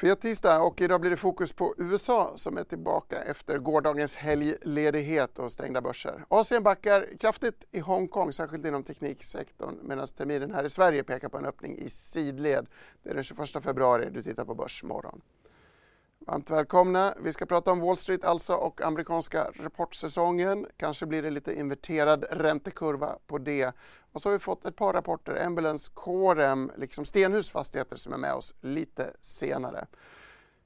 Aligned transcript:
Fet 0.00 0.20
tisdag 0.20 0.62
och 0.62 0.80
idag 0.80 1.00
blir 1.00 1.10
det 1.10 1.16
fokus 1.16 1.52
på 1.52 1.74
USA 1.78 2.32
som 2.34 2.58
är 2.58 2.64
tillbaka 2.64 3.22
efter 3.22 3.58
gårdagens 3.58 4.16
helgledighet 4.16 5.38
och 5.38 5.52
stängda 5.52 5.80
börser. 5.80 6.24
Asien 6.28 6.62
backar 6.62 7.06
kraftigt 7.20 7.64
i 7.70 7.80
Hongkong, 7.80 8.32
särskilt 8.32 8.64
inom 8.64 8.82
tekniksektorn 8.82 9.78
medan 9.82 10.06
terminen 10.06 10.54
här 10.54 10.64
i 10.64 10.70
Sverige 10.70 11.04
pekar 11.04 11.28
på 11.28 11.38
en 11.38 11.46
öppning 11.46 11.78
i 11.78 11.88
sidled. 11.88 12.66
Det 13.02 13.10
är 13.10 13.14
den 13.14 13.22
21 13.22 13.48
februari 13.62 14.08
du 14.10 14.22
tittar 14.22 14.44
på 14.44 14.54
Börsmorgon. 14.54 15.20
Varmt 16.18 16.50
välkomna. 16.50 17.14
Vi 17.22 17.32
ska 17.32 17.46
prata 17.46 17.72
om 17.72 17.80
Wall 17.80 17.96
Street 17.96 18.24
alltså 18.24 18.54
och 18.54 18.82
amerikanska 18.82 19.50
rapportsäsongen. 19.54 20.66
Kanske 20.76 21.06
blir 21.06 21.22
det 21.22 21.30
lite 21.30 21.58
inverterad 21.58 22.24
räntekurva 22.30 23.18
på 23.26 23.38
det. 23.38 23.72
Och 24.12 24.22
så 24.22 24.28
har 24.28 24.32
vi 24.32 24.38
fått 24.38 24.66
ett 24.66 24.76
par 24.76 24.92
rapporter, 24.92 25.46
Ambulance, 25.46 25.92
Corem, 25.94 26.70
liksom 26.76 27.04
Stenhus 27.04 27.50
Fastigheter 27.50 27.96
som 27.96 28.12
är 28.12 28.18
med 28.18 28.34
oss 28.34 28.54
lite 28.60 29.12
senare. 29.20 29.86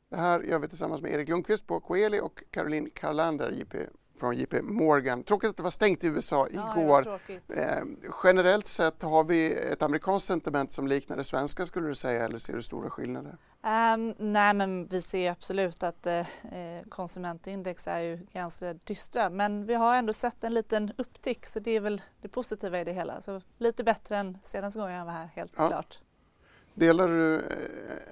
Det 0.09 0.17
här 0.17 0.41
gör 0.41 0.59
vi 0.59 0.69
tillsammans 0.69 1.03
med 1.03 1.13
Erik 1.13 1.29
Lundqvist 1.29 1.67
på 1.67 1.81
Coeli 1.81 2.21
och 2.21 2.43
Caroline 2.51 2.91
Carlander, 2.95 3.51
JP 3.51 3.79
från 4.23 4.37
JP 4.37 4.63
Morgan. 4.63 5.23
Tråkigt 5.23 5.51
att 5.51 5.57
det 5.57 5.63
var 5.63 5.71
stängt 5.71 6.05
i 6.05 6.07
USA 6.07 6.49
igår. 6.49 7.05
Ja, 7.07 7.55
eh, 7.57 7.83
generellt 8.25 8.67
sett 8.67 9.03
har 9.03 9.25
vi 9.25 9.53
ett 9.53 9.83
amerikanskt 9.83 10.27
sentiment 10.27 10.73
som 10.73 10.87
liknar 10.87 11.17
det 11.17 11.25
svenska 11.25 11.67
skulle 11.67 11.89
du 11.89 11.95
säga 11.95 12.25
eller 12.25 12.39
ser 12.39 12.53
du 12.53 12.63
stora 12.63 12.91
skillnader? 12.91 13.37
Um, 13.63 14.15
nej 14.19 14.55
men 14.55 14.87
vi 14.87 15.03
ser 15.03 15.31
absolut 15.31 15.83
att 15.83 16.07
eh, 16.07 16.27
konsumentindex 16.89 17.87
är 17.87 18.01
ju 18.01 18.27
ganska 18.33 18.75
dystra 18.75 19.31
men 19.31 19.67
vi 19.67 19.75
har 19.75 19.97
ändå 19.97 20.13
sett 20.13 20.45
en 20.45 20.55
liten 20.55 20.93
upptick 20.99 21.47
så 21.47 21.61
det 21.61 21.71
är 21.71 21.81
väl 21.81 22.03
det 22.21 22.29
positiva 22.29 22.81
i 22.81 22.85
det 22.85 22.93
hela. 22.93 23.21
Så 23.21 23.41
lite 23.59 23.85
bättre 23.85 24.17
än 24.17 24.39
senaste 24.45 24.79
gången 24.79 24.95
jag 24.95 25.05
var 25.05 25.13
här 25.13 25.31
helt 25.35 25.53
ja. 25.57 25.69
klart. 25.69 26.01
Delar 26.75 27.09
du 27.09 27.35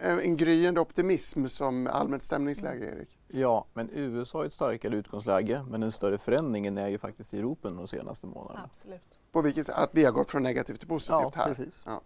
eh, 0.02 0.18
en 0.18 0.36
gryende 0.36 0.80
optimism 0.80 1.46
som 1.46 1.86
allmänt 1.86 2.22
stämningsläge 2.22 2.84
Erik? 2.84 3.19
Ja, 3.32 3.66
men 3.72 3.90
USA 3.92 4.38
har 4.38 4.44
ett 4.44 4.52
starkare 4.52 4.96
utgångsläge 4.96 5.64
men 5.70 5.80
den 5.80 5.92
större 5.92 6.18
förändringen 6.18 6.78
är 6.78 6.88
ju 6.88 6.98
faktiskt 6.98 7.34
i 7.34 7.38
Europa 7.38 7.70
de 7.70 7.86
senaste 7.86 8.26
månaderna. 8.26 8.68
Absolut. 8.72 9.18
På 9.32 9.42
vilket 9.42 9.66
sätt? 9.66 9.76
Att 9.76 9.90
vi 9.92 10.04
har 10.04 10.12
gått 10.12 10.30
från 10.30 10.42
negativt 10.42 10.78
till 10.78 10.88
positivt 10.88 11.10
ja, 11.10 11.32
här? 11.34 11.46
Precis. 11.46 11.84
Ja, 11.86 12.00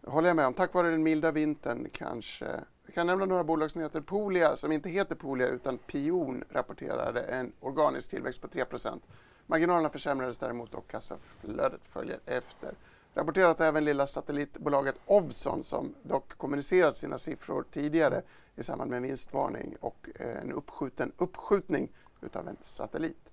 precis. 0.00 0.14
håller 0.14 0.28
jag 0.28 0.36
med 0.36 0.46
om. 0.46 0.54
Tack 0.54 0.74
vare 0.74 0.90
den 0.90 1.02
milda 1.02 1.32
vintern 1.32 1.88
kanske. 1.92 2.46
Jag 2.84 2.94
kan 2.94 3.06
nämna 3.06 3.24
några 3.24 3.44
bolagsnyheter. 3.44 4.00
Polia, 4.00 4.56
som 4.56 4.72
inte 4.72 4.88
heter 4.88 5.14
Polia 5.14 5.48
utan 5.48 5.78
Pion, 5.78 6.44
rapporterade 6.50 7.20
en 7.20 7.52
organisk 7.60 8.10
tillväxt 8.10 8.40
på 8.40 8.48
3% 8.48 9.00
Marginalerna 9.46 9.90
försämrades 9.90 10.38
däremot 10.38 10.74
och 10.74 10.90
kassaflödet 10.90 11.80
följer 11.84 12.20
efter. 12.26 12.74
Rapporterat 13.14 13.60
även 13.60 13.84
lilla 13.84 14.06
satellitbolaget 14.06 14.94
Ovzon 15.06 15.64
som 15.64 15.94
dock 16.02 16.38
kommunicerat 16.38 16.96
sina 16.96 17.18
siffror 17.18 17.64
tidigare 17.70 18.22
i 18.56 18.62
samband 18.62 18.90
med 18.90 18.96
en 18.96 19.02
vinstvarning 19.02 19.76
och 19.80 20.08
eh, 20.14 20.42
en 20.42 20.52
uppskjuten 20.52 21.12
uppskjutning 21.16 21.92
utav 22.20 22.48
en 22.48 22.56
satellit. 22.62 23.28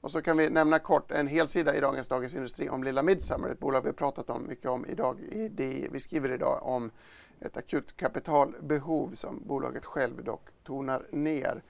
Och 0.00 0.10
så 0.10 0.22
kan 0.22 0.36
vi 0.36 0.50
nämna 0.50 0.78
kort 0.78 1.10
en 1.10 1.26
helsida 1.26 1.76
i 1.76 1.80
dagens 1.80 2.08
Dagens 2.08 2.34
Industri 2.34 2.68
om 2.68 2.84
Lilla 2.84 3.02
Midsummer, 3.02 3.48
ett 3.48 3.60
bolag 3.60 3.82
vi 3.82 3.92
pratat 3.92 4.30
om 4.30 4.46
mycket 4.48 4.70
om 4.70 4.86
idag. 4.86 5.18
Vi 5.90 6.00
skriver 6.00 6.32
idag 6.32 6.62
om 6.62 6.90
ett 7.40 7.56
akut 7.56 7.96
kapitalbehov 7.96 9.14
som 9.14 9.42
bolaget 9.46 9.84
själv 9.84 10.24
dock 10.24 10.48
tonar 10.64 11.06
ner. 11.10 11.62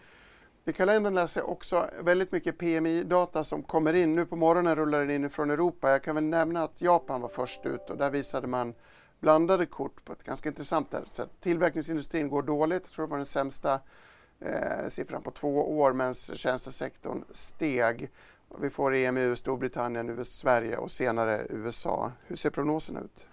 I 0.64 0.72
kalendern 0.72 1.14
läser 1.14 1.40
jag 1.40 1.50
också 1.50 1.90
väldigt 2.02 2.32
mycket 2.32 2.58
PMI-data 2.58 3.44
som 3.44 3.62
kommer 3.62 3.94
in. 3.94 4.12
Nu 4.12 4.27
på 4.27 4.36
morgonen 4.36 4.77
rullar 4.77 5.00
den 5.00 5.10
in 5.10 5.30
från 5.30 5.50
Europa. 5.50 5.90
Jag 5.90 6.02
kan 6.02 6.14
väl 6.14 6.24
nämna 6.24 6.62
att 6.62 6.83
Japan 6.83 7.20
var 7.20 7.28
först 7.28 7.66
ut 7.66 7.90
och 7.90 7.96
där 7.96 8.10
visade 8.10 8.46
man 8.46 8.74
blandade 9.24 9.67
kort 9.67 10.05
på 10.05 10.12
ett 10.12 10.24
ganska 10.24 10.48
intressant 10.48 10.95
sätt. 11.11 11.40
Tillverkningsindustrin 11.40 12.29
går 12.29 12.42
dåligt, 12.42 12.83
jag 12.83 12.90
tror 12.92 13.07
det 13.07 13.11
var 13.11 13.17
den 13.17 13.27
sämsta 13.27 13.80
eh, 14.40 14.89
siffran 14.89 15.23
på 15.23 15.30
två 15.30 15.79
år 15.79 15.92
medan 15.92 16.14
tjänstesektorn 16.14 17.24
steg. 17.30 18.11
Vi 18.60 18.70
får 18.70 18.94
EMU, 18.94 19.36
Storbritannien, 19.36 20.24
Sverige 20.24 20.76
och 20.76 20.90
senare 20.90 21.46
USA. 21.50 22.12
Hur 22.26 22.36
ser 22.36 22.50
prognoserna 22.50 23.00
ut? 23.00 23.26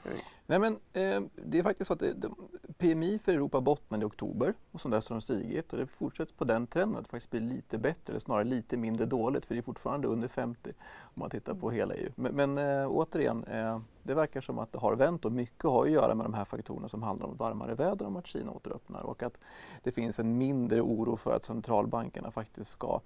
Nej, 0.45 0.59
men, 0.59 0.73
eh, 0.73 1.21
det 1.35 1.59
är 1.59 1.63
faktiskt 1.63 1.87
så 1.87 1.93
att 1.93 1.99
det, 1.99 2.13
de, 2.13 2.35
PMI 2.77 3.19
för 3.19 3.33
Europa 3.33 3.61
bottnade 3.61 4.03
i 4.03 4.07
oktober 4.07 4.53
och 4.71 4.81
sedan 4.81 4.91
dess 4.91 5.09
har 5.09 5.15
de 5.15 5.21
stigit 5.21 5.73
och 5.73 5.79
det 5.79 5.87
fortsätter 5.87 6.33
på 6.33 6.43
den 6.43 6.67
trenden 6.67 6.97
att 6.97 7.03
det 7.03 7.09
faktiskt 7.09 7.31
blir 7.31 7.41
lite 7.41 7.77
bättre, 7.77 8.11
eller 8.11 8.19
snarare 8.19 8.43
lite 8.43 8.77
mindre 8.77 9.05
dåligt 9.05 9.45
för 9.45 9.55
det 9.55 9.59
är 9.59 9.63
fortfarande 9.63 10.07
under 10.07 10.27
50 10.27 10.69
om 11.01 11.19
man 11.19 11.29
tittar 11.29 11.53
på 11.53 11.71
hela 11.71 11.93
EU. 11.93 12.09
Men, 12.15 12.35
men 12.35 12.57
eh, 12.57 12.87
återigen, 12.89 13.43
eh, 13.43 13.79
det 14.03 14.13
verkar 14.13 14.41
som 14.41 14.59
att 14.59 14.71
det 14.71 14.79
har 14.79 14.95
vänt 14.95 15.25
och 15.25 15.31
mycket 15.31 15.63
har 15.63 15.85
att 15.85 15.91
göra 15.91 16.15
med 16.15 16.25
de 16.25 16.33
här 16.33 16.45
faktorerna 16.45 16.89
som 16.89 17.03
handlar 17.03 17.27
om 17.27 17.35
varmare 17.37 17.75
väder 17.75 18.05
om 18.07 18.15
att 18.15 18.27
Kina 18.27 18.51
återöppnar 18.51 19.01
och 19.01 19.23
att 19.23 19.39
det 19.83 19.91
finns 19.91 20.19
en 20.19 20.37
mindre 20.37 20.81
oro 20.81 21.15
för 21.15 21.35
att 21.35 21.43
centralbankerna 21.43 22.31
faktiskt 22.31 22.71
ska 22.71 23.01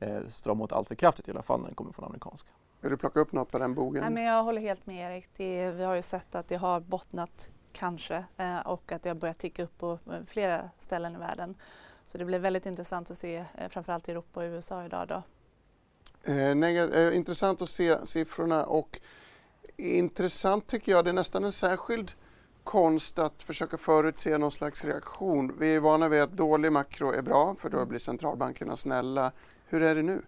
äh, 0.00 0.26
strama 0.28 0.64
åt 0.64 0.72
allt 0.72 0.88
för 0.88 0.94
kraftigt 0.94 1.28
i 1.28 1.30
alla 1.30 1.42
fall 1.42 1.60
när 1.60 1.68
det 1.68 1.74
kommer 1.74 1.92
från 1.92 2.04
amerikanska. 2.04 2.48
Vill 2.80 2.90
du 2.90 2.96
plocka 2.96 3.20
upp 3.20 3.32
något 3.32 3.52
på 3.52 3.58
den 3.58 3.74
bogen? 3.74 4.02
Nej, 4.02 4.10
men 4.10 4.22
jag 4.22 4.44
håller 4.44 4.60
helt 4.60 4.86
med 4.86 5.12
Erik. 5.12 5.28
Det, 5.36 5.70
vi 5.70 5.84
har 5.84 5.94
ju 5.94 6.02
sett 6.02 6.34
att 6.34 6.48
det 6.48 6.56
har 6.56 6.80
bottnat 6.80 7.48
kanske 7.72 8.24
eh, 8.36 8.60
och 8.60 8.92
att 8.92 9.02
det 9.02 9.08
har 9.08 9.16
börjat 9.16 9.38
ticka 9.38 9.62
upp 9.62 9.78
på 9.78 9.98
eh, 10.06 10.24
flera 10.26 10.70
ställen 10.78 11.14
i 11.14 11.18
världen. 11.18 11.54
Så 12.04 12.18
det 12.18 12.24
blir 12.24 12.38
väldigt 12.38 12.66
intressant 12.66 13.10
att 13.10 13.18
se 13.18 13.36
eh, 13.36 13.68
framförallt 13.68 14.08
i 14.08 14.10
Europa 14.10 14.40
och 14.40 14.44
USA 14.44 14.84
idag. 14.84 15.08
Då. 15.08 15.22
Eh, 16.32 16.54
nej, 16.54 16.78
eh, 16.78 17.16
intressant 17.16 17.62
att 17.62 17.68
se 17.68 18.06
siffrorna 18.06 18.64
och 18.64 19.00
intressant 19.76 20.66
tycker 20.66 20.92
jag, 20.92 21.04
det 21.04 21.10
är 21.10 21.14
nästan 21.14 21.44
en 21.44 21.52
särskild 21.52 22.12
konst 22.64 23.18
att 23.18 23.42
försöka 23.42 23.76
förutse 23.76 24.38
någon 24.38 24.50
slags 24.50 24.84
reaktion. 24.84 25.56
Vi 25.58 25.74
är 25.74 25.80
vana 25.80 26.08
vid 26.08 26.22
att 26.22 26.32
dålig 26.32 26.72
makro 26.72 27.12
är 27.12 27.22
bra 27.22 27.54
för 27.58 27.70
då 27.70 27.86
blir 27.86 27.98
centralbankerna 27.98 28.76
snälla. 28.76 29.32
Hur 29.72 29.82
är 29.82 29.94
det 29.94 30.02
nu? 30.02 30.22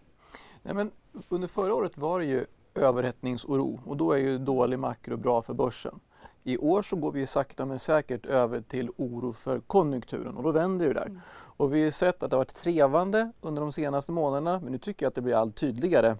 Nej, 0.62 0.74
men 0.74 0.90
under 1.28 1.48
förra 1.48 1.74
året 1.74 1.98
var 1.98 2.20
det 2.20 2.26
ju 2.26 2.46
överhettningsoro 2.74 3.80
och 3.86 3.96
då 3.96 4.12
är 4.12 4.18
ju 4.18 4.38
dålig 4.38 4.78
makro 4.78 5.16
bra 5.16 5.42
för 5.42 5.54
börsen. 5.54 6.00
I 6.44 6.58
år 6.58 6.82
så 6.82 6.96
går 6.96 7.12
vi 7.12 7.26
sakta 7.26 7.66
men 7.66 7.78
säkert 7.78 8.26
över 8.26 8.60
till 8.60 8.90
oro 8.96 9.32
för 9.32 9.60
konjunkturen 9.60 10.36
och 10.36 10.42
då 10.42 10.52
vänder 10.52 10.86
det 10.86 10.94
där. 10.94 11.06
Mm. 11.06 11.20
Och 11.30 11.74
vi 11.74 11.84
har 11.84 11.90
sett 11.90 12.22
att 12.22 12.30
det 12.30 12.36
har 12.36 12.40
varit 12.40 12.54
trevande 12.54 13.32
under 13.40 13.62
de 13.62 13.72
senaste 13.72 14.12
månaderna 14.12 14.60
men 14.60 14.72
nu 14.72 14.78
tycker 14.78 15.06
jag 15.06 15.08
att 15.10 15.14
det 15.14 15.22
blir 15.22 15.34
allt 15.34 15.56
tydligare 15.56 16.16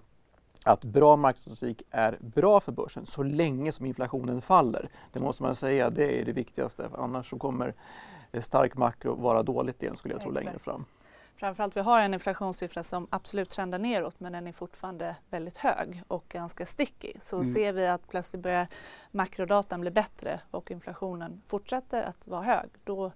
att 0.63 0.83
bra 0.83 1.15
marknadsstatistik 1.15 1.83
är 1.89 2.17
bra 2.21 2.59
för 2.59 2.71
börsen 2.71 3.05
så 3.05 3.23
länge 3.23 3.71
som 3.71 3.85
inflationen 3.85 4.41
faller. 4.41 4.89
Det 5.11 5.19
måste 5.19 5.43
man 5.43 5.55
säga, 5.55 5.89
det 5.89 6.21
är 6.21 6.25
det 6.25 6.33
viktigaste. 6.33 6.89
Annars 6.97 7.29
så 7.29 7.37
kommer 7.37 7.73
stark 8.39 8.77
makro 8.77 9.15
vara 9.15 9.43
dåligt 9.43 9.83
igen 9.83 9.95
skulle 9.95 10.13
jag 10.13 10.21
tro 10.21 10.31
längre 10.31 10.59
fram. 10.59 10.85
Framförallt 11.43 11.77
vi 11.77 11.81
har 11.81 11.99
en 11.99 12.13
inflationssiffra 12.13 12.83
som 12.83 13.07
absolut 13.09 13.49
trendar 13.49 13.79
neråt 13.79 14.19
men 14.19 14.31
den 14.33 14.47
är 14.47 14.51
fortfarande 14.51 15.15
väldigt 15.29 15.57
hög 15.57 16.03
och 16.07 16.25
ganska 16.29 16.65
sticky. 16.65 17.13
Så 17.21 17.35
mm. 17.35 17.53
ser 17.53 17.73
vi 17.73 17.87
att 17.87 18.07
plötsligt 18.07 18.43
börjar 18.43 18.67
makrodatan 19.11 19.81
bli 19.81 19.91
bättre 19.91 20.39
och 20.51 20.71
inflationen 20.71 21.41
fortsätter 21.47 22.03
att 22.03 22.27
vara 22.27 22.41
hög, 22.41 22.69
då 22.83 23.11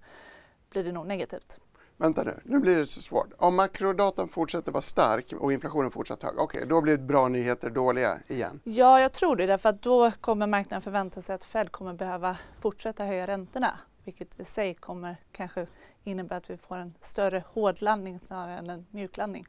blir 0.70 0.84
det 0.84 0.92
nog 0.92 1.08
negativt. 1.08 1.60
Vänta 1.98 2.24
nu, 2.24 2.40
nu 2.44 2.60
blir 2.60 2.78
det 2.78 2.86
så 2.86 3.02
svårt. 3.02 3.34
Om 3.38 3.56
makrodatan 3.56 4.30
fortsätter 4.30 4.72
vara 4.72 4.82
stark 4.82 5.34
och 5.34 5.54
inflationen 5.54 5.92
fortsätter 5.92 6.28
hög, 6.28 6.40
okej, 6.40 6.58
okay, 6.58 6.70
då 6.70 6.82
blir 6.82 6.98
bra 6.98 7.28
nyheter 7.28 7.70
dåliga 7.70 8.20
igen? 8.28 8.60
Ja, 8.64 9.02
jag 9.02 9.14
tror 9.14 9.36
det, 9.36 9.46
därför 9.46 9.70
att 9.70 9.82
då 9.82 10.12
kommer 10.12 10.48
marknaden 10.48 10.82
förvänta 10.82 11.22
sig 11.22 11.36
att 11.36 11.46
Fed 11.46 11.72
kommer 11.72 11.94
behöva 11.94 12.38
fortsätta 12.60 13.06
höja 13.06 13.28
räntorna 13.28 13.72
vilket 14.08 14.40
i 14.40 14.44
sig 14.44 14.74
kommer 14.74 15.16
kanske 15.32 15.68
innebära 16.08 16.38
att 16.38 16.50
vi 16.50 16.58
får 16.58 16.78
en 16.78 16.94
större 17.02 17.44
hårdlandning 17.48 18.20
snarare 18.20 18.58
än 18.58 18.70
en 18.70 18.86
mjuklandning. 18.92 19.46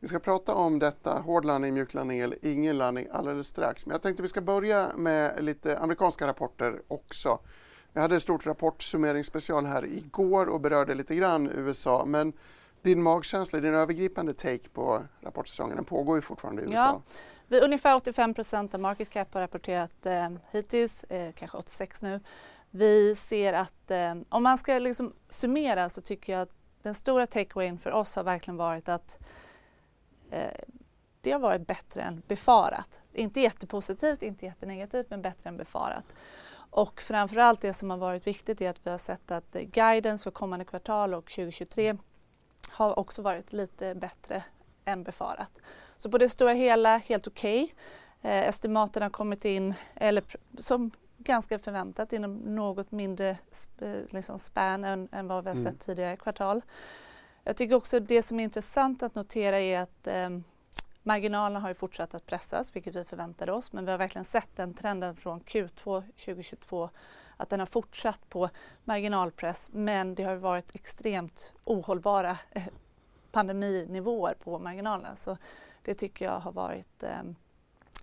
Vi 0.00 0.08
ska 0.08 0.18
prata 0.18 0.54
om 0.54 0.78
detta, 0.78 1.18
hårdlandning, 1.18 1.74
mjuklandning 1.74 2.20
eller 2.20 2.38
ingen 2.42 2.78
landning 2.78 3.08
alldeles 3.12 3.48
strax. 3.48 3.86
Men 3.86 3.92
jag 3.92 4.02
tänkte 4.02 4.22
vi 4.22 4.28
ska 4.28 4.40
börja 4.40 4.90
med 4.96 5.44
lite 5.44 5.78
amerikanska 5.78 6.26
rapporter 6.26 6.82
också. 6.88 7.38
Vi 7.92 8.00
hade 8.00 8.16
ett 8.16 8.22
stort 8.22 8.46
rapportsummeringsspecial 8.46 9.66
här 9.66 9.84
igår 9.84 10.46
och 10.46 10.60
berörde 10.60 10.94
lite 10.94 11.14
grann 11.14 11.50
USA. 11.54 12.04
Men 12.06 12.32
din 12.82 13.02
magkänsla, 13.02 13.60
din 13.60 13.74
övergripande 13.74 14.34
take 14.34 14.68
på 14.68 15.02
rapportsäsongen, 15.20 15.76
den 15.76 15.84
pågår 15.84 16.16
ju 16.16 16.22
fortfarande 16.22 16.62
i 16.62 16.64
USA. 16.64 16.74
Ja, 16.74 17.02
vi, 17.48 17.60
ungefär 17.60 17.96
85 17.96 18.34
procent 18.34 18.74
av 18.74 18.80
market 18.80 19.10
cap 19.10 19.34
har 19.34 19.40
rapporterat 19.40 20.06
eh, 20.06 20.28
hittills, 20.50 21.04
eh, 21.04 21.32
kanske 21.32 21.56
86 21.58 22.02
nu. 22.02 22.20
Vi 22.70 23.14
ser 23.14 23.52
att 23.52 23.90
eh, 23.90 24.14
om 24.28 24.42
man 24.42 24.58
ska 24.58 24.78
liksom 24.78 25.12
summera 25.28 25.88
så 25.88 26.00
tycker 26.00 26.32
jag 26.32 26.42
att 26.42 26.52
den 26.82 26.94
stora 26.94 27.26
takeawayen 27.26 27.78
för 27.78 27.90
oss 27.90 28.16
har 28.16 28.24
verkligen 28.24 28.56
varit 28.56 28.88
att 28.88 29.18
eh, 30.30 30.60
det 31.20 31.32
har 31.32 31.40
varit 31.40 31.66
bättre 31.66 32.02
än 32.02 32.22
befarat. 32.28 33.00
Inte 33.12 33.40
jättepositivt, 33.40 34.22
inte 34.22 34.46
jättenegativt, 34.46 35.10
men 35.10 35.22
bättre 35.22 35.48
än 35.48 35.56
befarat. 35.56 36.14
Och 36.70 37.00
framförallt 37.00 37.60
det 37.60 37.72
som 37.72 37.90
har 37.90 37.98
varit 37.98 38.26
viktigt 38.26 38.60
är 38.60 38.70
att 38.70 38.86
vi 38.86 38.90
har 38.90 38.98
sett 38.98 39.30
att 39.30 39.52
guidance 39.52 40.24
för 40.24 40.30
kommande 40.30 40.64
kvartal 40.64 41.14
och 41.14 41.24
2023 41.24 41.96
har 42.68 42.98
också 42.98 43.22
varit 43.22 43.52
lite 43.52 43.94
bättre 43.94 44.44
än 44.84 45.02
befarat. 45.02 45.60
Så 45.96 46.10
på 46.10 46.18
det 46.18 46.28
stora 46.28 46.52
hela 46.52 46.96
helt 46.96 47.26
okej. 47.26 47.64
Okay. 47.64 48.32
Eh, 48.32 48.48
estimaten 48.48 49.02
har 49.02 49.10
kommit 49.10 49.44
in, 49.44 49.74
eller 49.94 50.24
som 50.58 50.90
ganska 51.24 51.58
förväntat 51.58 52.12
inom 52.12 52.34
något 52.34 52.90
mindre 52.92 53.38
liksom 54.08 54.38
span 54.38 54.84
än, 54.84 55.08
än 55.12 55.28
vad 55.28 55.44
vi 55.44 55.50
har 55.50 55.56
mm. 55.56 55.64
sett 55.64 55.86
mm. 55.86 55.96
tidigare 55.96 56.16
kvartal. 56.16 56.62
Jag 57.44 57.56
tycker 57.56 57.74
också 57.74 58.00
det 58.00 58.22
som 58.22 58.40
är 58.40 58.44
intressant 58.44 59.02
att 59.02 59.14
notera 59.14 59.60
är 59.60 59.80
att 59.80 60.06
eh, 60.06 60.30
marginalerna 61.02 61.60
har 61.60 61.68
ju 61.68 61.74
fortsatt 61.74 62.14
att 62.14 62.26
pressas, 62.26 62.76
vilket 62.76 62.96
vi 62.96 63.04
förväntade 63.04 63.52
oss, 63.52 63.72
men 63.72 63.84
vi 63.84 63.90
har 63.90 63.98
verkligen 63.98 64.24
sett 64.24 64.56
den 64.56 64.74
trenden 64.74 65.16
från 65.16 65.40
Q2 65.40 66.02
2022 66.24 66.90
att 67.36 67.48
den 67.48 67.60
har 67.60 67.66
fortsatt 67.66 68.28
på 68.28 68.48
marginalpress, 68.84 69.70
men 69.72 70.14
det 70.14 70.22
har 70.22 70.36
varit 70.36 70.74
extremt 70.74 71.52
ohållbara 71.64 72.38
eh, 72.50 72.66
pandeminivåer 73.32 74.34
på 74.34 74.58
marginalerna. 74.58 75.16
Så 75.16 75.36
det 75.82 75.94
tycker 75.94 76.24
jag 76.24 76.38
har 76.38 76.52
varit 76.52 77.02
eh, 77.02 77.22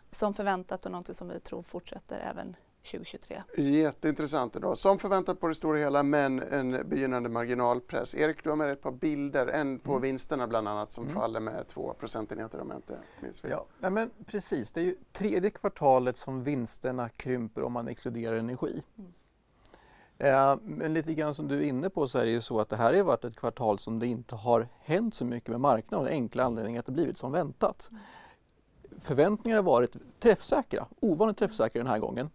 som 0.10 0.34
förväntat 0.34 0.86
och 0.86 0.92
något 0.92 1.16
som 1.16 1.28
vi 1.28 1.40
tror 1.40 1.62
fortsätter 1.62 2.20
även 2.20 2.56
2023. 2.88 3.44
Jätteintressant 3.58 4.56
idag. 4.56 4.78
Som 4.78 5.00
förväntat 5.00 5.40
på 5.40 5.48
det 5.48 5.56
stora 5.56 5.78
hela 5.78 6.04
men 6.04 6.42
en 6.42 6.90
begynnande 6.90 7.30
marginalpress. 7.30 8.16
Erik, 8.16 8.44
du 8.44 8.50
har 8.50 8.58
med 8.58 8.72
ett 8.72 8.82
par 8.82 8.92
bilder. 8.92 9.48
En 9.48 9.80
på 9.80 9.92
mm. 9.92 10.02
vinsterna 10.02 10.48
bland 10.48 10.68
annat 10.68 10.92
som 10.92 11.04
mm. 11.04 11.16
faller 11.16 11.40
med 11.40 11.68
2 11.68 11.94
procentenheter 12.00 12.60
om 12.60 12.70
jag 12.70 12.78
inte 12.78 13.00
minns 13.22 13.40
fel. 13.40 13.60
Ja, 13.82 13.90
men 13.90 14.12
precis. 14.26 14.72
Det 14.72 14.80
är 14.82 14.86
ju 14.86 14.96
tredje 15.12 15.50
kvartalet 15.50 16.18
som 16.18 16.44
vinsterna 16.44 17.10
krymper 17.10 17.64
om 17.64 17.74
man 17.74 17.88
exkluderar 17.88 18.38
energi. 18.38 18.82
Mm. 18.98 19.14
Eh, 20.20 20.58
men 20.64 20.94
lite 20.94 21.14
grann 21.14 21.34
som 21.34 21.48
du 21.48 21.58
är 21.58 21.62
inne 21.62 21.90
på 21.90 22.08
så 22.08 22.20
är 22.20 22.26
det 22.26 22.32
ju 22.32 22.42
så 22.42 22.60
att 22.60 22.70
det 22.70 22.76
här 22.76 22.94
har 22.94 23.04
varit 23.04 23.26
ett 23.26 23.36
kvartal 23.36 23.80
som 23.80 24.00
det 24.00 24.08
inte 24.08 24.36
har 24.36 24.68
hänt 24.80 25.16
så 25.16 25.26
mycket 25.26 25.50
med 25.50 25.62
marknaden. 25.62 26.06
Den 26.06 26.14
enkla 26.14 26.44
anledningen 26.44 26.80
att 26.80 26.86
det 26.86 26.92
blivit 26.92 27.18
som 27.18 27.32
väntat. 27.32 27.90
Mm. 27.92 28.02
Förväntningarna 29.02 29.62
har 29.62 29.72
varit 29.72 29.96
träffsäkra, 30.20 30.88
ovanligt 31.00 31.38
träffsäkra 31.38 31.80
den 31.80 31.92
här 31.92 32.00
gången. 32.00 32.30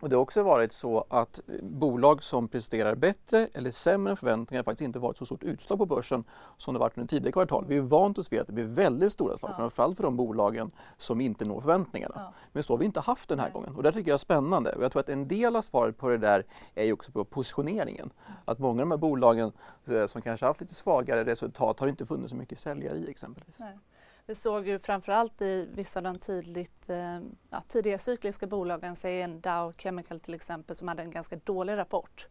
Och 0.00 0.08
det 0.08 0.16
har 0.16 0.22
också 0.22 0.42
varit 0.42 0.72
så 0.72 1.04
att 1.08 1.40
bolag 1.62 2.22
som 2.22 2.48
presterar 2.48 2.94
bättre 2.94 3.48
eller 3.52 3.70
sämre 3.70 4.10
än 4.10 4.16
förväntningar 4.16 4.62
faktiskt 4.62 4.86
inte 4.86 4.98
varit 4.98 5.16
så 5.16 5.26
stort 5.26 5.42
utslag 5.42 5.78
på 5.78 5.86
börsen 5.86 6.24
som 6.56 6.74
det 6.74 6.80
varit 6.80 6.98
under 6.98 7.08
tidigare 7.08 7.32
kvartal. 7.32 7.64
Vi 7.68 7.76
är 7.76 7.80
vant 7.80 8.18
oss 8.18 8.32
vid 8.32 8.40
att 8.40 8.46
det 8.46 8.52
blir 8.52 8.64
väldigt 8.64 9.12
stora 9.12 9.36
slag, 9.36 9.50
ja. 9.50 9.56
framförallt 9.56 9.96
för 9.96 10.02
de 10.02 10.16
bolagen 10.16 10.70
som 10.98 11.20
inte 11.20 11.44
når 11.44 11.60
förväntningarna. 11.60 12.14
Ja. 12.16 12.32
Men 12.52 12.62
så 12.62 12.72
har 12.72 12.78
vi 12.78 12.84
inte 12.84 13.00
haft 13.00 13.28
den 13.28 13.38
här 13.38 13.46
Nej. 13.46 13.52
gången 13.52 13.76
och 13.76 13.82
det 13.82 13.92
tycker 13.92 14.10
jag 14.10 14.14
är 14.14 14.18
spännande. 14.18 14.72
Och 14.72 14.84
jag 14.84 14.92
tror 14.92 15.00
att 15.00 15.08
en 15.08 15.28
del 15.28 15.56
av 15.56 15.62
svaret 15.62 15.98
på 15.98 16.08
det 16.08 16.18
där 16.18 16.44
är 16.74 16.84
ju 16.84 16.92
också 16.92 17.12
på 17.12 17.24
positioneringen. 17.24 18.10
Att 18.44 18.58
många 18.58 18.82
av 18.82 18.88
de 18.88 18.90
här 18.90 18.98
bolagen 18.98 19.52
eh, 19.86 20.06
som 20.06 20.22
kanske 20.22 20.46
haft 20.46 20.60
lite 20.60 20.74
svagare 20.74 21.24
resultat 21.24 21.80
har 21.80 21.88
inte 21.88 22.06
funnits 22.06 22.30
så 22.30 22.36
mycket 22.36 22.58
säljare 22.58 22.98
i 22.98 23.10
exempelvis. 23.10 23.58
Nej. 23.58 23.78
Vi 24.28 24.34
såg 24.34 24.68
ju 24.68 24.78
framförallt 24.78 25.42
i 25.42 25.68
vissa 25.74 25.98
av 25.98 26.02
de 26.02 26.18
tidigt, 26.18 26.90
eh, 26.90 27.20
ja, 27.50 27.60
tidiga 27.68 27.98
cykliska 27.98 28.46
bolagen, 28.46 28.96
säg 28.96 29.22
en 29.22 29.40
Dow 29.40 29.72
Chemical 29.78 30.20
till 30.20 30.34
exempel, 30.34 30.76
som 30.76 30.88
hade 30.88 31.02
en 31.02 31.10
ganska 31.10 31.36
dålig 31.36 31.76
rapport. 31.76 32.28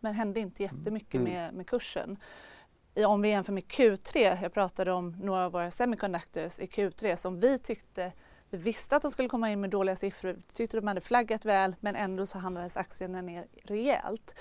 Men 0.00 0.14
hände 0.14 0.40
inte 0.40 0.62
jättemycket 0.62 1.14
mm. 1.14 1.32
med, 1.32 1.54
med 1.54 1.66
kursen. 1.66 2.16
I, 2.94 3.04
om 3.04 3.22
vi 3.22 3.28
jämför 3.28 3.52
med 3.52 3.64
Q3, 3.64 4.42
jag 4.42 4.52
pratade 4.52 4.92
om 4.92 5.16
några 5.20 5.44
av 5.44 5.52
våra 5.52 5.70
semiconductors 5.70 6.58
i 6.58 6.66
Q3 6.66 7.16
som 7.16 7.40
vi 7.40 7.58
tyckte 7.58 8.12
vi 8.50 8.58
visste 8.58 8.96
att 8.96 9.02
de 9.02 9.10
skulle 9.10 9.28
komma 9.28 9.50
in 9.50 9.60
med 9.60 9.70
dåliga 9.70 9.96
siffror, 9.96 10.32
vi 10.32 10.42
tyckte 10.52 10.76
de 10.76 10.86
hade 10.86 11.00
flaggat 11.00 11.44
väl 11.44 11.76
men 11.80 11.96
ändå 11.96 12.26
så 12.26 12.38
handlades 12.38 12.76
aktierna 12.76 13.22
ner 13.22 13.46
rejält. 13.62 14.34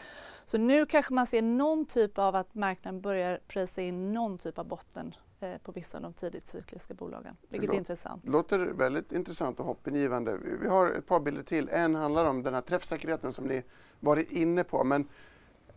Så 0.45 0.57
nu 0.57 0.85
kanske 0.85 1.13
man 1.13 1.27
ser 1.27 1.41
någon 1.41 1.85
typ 1.85 2.17
av 2.17 2.35
att 2.35 2.55
marknaden 2.55 3.01
börjar 3.01 3.39
prisa 3.47 3.81
in 3.81 4.13
någon 4.13 4.37
typ 4.37 4.57
av 4.57 4.67
botten 4.67 5.15
på 5.63 5.71
vissa 5.71 5.97
av 5.97 6.03
de 6.03 6.13
tidigt 6.13 6.47
cykliska 6.47 6.93
bolagen, 6.93 7.37
vilket 7.49 7.69
är 7.69 7.73
intressant. 7.73 8.23
Det 8.23 8.31
låter 8.31 8.59
väldigt 8.59 9.11
intressant 9.11 9.59
och 9.59 9.65
hoppingivande. 9.65 10.37
Vi 10.61 10.67
har 10.67 10.91
ett 10.91 11.07
par 11.07 11.19
bilder 11.19 11.43
till. 11.43 11.69
En 11.69 11.95
handlar 11.95 12.25
om 12.25 12.43
den 12.43 12.53
här 12.53 12.61
träffsäkerheten 12.61 13.33
som 13.33 13.45
ni 13.45 13.63
varit 13.99 14.31
inne 14.31 14.63
på. 14.63 14.83
Men 14.83 15.07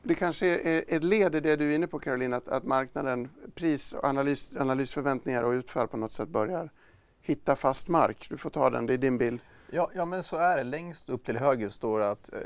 det 0.02 0.14
kanske 0.14 0.46
är 0.46 0.84
ett 0.88 1.04
led 1.04 1.34
i 1.34 1.40
det 1.40 1.56
du 1.56 1.70
är 1.70 1.74
inne 1.74 1.86
på 1.86 1.98
Caroline, 1.98 2.34
att, 2.34 2.48
att 2.48 2.64
marknaden, 2.64 3.28
pris, 3.54 3.92
och 3.92 4.04
analys, 4.04 4.50
analysförväntningar 4.56 5.42
och 5.42 5.50
utfall 5.50 5.88
på 5.88 5.96
något 5.96 6.12
sätt 6.12 6.28
börjar 6.28 6.70
hitta 7.20 7.56
fast 7.56 7.88
mark. 7.88 8.26
Du 8.30 8.36
får 8.36 8.50
ta 8.50 8.70
den, 8.70 8.86
det 8.86 8.94
är 8.94 8.98
din 8.98 9.18
bild. 9.18 9.40
Ja, 9.70 9.90
ja 9.94 10.04
men 10.04 10.22
så 10.22 10.36
är 10.36 10.56
det. 10.56 10.64
Längst 10.64 11.10
upp 11.10 11.24
till 11.24 11.36
höger 11.36 11.68
står 11.68 12.00
att 12.00 12.32
eh, 12.32 12.38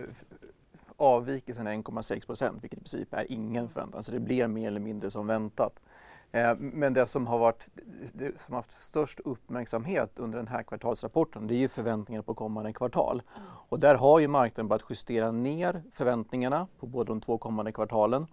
avvikelsen 0.96 1.66
är 1.66 1.72
1,6 1.72 2.26
procent, 2.26 2.62
vilket 2.62 2.78
i 2.78 2.80
princip 2.80 3.14
är 3.14 3.32
ingen 3.32 3.68
förväntan. 3.68 4.02
Så 4.02 4.12
det 4.12 4.20
blir 4.20 4.48
mer 4.48 4.68
eller 4.68 4.80
mindre 4.80 5.10
som 5.10 5.26
väntat. 5.26 5.80
Eh, 6.32 6.54
men 6.58 6.92
det 6.92 7.06
som 7.06 7.26
har 7.26 7.38
varit 7.38 7.66
som 8.46 8.54
haft 8.54 8.82
störst 8.82 9.20
uppmärksamhet 9.20 10.18
under 10.18 10.38
den 10.38 10.48
här 10.48 10.62
kvartalsrapporten 10.62 11.46
det 11.46 11.54
är 11.54 11.58
ju 11.58 11.68
förväntningar 11.68 12.22
på 12.22 12.34
kommande 12.34 12.72
kvartal. 12.72 13.22
Mm. 13.36 13.48
Och 13.68 13.80
där 13.80 13.94
har 13.94 14.20
ju 14.20 14.28
marknaden 14.28 14.68
börjat 14.68 14.84
justera 14.90 15.30
ner 15.30 15.82
förväntningarna 15.92 16.66
på 16.80 16.86
båda 16.86 17.08
de 17.08 17.20
två 17.20 17.38
kommande 17.38 17.72
kvartalen. 17.72 18.26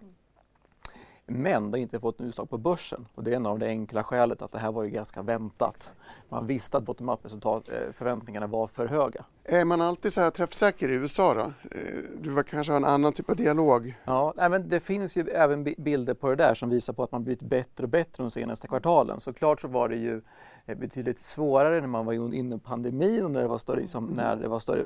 Men 1.32 1.70
det 1.70 1.78
har 1.78 1.82
inte 1.82 2.00
fått 2.00 2.20
utslag 2.20 2.50
på 2.50 2.58
börsen 2.58 3.06
och 3.14 3.24
det 3.24 3.32
är 3.32 3.36
en 3.36 3.46
av 3.46 3.58
det 3.58 3.66
enkla 3.66 4.02
skälet 4.02 4.42
att 4.42 4.52
det 4.52 4.58
här 4.58 4.72
var 4.72 4.82
ju 4.82 4.90
ganska 4.90 5.22
väntat. 5.22 5.94
Man 6.28 6.46
visste 6.46 6.76
att 6.76 6.84
bottom-up 6.84 7.24
eh, 7.24 7.92
förväntningarna 7.92 8.46
var 8.46 8.66
för 8.66 8.86
höga. 8.86 9.24
Är 9.44 9.64
man 9.64 9.80
alltid 9.80 10.12
så 10.12 10.20
här 10.20 10.30
träffsäker 10.30 10.88
i 10.88 10.94
USA 10.94 11.34
då? 11.34 11.40
Eh, 11.40 11.80
du 12.20 12.42
kanske 12.42 12.72
har 12.72 12.76
en 12.76 12.84
annan 12.84 13.12
typ 13.12 13.30
av 13.30 13.36
dialog? 13.36 13.94
Ja, 14.04 14.34
nej, 14.36 14.48
men 14.48 14.68
det 14.68 14.80
finns 14.80 15.16
ju 15.16 15.28
även 15.28 15.64
bilder 15.64 16.14
på 16.14 16.28
det 16.28 16.36
där 16.36 16.54
som 16.54 16.70
visar 16.70 16.92
på 16.92 17.02
att 17.02 17.12
man 17.12 17.24
blivit 17.24 17.42
bättre 17.42 17.84
och 17.84 17.90
bättre 17.90 18.22
de 18.22 18.30
senaste 18.30 18.68
kvartalen. 18.68 19.20
Såklart 19.20 19.60
så 19.60 19.68
var 19.68 19.88
det 19.88 19.96
ju 19.96 20.22
eh, 20.66 20.78
betydligt 20.78 21.18
svårare 21.18 21.80
när 21.80 21.88
man 21.88 22.06
var 22.06 22.34
inne 22.34 22.56
i 22.56 22.58
pandemin 22.58 23.24
och 23.24 23.30
när 23.30 23.40
det 23.40 23.48
var 23.48 23.58
större, 23.58 23.80
liksom, 23.80 24.06
när, 24.06 24.36
det 24.36 24.48
var 24.48 24.58
större 24.60 24.84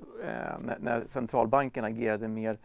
när 0.79 1.05
centralbanken 1.07 1.85
agerade 1.85 2.29
mer 2.29 2.59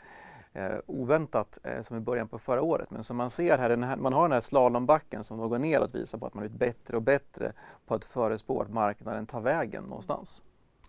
eh, 0.53 0.77
oväntat 0.85 1.59
eh, 1.63 1.81
som 1.81 1.97
i 1.97 1.99
början 1.99 2.27
på 2.27 2.39
förra 2.39 2.61
året. 2.61 2.91
Men 2.91 3.03
som 3.03 3.17
man 3.17 3.29
ser 3.29 3.57
här, 3.57 3.77
här 3.77 3.95
man 3.95 4.13
har 4.13 4.21
den 4.21 4.31
här 4.31 4.41
slalombacken 4.41 5.23
som 5.23 5.37
går 5.37 5.59
neråt 5.59 5.95
visar 5.95 6.17
på 6.17 6.25
att 6.25 6.33
man 6.33 6.41
blivit 6.41 6.59
bättre 6.59 6.97
och 6.97 7.03
bättre 7.03 7.53
på 7.85 7.93
att 7.93 8.05
förespå 8.05 8.61
att 8.61 8.69
marknaden 8.69 9.25
tar 9.25 9.41
vägen 9.41 9.83
någonstans. 9.83 10.43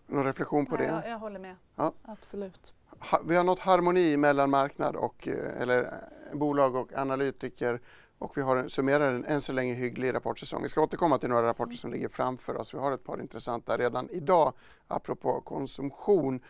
Någon 0.07 0.25
reflektion 0.25 0.67
på 0.67 0.77
det? 0.77 0.85
Ja, 0.85 1.03
jag, 1.05 1.11
jag 1.11 1.19
håller 1.19 1.41
med. 1.41 1.57
Ja. 1.77 1.93
Absolut. 2.03 2.75
Ha, 3.11 3.21
vi 3.27 3.37
har 3.37 3.45
nått 3.45 3.61
harmoni 3.61 4.17
mellan 4.17 4.51
marknad 4.51 4.97
och 4.97 5.29
eh, 5.29 5.63
eller, 5.63 5.83
eh, 5.83 6.39
bolag 6.39 6.77
och 6.77 6.93
analytiker 6.95 7.81
och 8.19 8.37
vi 8.37 8.43
har 8.43 8.69
summerar 8.69 9.15
en 9.15 9.25
än 9.25 9.41
så 9.41 9.53
länge 9.53 9.75
hygglig 9.75 10.15
rapportsäsong. 10.15 10.63
Vi 10.63 10.69
ska 10.69 10.83
återkomma 10.83 11.19
till 11.19 11.29
några 11.29 11.47
rapporter 11.47 11.77
som 11.77 11.93
ligger 11.93 12.09
framför 12.09 12.57
oss. 12.57 12.75
Vi 12.75 12.79
har 12.79 12.93
ett 12.93 13.05
par 13.05 13.21
intressanta 13.21 13.77
redan 13.77 14.11
idag 14.11 14.53
apropå 14.89 15.41
konsumtion. 15.41 16.41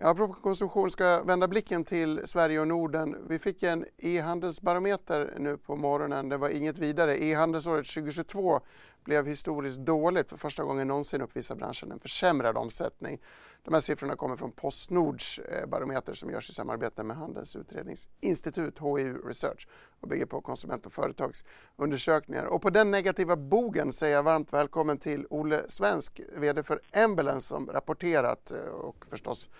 Apropå 0.00 0.34
konsumtion 0.34 0.90
ska 0.90 1.04
jag 1.04 1.26
vända 1.26 1.48
blicken 1.48 1.84
till 1.84 2.20
Sverige 2.24 2.60
och 2.60 2.68
Norden. 2.68 3.16
Vi 3.28 3.38
fick 3.38 3.62
en 3.62 3.84
e-handelsbarometer 3.98 5.34
nu 5.38 5.56
på 5.56 5.76
morgonen. 5.76 6.28
Det 6.28 6.36
var 6.36 6.48
inget 6.48 6.78
vidare. 6.78 7.24
E-handelsåret 7.24 7.86
2022 7.86 8.60
blev 9.04 9.26
historiskt 9.26 9.78
dåligt. 9.78 10.28
För 10.28 10.36
första 10.36 10.64
gången 10.64 10.88
någonsin 10.88 11.22
uppvisar 11.22 11.54
branschen 11.54 11.92
en 11.92 12.00
försämrad 12.00 12.56
omsättning. 12.56 13.20
De 13.64 13.74
här 13.74 13.80
siffrorna 13.80 14.16
kommer 14.16 14.36
från 14.36 14.52
Postnords 14.52 15.38
eh, 15.38 15.66
barometer 15.66 16.14
som 16.14 16.30
görs 16.30 16.50
i 16.50 16.52
samarbete 16.52 17.02
med 17.02 17.16
Handelns 17.16 17.56
utredningsinstitut, 17.56 18.78
HIU 18.78 19.28
Research 19.28 19.68
och 20.00 20.08
bygger 20.08 20.26
på 20.26 20.40
konsument 20.40 20.86
och 20.86 20.92
företagsundersökningar. 20.92 22.44
Och 22.44 22.62
på 22.62 22.70
den 22.70 22.90
negativa 22.90 23.36
bogen 23.36 23.92
säger 23.92 24.16
jag 24.16 24.22
varmt 24.22 24.52
välkommen 24.52 24.98
till 24.98 25.26
Olle 25.30 25.62
Svensk, 25.68 26.20
VD 26.36 26.62
för 26.62 26.80
Embellence 26.92 27.48
som 27.48 27.66
rapporterat 27.66 28.50
eh, 28.50 28.58
och 28.58 29.04
förstås 29.10 29.50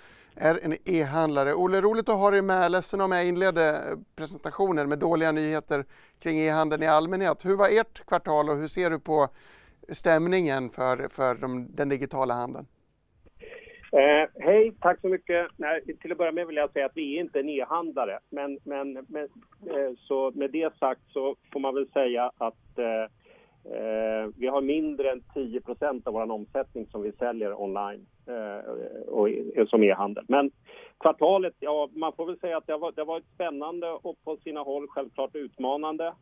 är 0.40 0.64
en 0.64 0.74
e-handlare. 0.84 1.54
Olle, 1.54 1.80
roligt 1.80 2.08
att 2.08 2.18
ha 2.18 2.30
dig 2.30 2.42
med. 2.42 2.72
Ledsen 2.72 3.00
om 3.00 3.12
jag 3.12 3.28
inledde 3.28 3.62
presentationen 4.16 4.88
med 4.88 4.98
dåliga 4.98 5.32
nyheter 5.32 5.84
kring 6.22 6.38
e-handeln 6.38 6.82
i 6.82 6.86
allmänhet. 6.86 7.44
Hur 7.44 7.56
var 7.56 7.68
ert 7.80 8.06
kvartal 8.06 8.50
och 8.50 8.56
hur 8.56 8.66
ser 8.66 8.90
du 8.90 8.98
på 8.98 9.28
stämningen 9.88 10.70
för, 10.70 11.08
för 11.08 11.34
de, 11.34 11.66
den 11.74 11.88
digitala 11.88 12.34
handeln? 12.34 12.66
Eh, 13.92 14.44
Hej, 14.44 14.72
tack 14.80 15.00
så 15.00 15.08
mycket. 15.08 15.46
Nej, 15.56 15.80
till 16.00 16.12
att 16.12 16.18
börja 16.18 16.32
med 16.32 16.46
vill 16.46 16.56
jag 16.56 16.72
säga 16.72 16.86
att 16.86 16.96
vi 16.96 17.16
är 17.16 17.20
inte 17.20 17.40
en 17.40 17.48
e-handlare. 17.48 18.18
Men, 18.30 18.58
men, 18.64 18.92
men 19.08 19.24
eh, 19.66 19.92
så 19.98 20.32
med 20.34 20.50
det 20.50 20.78
sagt 20.78 21.00
så 21.08 21.36
får 21.52 21.60
man 21.60 21.74
väl 21.74 21.88
säga 21.88 22.30
att 22.38 22.78
eh, 22.78 23.10
Eh, 23.64 24.30
vi 24.36 24.46
har 24.46 24.60
mindre 24.60 25.10
än 25.10 25.22
10% 25.34 26.06
av 26.06 26.12
vår 26.12 26.30
omsättning 26.30 26.86
som 26.86 27.02
vi 27.02 27.12
säljer 27.12 27.62
online 27.62 28.06
eh, 28.26 28.70
och, 29.06 29.28
som 29.68 29.82
e-handel. 29.82 30.24
Men 30.28 30.50
kvartalet, 31.00 31.54
ja, 31.60 31.88
man 31.92 32.12
får 32.12 32.26
väl 32.26 32.38
säga 32.38 32.56
att 32.56 32.66
det 32.66 32.72
har, 32.72 32.92
det 32.92 33.00
har 33.00 33.06
varit 33.06 33.34
spännande 33.34 33.90
och 33.90 34.24
på 34.24 34.36
sina 34.36 34.60
håll 34.60 34.86
självklart 34.88 35.34
utmanande. 35.34 36.12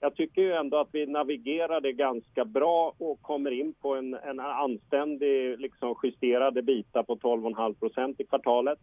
Jag 0.00 0.14
tycker 0.14 0.42
ju 0.42 0.52
ändå 0.52 0.76
att 0.76 0.88
vi 0.92 1.06
navigerar 1.06 1.80
det 1.80 1.92
ganska 1.92 2.44
bra 2.44 2.94
och 2.98 3.22
kommer 3.22 3.50
in 3.50 3.74
på 3.74 3.94
en, 3.94 4.14
en 4.14 4.40
anständig 4.40 5.60
liksom 5.60 5.94
justerade 6.02 6.62
bita 6.62 7.02
på 7.02 7.16
12,5% 7.16 8.14
i 8.18 8.24
kvartalet. 8.24 8.78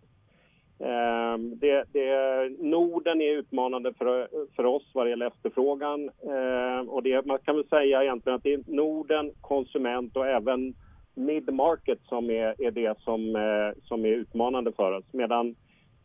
Eh, 0.79 1.37
det, 1.37 1.83
det, 1.93 2.49
Norden 2.59 3.21
är 3.21 3.37
utmanande 3.37 3.93
för, 3.93 4.27
för 4.55 4.65
oss 4.65 4.91
vad 4.93 5.05
det 5.05 5.09
gäller 5.09 5.27
efterfrågan. 5.27 6.09
Eh, 6.23 6.89
och 6.89 7.03
det, 7.03 7.25
man 7.25 7.39
kan 7.39 7.55
väl 7.55 7.67
säga 7.67 8.03
egentligen 8.03 8.35
att 8.35 8.43
det 8.43 8.53
är 8.53 8.63
Norden, 8.67 9.31
konsument 9.41 10.17
och 10.17 10.27
även 10.27 10.73
mid-market 11.15 11.99
som 12.03 12.29
är, 12.29 12.61
är 12.61 12.71
det 12.71 12.99
som, 12.99 13.35
eh, 13.35 13.83
som 13.83 14.05
är 14.05 14.09
utmanande 14.09 14.71
för 14.71 14.91
oss. 14.91 15.05
Medan 15.11 15.55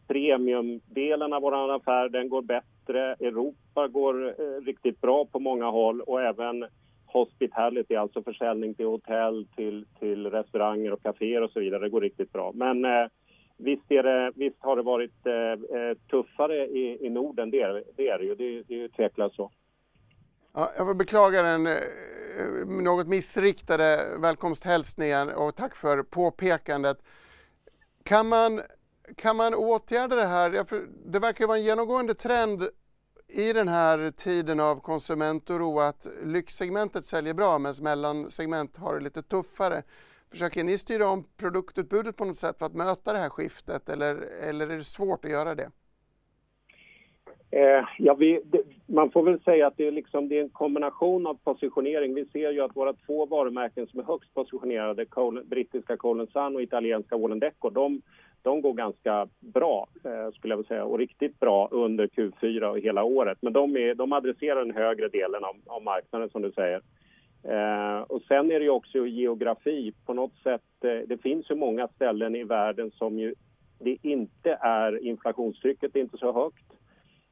premiumdelen 0.08 1.32
av 1.32 1.42
vår 1.42 1.74
affär 1.74 2.08
den 2.08 2.28
går 2.28 2.42
bättre. 2.42 3.12
Europa 3.12 3.88
går 3.88 4.26
eh, 4.28 4.64
riktigt 4.64 5.00
bra 5.00 5.24
på 5.24 5.40
många 5.40 5.70
håll 5.70 6.00
och 6.00 6.22
även 6.22 6.64
hospitality, 7.06 7.94
alltså 7.94 8.22
försäljning 8.22 8.74
till 8.74 8.86
hotell, 8.86 9.46
till, 9.56 9.84
till 9.98 10.30
restauranger 10.30 10.92
och 10.92 11.02
kaféer 11.02 11.42
och 11.42 11.50
så 11.50 11.60
vidare, 11.60 11.82
det 11.82 11.88
går 11.88 12.00
riktigt 12.00 12.32
bra. 12.32 12.52
Men 12.54 12.84
eh, 12.84 13.06
visst, 13.62 13.88
det, 13.88 14.32
visst, 14.34 14.56
har 14.58 14.76
det 14.76 14.82
varit 14.82 15.26
eh, 15.26 15.34
eh, 15.78 15.96
tuffare 16.10 16.66
i, 16.66 17.06
i 17.06 17.10
Norden, 17.10 17.50
det 17.50 17.60
är 17.60 17.84
det, 17.96 18.08
är 18.08 18.18
det 18.18 18.24
ju. 18.24 18.34
Det, 18.34 18.62
det 18.68 18.74
är 18.74 18.78
ju 18.78 18.88
tveklöst 18.88 19.36
så. 19.36 19.50
Ja, 20.54 20.70
jag 20.76 20.86
får 20.86 20.94
beklaga 20.94 21.42
den 21.42 21.66
eh, 21.66 21.74
något 22.66 23.08
missriktade 23.08 23.98
välkomsthälsningen 24.18 25.28
och 25.28 25.56
tack 25.56 25.76
för 25.76 26.02
påpekandet. 26.02 26.98
Kan 28.04 28.28
man, 28.28 28.60
kan 29.16 29.36
man 29.36 29.54
åtgärda 29.54 30.16
det 30.16 30.26
här? 30.26 30.50
Det 31.12 31.18
verkar 31.18 31.46
vara 31.46 31.58
en 31.58 31.64
genomgående 31.64 32.14
trend 32.14 32.62
i 33.28 33.52
den 33.52 33.68
här 33.68 34.10
tiden 34.10 34.60
av 34.60 34.80
konsumentoro 34.80 35.80
att 35.80 36.06
lyxsegmentet 36.24 37.04
säljer 37.04 37.34
bra 37.34 37.58
medan 37.58 37.74
mellansegment 37.82 38.76
har 38.76 38.94
det 38.94 39.00
lite 39.00 39.22
tuffare. 39.22 39.82
Försöker 40.32 40.64
ni 40.64 40.78
styra 40.78 41.08
om 41.08 41.24
produktutbudet 41.36 42.16
på 42.16 42.24
något 42.24 42.36
sätt 42.36 42.58
för 42.58 42.66
att 42.66 42.74
möta 42.74 43.12
det 43.12 43.18
här 43.18 43.28
skiftet 43.28 43.88
eller, 43.88 44.16
eller 44.48 44.70
är 44.70 44.76
det 44.76 44.84
svårt 44.84 45.24
att 45.24 45.30
göra 45.30 45.54
det? 45.54 45.70
Eh, 47.50 47.84
ja, 47.98 48.14
vi, 48.14 48.40
det, 48.44 48.62
man 48.86 49.10
får 49.10 49.22
väl 49.22 49.40
säga 49.40 49.66
att 49.66 49.76
det 49.76 49.86
är, 49.86 49.92
liksom, 49.92 50.28
det 50.28 50.38
är 50.38 50.42
en 50.42 50.48
kombination 50.48 51.26
av 51.26 51.34
positionering. 51.44 52.14
Vi 52.14 52.24
ser 52.24 52.50
ju 52.50 52.60
att 52.60 52.76
våra 52.76 52.92
två 52.92 53.26
varumärken 53.26 53.86
som 53.86 54.00
är 54.00 54.04
högst 54.04 54.34
positionerade, 54.34 55.04
Col 55.04 55.44
brittiska 55.44 55.96
Cole 55.96 56.26
Sun 56.32 56.56
och 56.56 56.62
italienska 56.62 57.16
Wall&Decò, 57.16 57.70
de, 57.70 58.02
de 58.42 58.60
går 58.62 58.72
ganska 58.72 59.28
bra, 59.40 59.86
eh, 60.04 60.30
skulle 60.32 60.52
jag 60.52 60.56
vilja 60.56 60.68
säga, 60.68 60.84
och 60.84 60.98
riktigt 60.98 61.40
bra 61.40 61.68
under 61.70 62.06
Q4 62.06 62.62
och 62.62 62.78
hela 62.78 63.04
året. 63.04 63.38
Men 63.40 63.52
de, 63.52 63.76
är, 63.76 63.94
de 63.94 64.12
adresserar 64.12 64.64
den 64.64 64.74
högre 64.74 65.08
delen 65.08 65.44
av, 65.44 65.56
av 65.66 65.82
marknaden, 65.82 66.30
som 66.30 66.42
du 66.42 66.52
säger. 66.52 66.80
Eh, 67.44 68.00
och 68.00 68.22
sen 68.22 68.52
är 68.52 68.58
det 68.58 68.64
ju 68.64 68.70
också 68.70 69.06
geografi. 69.06 69.92
På 70.06 70.14
något 70.14 70.36
sätt, 70.42 70.84
eh, 70.84 71.08
det 71.08 71.22
finns 71.22 71.50
ju 71.50 71.54
många 71.54 71.88
ställen 71.88 72.36
i 72.36 72.44
världen 72.44 72.90
som 72.90 73.18
ju 73.18 73.34
det 73.84 73.96
inte 74.02 74.58
är, 74.60 75.04
inflationstrycket 75.04 75.96
är 75.96 76.00
inte 76.00 76.18
så 76.18 76.32
högt. 76.32 76.64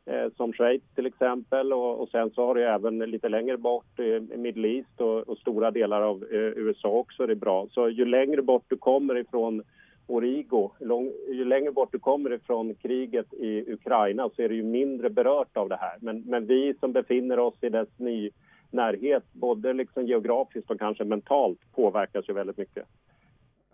Eh, 0.07 0.33
som 0.37 0.53
Schweiz 0.53 0.83
till 0.95 1.07
exempel 1.07 1.73
och, 1.73 2.01
och, 2.01 2.09
sen 2.09 2.31
så 2.31 2.47
har 2.47 2.55
det 2.55 2.69
även 2.69 2.99
lite 2.99 3.29
längre 3.29 3.57
bort 3.57 3.99
eh, 3.99 4.39
Middle 4.39 4.69
East 4.69 5.01
och, 5.01 5.19
och 5.19 5.39
stora 5.39 5.71
delar 5.71 6.03
av 6.03 6.25
eh, 6.31 6.39
USA 6.39 6.89
också 6.89 7.27
det 7.27 7.33
är 7.33 7.37
bra. 7.37 7.67
Så 7.71 7.89
ju 7.89 8.05
längre 8.05 8.43
bort 8.43 8.65
du 8.69 8.77
kommer 8.77 9.19
ifrån 9.19 9.63
Origo, 10.07 10.71
lång, 10.81 11.13
ju 11.29 11.45
längre 11.45 11.73
bort 11.73 11.93
du 11.93 11.99
kommer 11.99 12.33
ifrån 12.33 12.75
kriget 12.75 13.35
i 13.35 13.73
Ukraina 13.73 14.31
så 14.37 14.43
är 14.43 14.49
det 14.49 14.55
ju 14.55 14.63
mindre 14.63 15.11
berört 15.11 15.57
av 15.57 15.69
det 15.69 15.77
här. 15.77 15.97
Men, 16.01 16.21
men 16.21 16.47
vi 16.47 16.75
som 16.81 16.93
befinner 16.93 17.39
oss 17.39 17.55
i 17.61 17.69
dess 17.69 17.89
ny 17.97 18.31
närhet, 18.73 19.25
både 19.33 19.73
liksom 19.73 20.07
geografiskt 20.07 20.71
och 20.71 20.79
kanske 20.79 21.05
mentalt, 21.05 21.59
påverkas 21.75 22.29
ju 22.29 22.33
väldigt 22.33 22.59
mycket. 22.59 22.87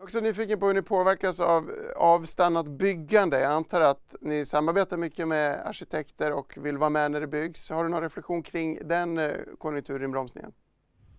Också 0.01 0.21
nyfiken 0.21 0.61
på 0.61 0.67
hur 0.67 0.75
ni 0.75 0.83
påverkas 0.83 1.41
av 1.41 1.65
avstannat 1.97 2.67
byggande. 2.69 3.41
Jag 3.41 3.53
antar 3.53 3.81
att 3.81 4.15
ni 4.21 4.47
samarbetar 4.47 4.97
mycket 4.97 5.29
med 5.29 5.67
arkitekter 5.67 6.39
och 6.39 6.55
vill 6.57 6.79
vara 6.79 6.91
med 6.91 7.11
när 7.11 7.21
det 7.21 7.27
byggs. 7.27 7.71
Har 7.71 7.85
du 7.85 7.91
någon 7.91 8.03
reflektion 8.03 8.43
kring 8.43 8.79
den 8.85 9.19
eh, 9.19 9.25
konjunkturinbromsningen? 9.59 10.53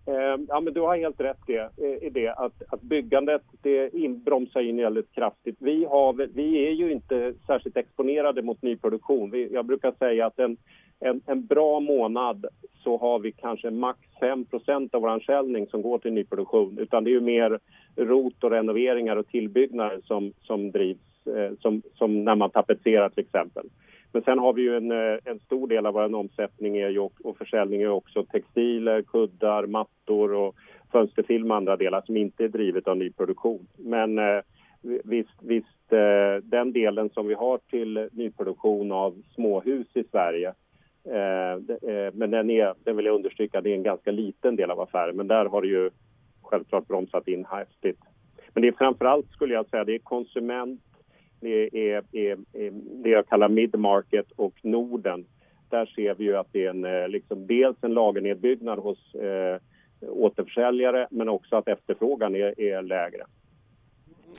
Ehm, 0.08 0.46
ja, 0.48 0.60
men 0.60 0.74
du 0.74 0.80
har 0.80 0.96
helt 0.96 1.20
rätt 1.20 1.40
det, 1.46 1.70
eh, 1.76 2.06
i 2.06 2.10
det 2.10 2.28
att, 2.28 2.62
att 2.68 2.82
byggandet 2.82 3.42
det 3.62 3.90
bromsar 4.24 4.60
in 4.60 4.76
väldigt 4.76 5.12
kraftigt. 5.12 5.56
Vi, 5.60 5.84
har, 5.84 6.12
vi 6.12 6.66
är 6.66 6.72
ju 6.72 6.92
inte 6.92 7.34
särskilt 7.46 7.76
exponerade 7.76 8.42
mot 8.42 8.62
nyproduktion. 8.62 9.30
Vi, 9.30 9.52
jag 9.52 9.66
brukar 9.66 9.92
säga 9.92 10.26
att 10.26 10.38
en, 10.38 10.56
en, 11.00 11.20
en 11.26 11.46
bra 11.46 11.80
månad 11.80 12.46
så 12.84 12.96
har 12.96 13.18
vi 13.18 13.32
kanske 13.32 13.70
max 13.70 13.98
5% 14.20 14.94
av 14.94 15.02
vår 15.02 15.18
försäljning 15.18 15.66
som 15.66 15.82
går 15.82 15.98
till 15.98 16.12
nyproduktion. 16.12 16.78
Utan 16.78 17.04
det 17.04 17.10
är 17.10 17.12
ju 17.12 17.20
mer 17.20 17.58
rot 17.96 18.44
och 18.44 18.50
renoveringar 18.50 19.16
och 19.16 19.26
tillbyggnader 19.26 20.00
som, 20.04 20.32
som 20.40 20.70
drivs, 20.70 21.26
eh, 21.26 21.58
som, 21.60 21.82
som 21.94 22.24
när 22.24 22.34
man 22.34 22.50
tapetserar 22.50 23.08
till 23.08 23.24
exempel. 23.24 23.66
Men 24.12 24.22
sen 24.22 24.38
har 24.38 24.52
vi 24.52 24.62
ju 24.62 24.76
en, 24.76 24.92
eh, 24.92 25.18
en 25.24 25.38
stor 25.38 25.68
del 25.68 25.86
av 25.86 25.94
vår 25.94 26.14
omsättning 26.14 26.76
är 26.76 26.88
ju, 26.88 26.98
och 27.00 27.38
försäljning 27.38 27.82
är 27.82 27.88
också 27.88 28.24
textiler, 28.24 29.02
kuddar, 29.02 29.66
mattor 29.66 30.32
och 30.32 30.54
fönsterfilm 30.92 31.50
och 31.50 31.56
andra 31.56 31.76
delar 31.76 32.02
som 32.06 32.16
inte 32.16 32.44
är 32.44 32.48
drivet 32.48 32.88
av 32.88 32.96
nyproduktion. 32.96 33.66
Men 33.76 34.18
eh, 34.18 34.40
visst, 35.04 35.42
visst 35.42 35.92
eh, 35.92 36.42
den 36.42 36.72
delen 36.72 37.10
som 37.10 37.26
vi 37.26 37.34
har 37.34 37.58
till 37.70 38.08
nyproduktion 38.12 38.92
av 38.92 39.22
småhus 39.34 39.86
i 39.94 40.04
Sverige 40.10 40.54
Eh, 41.12 41.52
eh, 41.90 42.12
men 42.12 42.30
den 42.30 42.50
är, 42.50 42.74
den 42.84 42.96
vill 42.96 43.06
jag 43.06 43.14
understryka, 43.14 43.60
det 43.60 43.70
är 43.70 43.74
en 43.74 43.82
ganska 43.82 44.10
liten 44.10 44.56
del 44.56 44.70
av 44.70 44.80
affären. 44.80 45.16
Men 45.16 45.28
där 45.28 45.44
har 45.44 45.62
det 45.62 45.68
ju 45.68 45.90
självklart 46.42 46.88
bromsat 46.88 47.28
in 47.28 47.44
häftigt. 47.44 48.00
Men 48.52 48.62
det 48.62 48.68
är 48.68 48.72
framförallt 48.72 49.30
skulle 49.30 49.54
jag 49.54 49.68
säga, 49.68 49.84
det 49.84 49.94
är 49.94 49.98
konsument 49.98 50.80
det 51.40 51.92
är, 51.92 52.04
är, 52.12 52.38
är 52.52 52.70
det 53.02 53.10
jag 53.10 53.28
kallar 53.28 53.48
midmarket 53.48 54.32
och 54.36 54.54
Norden. 54.62 55.26
Där 55.70 55.86
ser 55.86 56.14
vi 56.14 56.24
ju 56.24 56.36
att 56.36 56.52
det 56.52 56.64
är 56.64 56.70
en, 56.70 56.84
eh, 56.84 57.08
liksom, 57.08 57.46
dels 57.46 57.76
en 57.80 57.94
lagernedbyggnad 57.94 58.78
hos 58.78 59.14
eh, 59.14 59.60
återförsäljare 60.00 61.08
men 61.10 61.28
också 61.28 61.56
att 61.56 61.68
efterfrågan 61.68 62.34
är, 62.34 62.60
är 62.60 62.82
lägre. 62.82 63.24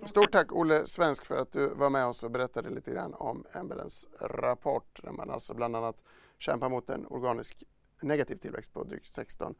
Stort 0.05 0.31
tack 0.31 0.55
Olle 0.55 0.85
Svensk 0.85 1.25
för 1.25 1.35
att 1.35 1.51
du 1.51 1.69
var 1.75 1.89
med 1.89 2.05
oss 2.05 2.23
och 2.23 2.31
berättade 2.31 2.69
lite 2.69 2.91
grann 2.91 3.13
om 3.13 3.45
Embellens 3.59 4.07
rapport 4.21 5.03
där 5.03 5.11
man 5.11 5.29
alltså 5.29 5.53
bland 5.53 5.75
annat 5.75 5.95
kämpar 6.39 6.69
mot 6.69 6.89
en 6.89 7.05
organisk 7.05 7.63
negativ 8.01 8.35
tillväxt 8.35 8.73
på 8.73 8.83
drygt 8.83 9.13
16 9.13 9.55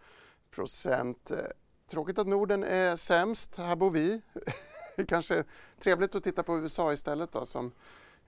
procent. 0.51 1.31
Tråkigt 1.91 2.19
att 2.19 2.27
Norden 2.27 2.63
är 2.63 2.95
sämst, 2.95 3.57
här 3.57 3.75
bor 3.75 3.91
vi. 3.91 4.21
det 4.95 5.05
kanske 5.07 5.35
är 5.35 5.45
trevligt 5.79 6.15
att 6.15 6.23
titta 6.23 6.43
på 6.43 6.59
USA 6.59 6.93
istället 6.93 7.31
då 7.31 7.45
som 7.45 7.71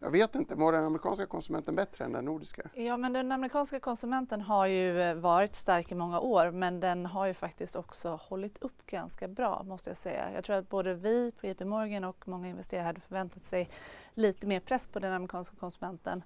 jag 0.03 0.11
vet 0.11 0.35
inte, 0.35 0.55
mår 0.55 0.71
den 0.71 0.85
amerikanska 0.85 1.25
konsumenten 1.25 1.75
bättre 1.75 2.05
än 2.05 2.11
den 2.11 2.25
nordiska? 2.25 2.69
Ja, 2.73 2.97
men 2.97 3.13
den 3.13 3.31
amerikanska 3.31 3.79
konsumenten 3.79 4.41
har 4.41 4.65
ju 4.65 5.01
eh, 5.01 5.15
varit 5.15 5.55
stark 5.55 5.91
i 5.91 5.95
många 5.95 6.19
år 6.19 6.51
men 6.51 6.79
den 6.79 7.05
har 7.05 7.25
ju 7.25 7.33
faktiskt 7.33 7.75
också 7.75 8.09
hållit 8.09 8.57
upp 8.57 8.85
ganska 8.85 9.27
bra 9.27 9.63
måste 9.63 9.89
jag 9.89 9.97
säga. 9.97 10.33
Jag 10.33 10.43
tror 10.43 10.55
att 10.55 10.69
både 10.69 10.93
vi 10.93 11.31
på 11.31 11.47
JP 11.47 11.65
Morgan 11.65 12.03
och 12.03 12.27
många 12.27 12.47
investerare 12.47 12.85
hade 12.85 13.01
förväntat 13.01 13.43
sig 13.43 13.69
lite 14.13 14.47
mer 14.47 14.59
press 14.59 14.87
på 14.87 14.99
den 14.99 15.13
amerikanska 15.13 15.55
konsumenten. 15.55 16.23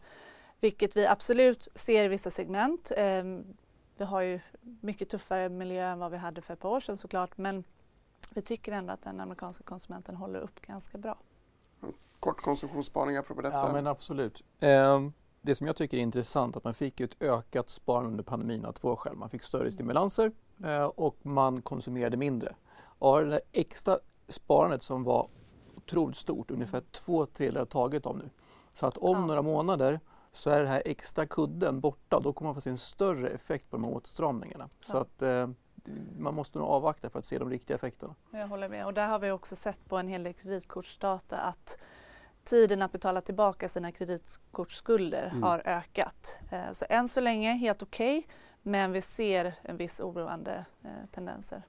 Vilket 0.66 0.98
vi 0.98 1.08
absolut 1.08 1.68
ser 1.76 2.06
i 2.06 2.08
vissa 2.08 2.30
segment. 2.30 2.92
Ehm, 2.98 3.44
vi 3.98 4.06
har 4.06 4.22
ju 4.22 4.40
mycket 4.62 5.10
tuffare 5.10 5.50
miljö 5.50 5.88
än 5.88 6.00
vad 6.00 6.12
vi 6.12 6.18
hade 6.18 6.42
för 6.42 6.54
ett 6.54 6.60
par 6.60 6.70
år 6.70 6.80
sedan 6.80 6.98
såklart 6.98 7.38
men 7.38 7.64
vi 8.30 8.42
tycker 8.42 8.72
ändå 8.72 8.94
att 8.94 9.02
den 9.02 9.20
amerikanska 9.20 9.64
konsumenten 9.64 10.16
håller 10.16 10.40
upp 10.40 10.62
ganska 10.62 10.98
bra. 10.98 11.18
Kort 12.20 12.42
konsumtionsspaning 12.42 13.18
apropå 13.18 13.42
detta. 13.42 13.58
Ja 13.58 13.74
men 13.74 13.88
absolut. 13.88 14.44
Eh, 14.60 15.10
det 15.42 15.56
som 15.56 15.68
jag 15.68 15.76
tycker 15.76 15.98
är 15.98 16.02
intressant 16.02 16.56
är 16.56 16.60
att 16.60 16.64
man 16.64 16.74
fick 16.74 17.00
ett 17.00 17.22
ökat 17.22 17.70
sparande 17.70 18.10
under 18.10 18.24
pandemin 18.24 18.66
av 18.66 18.72
två 18.72 18.96
skäl. 18.96 19.16
Man 19.16 19.30
fick 19.30 19.44
större 19.44 19.72
stimulanser 19.72 20.32
eh, 20.64 20.86
och 20.86 21.18
man 21.22 21.62
konsumerade 21.62 22.18
mindre. 22.18 22.56
Och 23.00 23.22
det 23.22 23.30
där 23.30 23.42
extra 23.52 24.00
sparandet 24.28 24.84
som 24.84 25.04
var 25.04 25.28
otroligt 25.76 26.18
stort, 26.18 26.52
ungefär 26.52 26.82
två 26.92 27.26
tredjedelar 27.26 27.66
taget 27.66 28.06
av 28.06 28.18
nu. 28.18 28.30
Så 28.74 28.86
att 28.86 28.98
om 28.98 29.18
ja. 29.18 29.26
några 29.26 29.42
månader 29.42 30.00
så 30.36 30.50
är 30.50 30.62
det 30.62 30.68
här 30.68 30.82
extra 30.86 31.26
kudden 31.26 31.80
borta. 31.80 32.20
Då 32.20 32.34
kommer 32.34 32.48
man 32.48 32.56
få 32.56 32.62
se 32.62 32.70
en 32.70 32.78
större 32.78 33.30
effekt 33.30 33.70
på 33.70 33.78
de 33.78 33.84
här 33.84 33.94
åtstramningarna. 33.94 34.70
Ja. 34.80 34.94
Så 34.94 34.98
att, 34.98 35.22
eh, 35.22 35.50
man 36.18 36.34
måste 36.36 36.60
nog 36.60 36.68
avvakta 36.68 37.10
för 37.10 37.20
att 37.20 37.26
se 37.26 37.40
de 37.40 37.50
riktiga 37.50 37.76
effekterna. 37.76 38.16
Jag 38.32 38.48
håller 38.48 38.70
med 38.70 38.86
och 38.86 38.94
där 38.94 39.08
har 39.08 39.20
vi 39.20 39.32
också 39.32 39.56
sett 39.56 39.86
på 39.90 39.98
en 39.98 40.08
hel 40.08 40.24
del 40.24 40.34
kreditkortsdata 40.34 41.38
att 41.38 41.78
tiden 42.44 42.82
att 42.82 42.92
betala 42.92 43.22
tillbaka 43.22 43.70
sina 43.70 43.92
kreditkortsskulder 43.92 45.28
mm. 45.28 45.44
har 45.44 45.62
ökat. 45.66 46.38
Eh, 46.52 46.72
så 46.74 46.86
än 46.90 47.10
så 47.10 47.22
länge 47.22 47.52
helt 47.52 47.84
okej 47.84 48.18
okay, 48.18 48.32
men 48.62 48.92
vi 48.92 49.02
ser 49.02 49.54
en 49.62 49.78
viss 49.78 50.00
oroande 50.00 50.66
eh, 50.84 50.90
tendenser. 51.12 51.64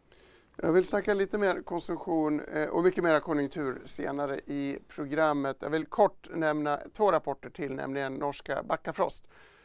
Jag 0.62 0.72
vill 0.72 0.84
snacka 0.84 1.14
lite 1.14 1.38
mer 1.38 1.62
konsumtion 1.62 2.40
eh, 2.40 2.68
och 2.68 2.84
mycket 2.84 3.04
mer 3.04 3.20
konjunktur 3.20 3.80
senare 3.84 4.40
i 4.46 4.78
programmet. 4.88 5.56
Jag 5.60 5.70
vill 5.70 5.86
kort 5.86 6.28
nämna 6.34 6.80
två 6.92 7.12
rapporter 7.12 7.50
till, 7.50 7.74
nämligen 7.74 8.14
norska 8.14 8.62
Backafrost 8.62 9.24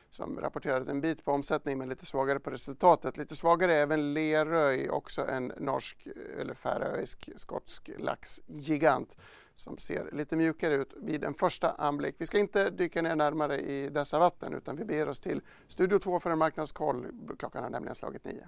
som 0.10 0.40
rapporterade 0.40 0.92
en 0.92 1.02
bit 1.02 1.26
på 1.26 1.32
omsättning 1.32 1.78
men 1.78 1.90
lite 1.90 2.06
svagare 2.06 2.40
på 2.40 2.50
resultatet. 2.50 3.18
Lite 3.18 3.36
svagare 3.36 3.74
även 3.74 4.14
Leröy, 4.14 4.90
också 4.90 5.28
en 5.28 5.54
norsk 5.58 6.08
eller 6.40 6.54
färöisk 6.54 7.30
skotsk 7.36 7.90
laxgigant 7.98 9.18
som 9.56 9.78
ser 9.78 10.10
lite 10.12 10.36
mjukare 10.36 10.74
ut 10.74 10.94
vid 10.98 11.24
en 11.24 11.34
första 11.34 11.72
anblick. 11.72 12.16
Vi 12.18 12.28
ska 12.28 12.40
inte 12.40 12.70
dyka 12.70 13.02
ner 13.02 13.16
närmare 13.16 13.60
i 13.60 13.90
dessa 13.90 14.20
vatten 14.20 14.54
utan 14.54 14.76
vi 14.76 14.86
beger 14.86 15.10
oss 15.10 15.20
till 15.20 15.42
Studio 15.68 16.00
2 16.00 16.20
för 16.20 16.30
en 16.30 16.38
marknadskoll. 16.38 17.08
Klockan 17.40 17.64
har 17.64 17.70
nämligen 17.70 17.96
slagit 17.96 18.26
nio. 18.26 18.48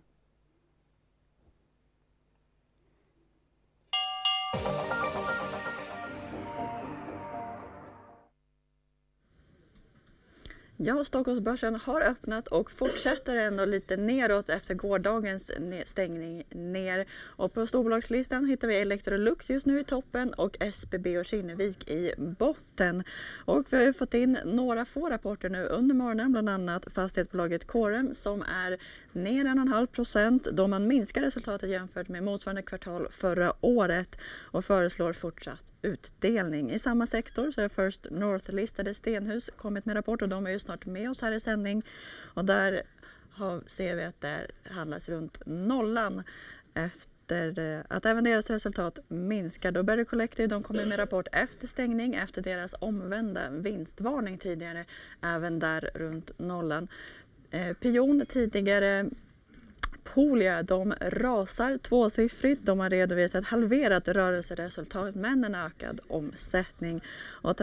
Ja, 10.86 11.06
Stockholmsbörsen 11.06 11.75
har 11.75 12.02
öppnat 12.02 12.48
och 12.48 12.72
fortsätter 12.72 13.36
ändå 13.36 13.66
lite 13.66 13.98
neråt 13.98 14.50
efter 14.50 14.74
gårdagens 14.74 15.52
stängning 15.86 16.44
ner. 16.50 17.06
Och 17.22 17.54
på 17.54 17.68
storbolagslistan 17.68 18.46
hittar 18.46 18.68
vi 18.68 18.75
Electrolux 18.75 19.50
just 19.50 19.66
nu 19.66 19.80
i 19.80 19.84
toppen 19.84 20.34
och 20.34 20.58
SBB 20.60 21.18
och 21.18 21.25
Kinnevik 21.25 21.90
i 21.90 22.13
botten. 22.18 23.04
Och 23.46 23.66
vi 23.70 23.78
har 23.78 23.84
ju 23.84 23.94
fått 23.94 24.13
in 24.13 24.40
några 24.46 24.86
få 24.86 25.10
rapporter 25.10 25.50
nu 25.50 25.66
under 25.66 25.96
morgonen, 25.96 26.32
bland 26.32 26.50
annat 26.50 26.94
fastighetsbolaget 26.94 27.68
Corem 27.68 28.16
som 28.16 28.42
är 28.42 28.78
ner 29.15 29.46
1,5 29.46 29.86
procent 29.86 30.43
då 30.43 30.67
man 30.67 30.88
minskar 30.88 31.22
resultatet 31.22 31.70
jämfört 31.70 32.08
med 32.08 32.24
motsvarande 32.24 32.62
kvartal 32.62 33.08
förra 33.12 33.53
året 33.62 34.17
och 34.51 34.65
föreslår 34.65 35.13
fortsatt 35.13 35.65
utdelning. 35.82 36.72
I 36.72 36.79
samma 36.79 37.08
sektor 37.08 37.51
så 37.51 37.62
har 37.62 37.70
First 37.70 38.08
North-listade 38.12 38.93
Stenhus 38.93 39.50
kommit 39.58 39.86
med 39.86 39.96
rapport 39.96 40.22
och 40.22 40.29
de 40.29 40.48
är 40.48 40.51
ju 40.51 40.60
snart 40.60 40.86
med 40.86 41.10
oss 41.10 41.22
här 41.22 41.32
i 41.32 41.39
sändning. 41.39 41.84
Och 42.34 42.46
där 42.46 42.84
har, 43.32 43.62
ser 43.67 43.96
vi 43.96 44.03
att 44.03 44.22
det 44.22 44.48
handlas 44.63 45.10
runt 45.10 45.46
nollan 45.46 46.24
efter 46.74 47.60
eh, 47.60 47.82
att 47.89 48.05
även 48.05 48.24
deras 48.24 48.50
resultat 48.50 49.00
minskar. 49.08 49.72
Då 49.72 50.05
Collective 50.05 50.48
de 50.48 50.63
kommer 50.63 50.86
med 50.86 51.00
rapport 51.00 51.27
efter 51.32 51.67
stängning 51.67 52.15
efter 52.15 52.41
deras 52.41 52.75
omvända 52.79 53.50
vinstvarning 53.50 54.38
tidigare, 54.38 54.86
även 55.22 55.60
där 55.60 55.89
runt 55.96 56.39
nollan. 56.39 56.88
Eh, 57.54 57.74
pion 57.74 58.26
tidigare 58.26 59.10
Polia, 60.04 60.64
de 60.64 60.94
rasar 61.00 61.78
tvåsiffrigt. 61.78 62.66
De 62.66 62.80
har 62.80 62.90
redovisat 62.90 63.46
halverat 63.46 64.08
rörelseresultat 64.08 65.16
men 65.16 65.44
en 65.44 65.56
ökad 65.56 66.00
omsättning. 66.08 67.02
Och 67.42 67.58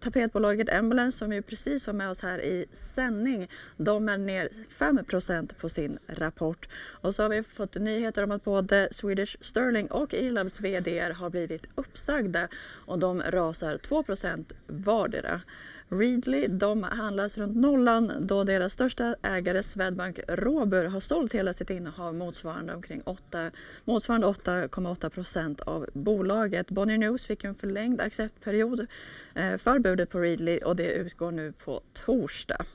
tapetbolaget 0.00 0.68
Embulance 0.68 1.18
som 1.18 1.32
ju 1.32 1.42
precis 1.42 1.86
var 1.86 1.94
med 1.94 2.10
oss 2.10 2.20
här 2.20 2.44
i 2.44 2.66
sändning, 2.72 3.48
de 3.76 4.08
är 4.08 4.18
ner 4.18 4.48
5% 4.78 5.54
på 5.60 5.68
sin 5.68 5.98
rapport. 6.06 6.68
Och 7.00 7.14
så 7.14 7.22
har 7.22 7.28
vi 7.28 7.42
fått 7.42 7.74
nyheter 7.74 8.22
om 8.22 8.30
att 8.30 8.44
både 8.44 8.88
Swedish 8.92 9.36
Sterling 9.40 9.86
och 9.86 10.14
Irlabs 10.14 10.60
VD 10.60 11.00
har 11.00 11.30
blivit 11.30 11.66
uppsagda 11.74 12.48
och 12.86 12.98
de 12.98 13.22
rasar 13.22 13.78
2% 13.78 14.52
vardera. 14.66 15.40
Readly 15.88 16.46
de 16.46 16.82
handlas 16.82 17.38
runt 17.38 17.56
nollan 17.56 18.12
då 18.26 18.44
deras 18.44 18.72
största 18.72 19.16
ägare 19.22 19.62
Swedbank 19.62 20.20
Robur 20.28 20.84
har 20.84 21.00
sålt 21.00 21.34
hela 21.34 21.52
sitt 21.52 21.70
innehav 21.70 22.14
motsvarande 22.14 22.74
omkring 22.74 23.02
8, 23.04 23.50
motsvarande 23.84 24.26
8,8 24.26 25.08
procent 25.08 25.60
av 25.60 25.86
bolaget. 25.92 26.70
Bonnier 26.70 26.98
News 26.98 27.26
fick 27.26 27.44
en 27.44 27.54
förlängd 27.54 28.00
acceptperiod 28.00 28.86
eh, 29.34 29.56
för 29.56 29.78
budet 29.78 30.10
på 30.10 30.18
Readly 30.18 30.58
och 30.58 30.76
det 30.76 30.92
utgår 30.92 31.30
nu 31.30 31.52
på 31.52 31.80
torsdag. 32.06 32.66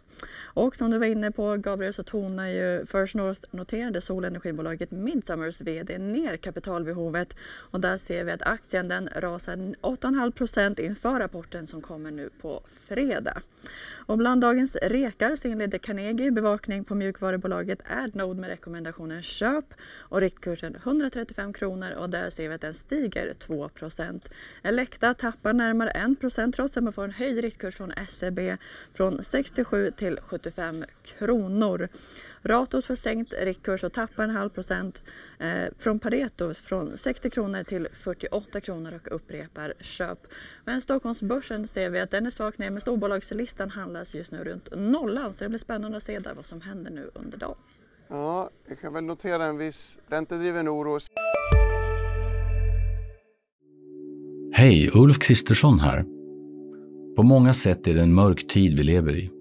Och 0.53 0.75
som 0.75 0.91
du 0.91 0.97
var 0.97 1.05
inne 1.05 1.31
på 1.31 1.57
Gabriel 1.57 1.93
så 1.93 2.03
tonar 2.03 2.47
ju 2.47 2.85
First 2.85 3.15
North-noterade 3.15 4.01
solenergibolaget 4.01 4.91
Midsummers 4.91 5.61
VD 5.61 5.97
ner 5.97 6.37
kapitalbehovet 6.37 7.35
och 7.71 7.79
där 7.79 7.97
ser 7.97 8.23
vi 8.23 8.31
att 8.31 8.41
aktien 8.41 8.87
den 8.87 9.09
rasar 9.15 9.55
8,5 9.55 10.31
procent 10.31 10.79
inför 10.79 11.19
rapporten 11.19 11.67
som 11.67 11.81
kommer 11.81 12.11
nu 12.11 12.29
på 12.41 12.61
fredag. 12.87 13.41
Och 14.11 14.17
bland 14.17 14.41
dagens 14.41 14.75
rekar 14.75 15.35
så 15.35 15.47
inleder 15.47 15.77
Carnegie 15.77 16.31
bevakning 16.31 16.83
på 16.83 16.95
mjukvarubolaget 16.95 17.79
Adnode 17.89 18.39
med 18.41 18.49
rekommendationen 18.49 19.21
köp 19.21 19.65
och 19.99 20.21
riktkursen 20.21 20.75
135 20.75 21.53
kronor 21.53 21.91
och 21.91 22.09
där 22.09 22.29
ser 22.29 22.49
vi 22.49 22.55
att 22.55 22.61
den 22.61 22.73
stiger 22.73 23.33
2% 23.33 24.21
Elekta 24.63 25.13
tappar 25.13 25.53
närmare 25.53 25.91
1 25.91 26.55
trots 26.55 26.77
att 26.77 26.83
man 26.83 26.93
får 26.93 27.03
en 27.03 27.11
höjd 27.11 27.37
riktkurs 27.37 27.75
från 27.75 27.93
SEB 28.09 28.39
från 28.93 29.23
67 29.23 29.91
till 29.91 30.19
75 30.21 30.85
kronor. 31.03 31.87
Ratos 32.43 32.85
får 32.85 32.95
sänkt 32.95 33.33
riktkurs 33.41 33.83
och 33.83 33.93
tappar 33.93 34.23
en 34.23 34.29
halv 34.29 34.49
procent 34.49 35.01
eh, 35.39 35.73
från 35.77 35.99
Pareto 35.99 36.53
från 36.53 36.97
60 36.97 37.29
kronor 37.29 37.63
till 37.63 37.87
48 37.93 38.61
kronor 38.61 38.99
och 39.05 39.15
upprepar 39.15 39.73
köp. 39.79 40.19
Men 40.65 40.81
Stockholmsbörsen 40.81 41.67
ser 41.67 41.89
vi 41.89 41.99
att 41.99 42.11
den 42.11 42.25
är 42.25 42.29
svagt 42.29 42.57
ner 42.57 42.69
men 42.69 42.81
storbolagslistan 42.81 43.69
handlas 43.69 44.15
just 44.15 44.31
nu 44.31 44.43
runt 44.43 44.69
nollan 44.75 45.33
så 45.33 45.43
det 45.43 45.49
blir 45.49 45.59
spännande 45.59 45.97
att 45.97 46.03
se 46.03 46.19
där 46.19 46.33
vad 46.33 46.45
som 46.45 46.61
händer 46.61 46.91
nu 46.91 47.11
under 47.13 47.37
dagen. 47.37 47.57
Ja, 48.07 48.49
jag 48.67 48.79
kan 48.79 48.93
väl 48.93 49.03
notera 49.03 49.45
en 49.45 49.57
viss 49.57 49.99
räntedriven 50.07 50.69
oro. 50.69 50.99
Hej, 54.53 54.91
Ulf 54.93 55.19
Kristersson 55.19 55.79
här. 55.79 56.03
På 57.15 57.23
många 57.23 57.53
sätt 57.53 57.87
är 57.87 57.93
det 57.93 58.01
en 58.01 58.13
mörk 58.13 58.47
tid 58.47 58.77
vi 58.77 58.83
lever 58.83 59.15
i. 59.17 59.40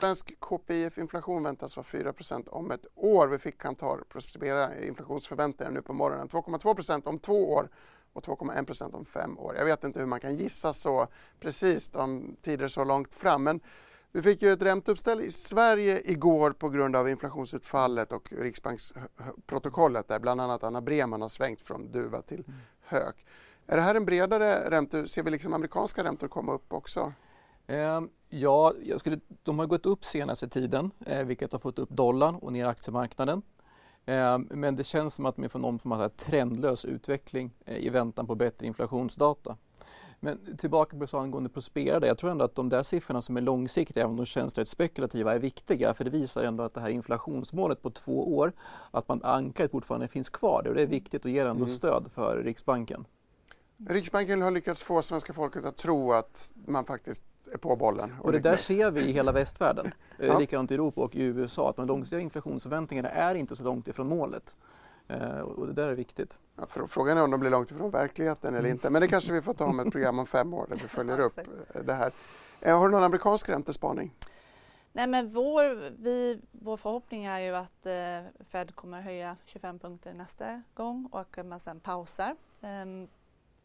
Svensk 0.00 0.40
KPIF-inflation 0.40 1.42
väntas 1.42 1.76
vara 1.76 1.86
4% 1.86 2.48
om 2.48 2.70
ett 2.70 2.86
år. 2.94 3.28
Vi 3.28 3.38
fick 3.38 3.58
Kantar 3.58 4.04
prospera 4.08 4.78
inflationsförväntningar 4.78 5.70
nu 5.70 5.82
på 5.82 5.92
morgonen. 5.92 6.28
2,2% 6.28 7.08
om 7.08 7.18
två 7.18 7.52
år 7.52 7.68
och 8.12 8.24
2,1% 8.24 8.94
om 8.94 9.04
fem 9.04 9.38
år. 9.38 9.54
Jag 9.56 9.64
vet 9.64 9.84
inte 9.84 9.98
hur 9.98 10.06
man 10.06 10.20
kan 10.20 10.36
gissa 10.36 10.72
så 10.72 11.06
precis 11.40 11.94
om 11.94 12.36
tider 12.42 12.68
så 12.68 12.84
långt 12.84 13.14
fram. 13.14 13.44
Men 13.44 13.60
vi 14.12 14.22
fick 14.22 14.42
ju 14.42 14.52
ett 14.52 14.62
ränteuppställ 14.62 15.20
i 15.20 15.30
Sverige 15.30 16.02
igår 16.04 16.50
på 16.50 16.68
grund 16.68 16.96
av 16.96 17.08
inflationsutfallet 17.08 18.12
och 18.12 18.32
Riksbanksprotokollet 18.32 20.08
där 20.08 20.18
bland 20.18 20.40
annat 20.40 20.64
Anna 20.64 20.80
Breman 20.80 21.22
har 21.22 21.28
svängt 21.28 21.60
från 21.60 21.92
duva 21.92 22.22
till 22.22 22.44
hök. 22.80 23.26
Är 23.66 23.76
det 23.76 23.82
här 23.82 23.94
en 23.94 24.04
bredare 24.04 24.70
ränta? 24.70 25.06
Ser 25.06 25.22
vi 25.22 25.30
liksom 25.30 25.54
amerikanska 25.54 26.04
räntor 26.04 26.28
komma 26.28 26.52
upp 26.52 26.72
också? 26.72 27.12
Eh, 27.66 28.00
ja, 28.28 28.74
jag 28.82 29.00
skulle, 29.00 29.20
de 29.42 29.58
har 29.58 29.66
gått 29.66 29.86
upp 29.86 30.04
senaste 30.04 30.48
tiden, 30.48 30.90
eh, 31.06 31.24
vilket 31.24 31.52
har 31.52 31.58
fått 31.58 31.78
upp 31.78 31.90
dollarn 31.90 32.34
och 32.34 32.52
ner 32.52 32.66
aktiemarknaden. 32.66 33.42
Eh, 34.06 34.38
men 34.38 34.76
det 34.76 34.84
känns 34.84 35.14
som 35.14 35.26
att 35.26 35.36
man 35.36 35.48
får 35.48 35.58
någon 35.58 35.78
form 35.78 35.92
av 35.92 36.08
trendlös 36.08 36.84
utveckling 36.84 37.50
eh, 37.64 37.76
i 37.76 37.88
väntan 37.88 38.26
på 38.26 38.34
bättre 38.34 38.66
inflationsdata. 38.66 39.56
Men 40.22 40.56
tillbaka 40.56 40.96
på 40.96 41.04
det 41.04 41.14
angående 41.14 41.50
Prospera, 41.50 42.06
jag 42.06 42.18
tror 42.18 42.30
ändå 42.30 42.44
att 42.44 42.54
de 42.54 42.68
där 42.68 42.82
siffrorna 42.82 43.22
som 43.22 43.36
är 43.36 43.40
långsiktiga, 43.40 44.02
även 44.02 44.10
om 44.10 44.16
de 44.16 44.26
känns 44.26 44.58
rätt 44.58 44.68
spekulativa, 44.68 45.34
är 45.34 45.38
viktiga 45.38 45.94
för 45.94 46.04
det 46.04 46.10
visar 46.10 46.44
ändå 46.44 46.64
att 46.64 46.74
det 46.74 46.80
här 46.80 46.88
inflationsmålet 46.88 47.82
på 47.82 47.90
två 47.90 48.36
år, 48.36 48.52
att 48.90 49.08
man 49.08 49.22
ankaret 49.22 49.70
fortfarande 49.70 50.08
finns 50.08 50.30
kvar 50.30 50.66
och 50.68 50.74
det 50.74 50.82
är 50.82 50.86
viktigt 50.86 51.24
och 51.24 51.30
ger 51.30 51.46
ändå 51.46 51.64
mm. 51.64 51.76
stöd 51.76 52.10
för 52.14 52.42
Riksbanken. 52.42 53.06
Riksbanken 53.88 54.42
har 54.42 54.50
lyckats 54.50 54.82
få 54.82 55.02
svenska 55.02 55.32
folket 55.32 55.64
att 55.64 55.76
tro 55.76 56.12
att 56.12 56.50
man 56.66 56.84
faktiskt 56.84 57.22
är 57.52 57.58
på 57.58 57.76
bollen. 57.76 58.14
Och 58.22 58.32
det 58.32 58.38
där 58.38 58.56
ser 58.56 58.90
vi 58.90 59.00
i 59.00 59.12
hela 59.12 59.32
västvärlden, 59.32 59.92
ja. 60.18 60.38
likadant 60.38 60.70
i 60.70 60.74
Europa 60.74 61.00
och 61.00 61.16
i 61.16 61.22
USA, 61.22 61.70
att 61.70 61.76
de 61.76 61.86
långsiktiga 61.86 62.20
inflationsförväntningarna 62.20 63.08
är 63.08 63.34
inte 63.34 63.56
så 63.56 63.62
långt 63.62 63.88
ifrån 63.88 64.08
målet. 64.08 64.56
Eh, 65.08 65.38
och 65.38 65.66
det 65.66 65.72
där 65.72 65.88
är 65.88 65.94
viktigt. 65.94 66.38
Ja, 66.56 66.66
frågan 66.88 67.18
är 67.18 67.24
om 67.24 67.30
de 67.30 67.40
blir 67.40 67.50
långt 67.50 67.70
ifrån 67.70 67.90
verkligheten 67.90 68.48
eller 68.48 68.58
mm. 68.58 68.70
inte. 68.70 68.90
Men 68.90 69.02
det 69.02 69.08
kanske 69.08 69.32
vi 69.32 69.42
får 69.42 69.54
ta 69.54 69.64
om 69.64 69.80
ett 69.80 69.92
program 69.92 70.18
om 70.18 70.26
fem 70.26 70.54
år 70.54 70.66
där 70.68 70.76
vi 70.76 70.88
följer 70.88 71.20
upp 71.26 71.38
det 71.84 71.92
här. 71.92 72.12
Eh, 72.60 72.78
har 72.78 72.88
du 72.88 72.92
någon 72.92 73.02
amerikansk 73.02 73.48
räntespaning? 73.48 74.14
Nej, 74.92 75.06
men 75.06 75.30
vår, 75.30 75.90
vi, 76.02 76.40
vår 76.50 76.76
förhoppning 76.76 77.24
är 77.24 77.38
ju 77.38 77.56
att 77.56 77.86
eh, 77.86 78.44
Fed 78.46 78.74
kommer 78.74 79.00
höja 79.00 79.36
25 79.44 79.78
punkter 79.78 80.14
nästa 80.14 80.62
gång 80.74 81.08
och 81.12 81.38
att 81.38 81.46
man 81.46 81.60
sen 81.60 81.80
pausar. 81.80 82.36
Um, 82.60 83.08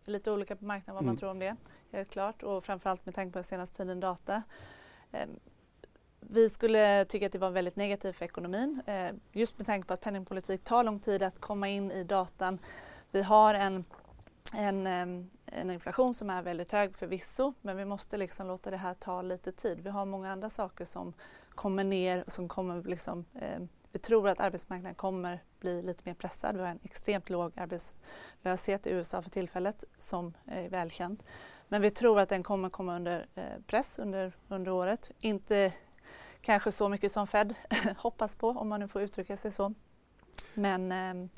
lite 0.07 0.31
olika 0.31 0.55
på 0.55 0.65
marknaden 0.65 0.95
vad 0.95 1.03
mm. 1.03 1.11
man 1.13 1.17
tror 1.17 1.29
om 1.29 1.39
det, 1.39 1.55
helt 1.91 2.09
klart. 2.09 2.43
Och 2.43 2.63
framförallt 2.63 3.05
med 3.05 3.15
tanke 3.15 3.31
på 3.31 3.37
den 3.37 3.43
senaste 3.43 3.77
tiden 3.77 3.99
data. 3.99 4.43
Um, 5.11 5.39
vi 6.19 6.49
skulle 6.49 7.05
tycka 7.05 7.25
att 7.25 7.31
det 7.31 7.39
var 7.39 7.51
väldigt 7.51 7.75
negativt 7.75 8.15
för 8.15 8.25
ekonomin. 8.25 8.81
Eh, 8.85 9.11
just 9.31 9.57
med 9.57 9.67
tanke 9.67 9.87
på 9.87 9.93
att 9.93 10.01
penningpolitik 10.01 10.63
tar 10.63 10.83
lång 10.83 10.99
tid 10.99 11.23
att 11.23 11.39
komma 11.39 11.67
in 11.67 11.91
i 11.91 12.03
datan. 12.03 12.59
Vi 13.11 13.21
har 13.21 13.53
en, 13.53 13.85
en, 14.53 14.87
en 15.45 15.71
inflation 15.71 16.13
som 16.13 16.29
är 16.29 16.41
väldigt 16.41 16.71
hög 16.71 16.95
förvisso 16.95 17.53
men 17.61 17.77
vi 17.77 17.85
måste 17.85 18.17
liksom 18.17 18.47
låta 18.47 18.71
det 18.71 18.77
här 18.77 18.93
ta 18.93 19.21
lite 19.21 19.51
tid. 19.51 19.79
Vi 19.79 19.89
har 19.89 20.05
många 20.05 20.31
andra 20.31 20.49
saker 20.49 20.85
som 20.85 21.13
kommer 21.49 21.83
ner 21.83 22.23
som 22.27 22.47
kommer 22.47 22.83
liksom, 22.83 23.25
eh, 23.33 23.59
vi 23.95 23.99
tror 23.99 24.27
att 24.29 24.39
arbetsmarknaden 24.39 24.95
kommer 24.95 25.43
bli 25.60 25.81
lite 25.81 26.01
mer 26.05 26.13
pressad. 26.13 26.55
Vi 26.55 26.62
har 26.62 26.69
en 26.69 26.79
extremt 26.84 27.29
låg 27.29 27.60
arbetslöshet 27.60 28.88
i 28.88 28.89
USA 28.89 29.21
för 29.21 29.29
tillfället 29.29 29.84
som 29.97 30.34
är 30.45 30.69
välkänt. 30.69 31.23
Men 31.67 31.81
vi 31.81 31.89
tror 31.89 32.19
att 32.19 32.29
den 32.29 32.43
kommer 32.43 32.69
komma 32.69 32.95
under 32.95 33.27
eh, 33.36 33.43
press 33.67 33.99
under, 33.99 34.34
under 34.47 34.71
året. 34.71 35.12
Inte 35.19 35.73
kanske 36.41 36.71
så 36.71 36.89
mycket 36.89 37.12
som 37.12 37.27
Fed 37.27 37.55
hoppas 37.97 38.36
på 38.36 38.49
om 38.49 38.69
man 38.69 38.79
nu 38.79 38.88
får 38.88 39.01
uttrycka 39.01 39.38
sig 39.38 39.51
så. 39.51 39.73
Men 40.53 40.91
eh, 40.91 41.29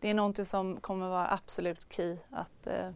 det 0.00 0.08
är 0.08 0.14
någonting 0.14 0.44
som 0.44 0.80
kommer 0.80 1.08
vara 1.08 1.32
absolut 1.32 1.86
key 1.92 2.18
att 2.30 2.66
eh, 2.66 2.90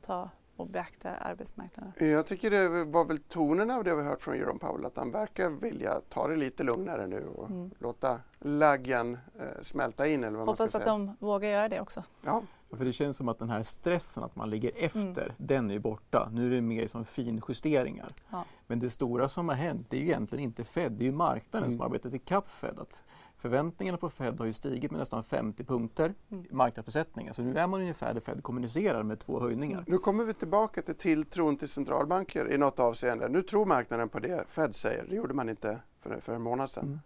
ta 0.00 0.30
och 0.60 0.66
beakta 0.66 1.10
arbetsmarknaden. 1.10 1.92
Jag 2.10 2.26
tycker 2.26 2.50
det 2.50 2.84
var 2.84 3.04
väl 3.04 3.18
tonen 3.18 3.70
av 3.70 3.84
det 3.84 3.94
vi 3.96 4.02
hört 4.02 4.22
från 4.22 4.36
Jerome 4.36 4.58
Powell 4.58 4.86
att 4.86 4.96
han 4.96 5.10
verkar 5.10 5.50
vilja 5.50 6.00
ta 6.08 6.28
det 6.28 6.36
lite 6.36 6.62
lugnare 6.62 7.06
nu 7.06 7.26
och 7.26 7.50
mm. 7.50 7.70
låta 7.78 8.20
laggen 8.38 9.18
eh, 9.38 9.46
smälta 9.62 10.06
in. 10.06 10.24
Eller 10.24 10.38
vad 10.38 10.46
Hoppas 10.46 10.58
man 10.58 10.68
ska 10.68 10.78
att 10.78 10.84
säga. 10.84 10.92
de 10.92 11.16
vågar 11.18 11.48
göra 11.48 11.68
det 11.68 11.80
också. 11.80 12.04
Ja. 12.24 12.42
Ja, 12.70 12.76
för 12.76 12.84
det 12.84 12.92
känns 12.92 13.16
som 13.16 13.28
att 13.28 13.38
den 13.38 13.50
här 13.50 13.62
stressen 13.62 14.22
att 14.22 14.36
man 14.36 14.50
ligger 14.50 14.72
efter, 14.76 15.22
mm. 15.22 15.34
den 15.36 15.70
är 15.70 15.78
borta. 15.78 16.28
Nu 16.32 16.46
är 16.46 16.50
det 16.50 16.60
mer 16.60 16.86
som 16.86 17.04
finjusteringar. 17.04 18.08
Ja. 18.30 18.44
Men 18.66 18.78
det 18.78 18.90
stora 18.90 19.28
som 19.28 19.48
har 19.48 19.56
hänt, 19.56 19.86
det 19.90 19.96
är 19.96 20.00
ju 20.00 20.06
egentligen 20.06 20.44
inte 20.44 20.64
Fed, 20.64 20.92
det 20.92 21.04
är 21.04 21.06
ju 21.06 21.12
marknaden 21.12 21.62
mm. 21.62 21.70
som 21.70 21.80
har 21.80 21.86
arbetat 21.86 22.14
ikapp 22.14 22.48
Fed. 22.48 22.78
Att 22.78 23.02
förväntningarna 23.36 23.98
på 23.98 24.10
Fed 24.10 24.38
har 24.38 24.46
ju 24.46 24.52
stigit 24.52 24.90
med 24.90 24.98
nästan 24.98 25.24
50 25.24 25.64
punkter 25.64 26.14
mm. 26.30 26.44
i 26.50 26.54
marknadsbesättningen. 26.54 27.34
Så 27.34 27.42
nu 27.42 27.58
är 27.58 27.66
man 27.66 27.80
ungefär 27.80 28.14
där 28.14 28.20
Fed 28.20 28.42
kommunicerar 28.42 29.02
med 29.02 29.18
två 29.18 29.40
höjningar. 29.40 29.84
Nu 29.86 29.98
kommer 29.98 30.24
vi 30.24 30.34
tillbaka 30.34 30.82
till 30.82 30.94
tilltron 30.94 31.56
till 31.56 31.68
centralbanker 31.68 32.52
i 32.52 32.58
något 32.58 32.78
avseende. 32.78 33.28
Nu 33.28 33.42
tror 33.42 33.66
marknaden 33.66 34.08
på 34.08 34.18
det 34.18 34.44
Fed 34.48 34.74
säger. 34.74 35.06
Det 35.08 35.16
gjorde 35.16 35.34
man 35.34 35.48
inte 35.48 35.80
för, 36.00 36.20
för 36.20 36.34
en 36.34 36.42
månad 36.42 36.70
sedan. 36.70 36.84
Mm. 36.84 37.00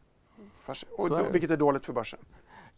Och, 0.98 1.20
är 1.20 1.32
vilket 1.32 1.50
är 1.50 1.56
dåligt 1.56 1.84
för 1.84 1.92
börsen. 1.92 2.20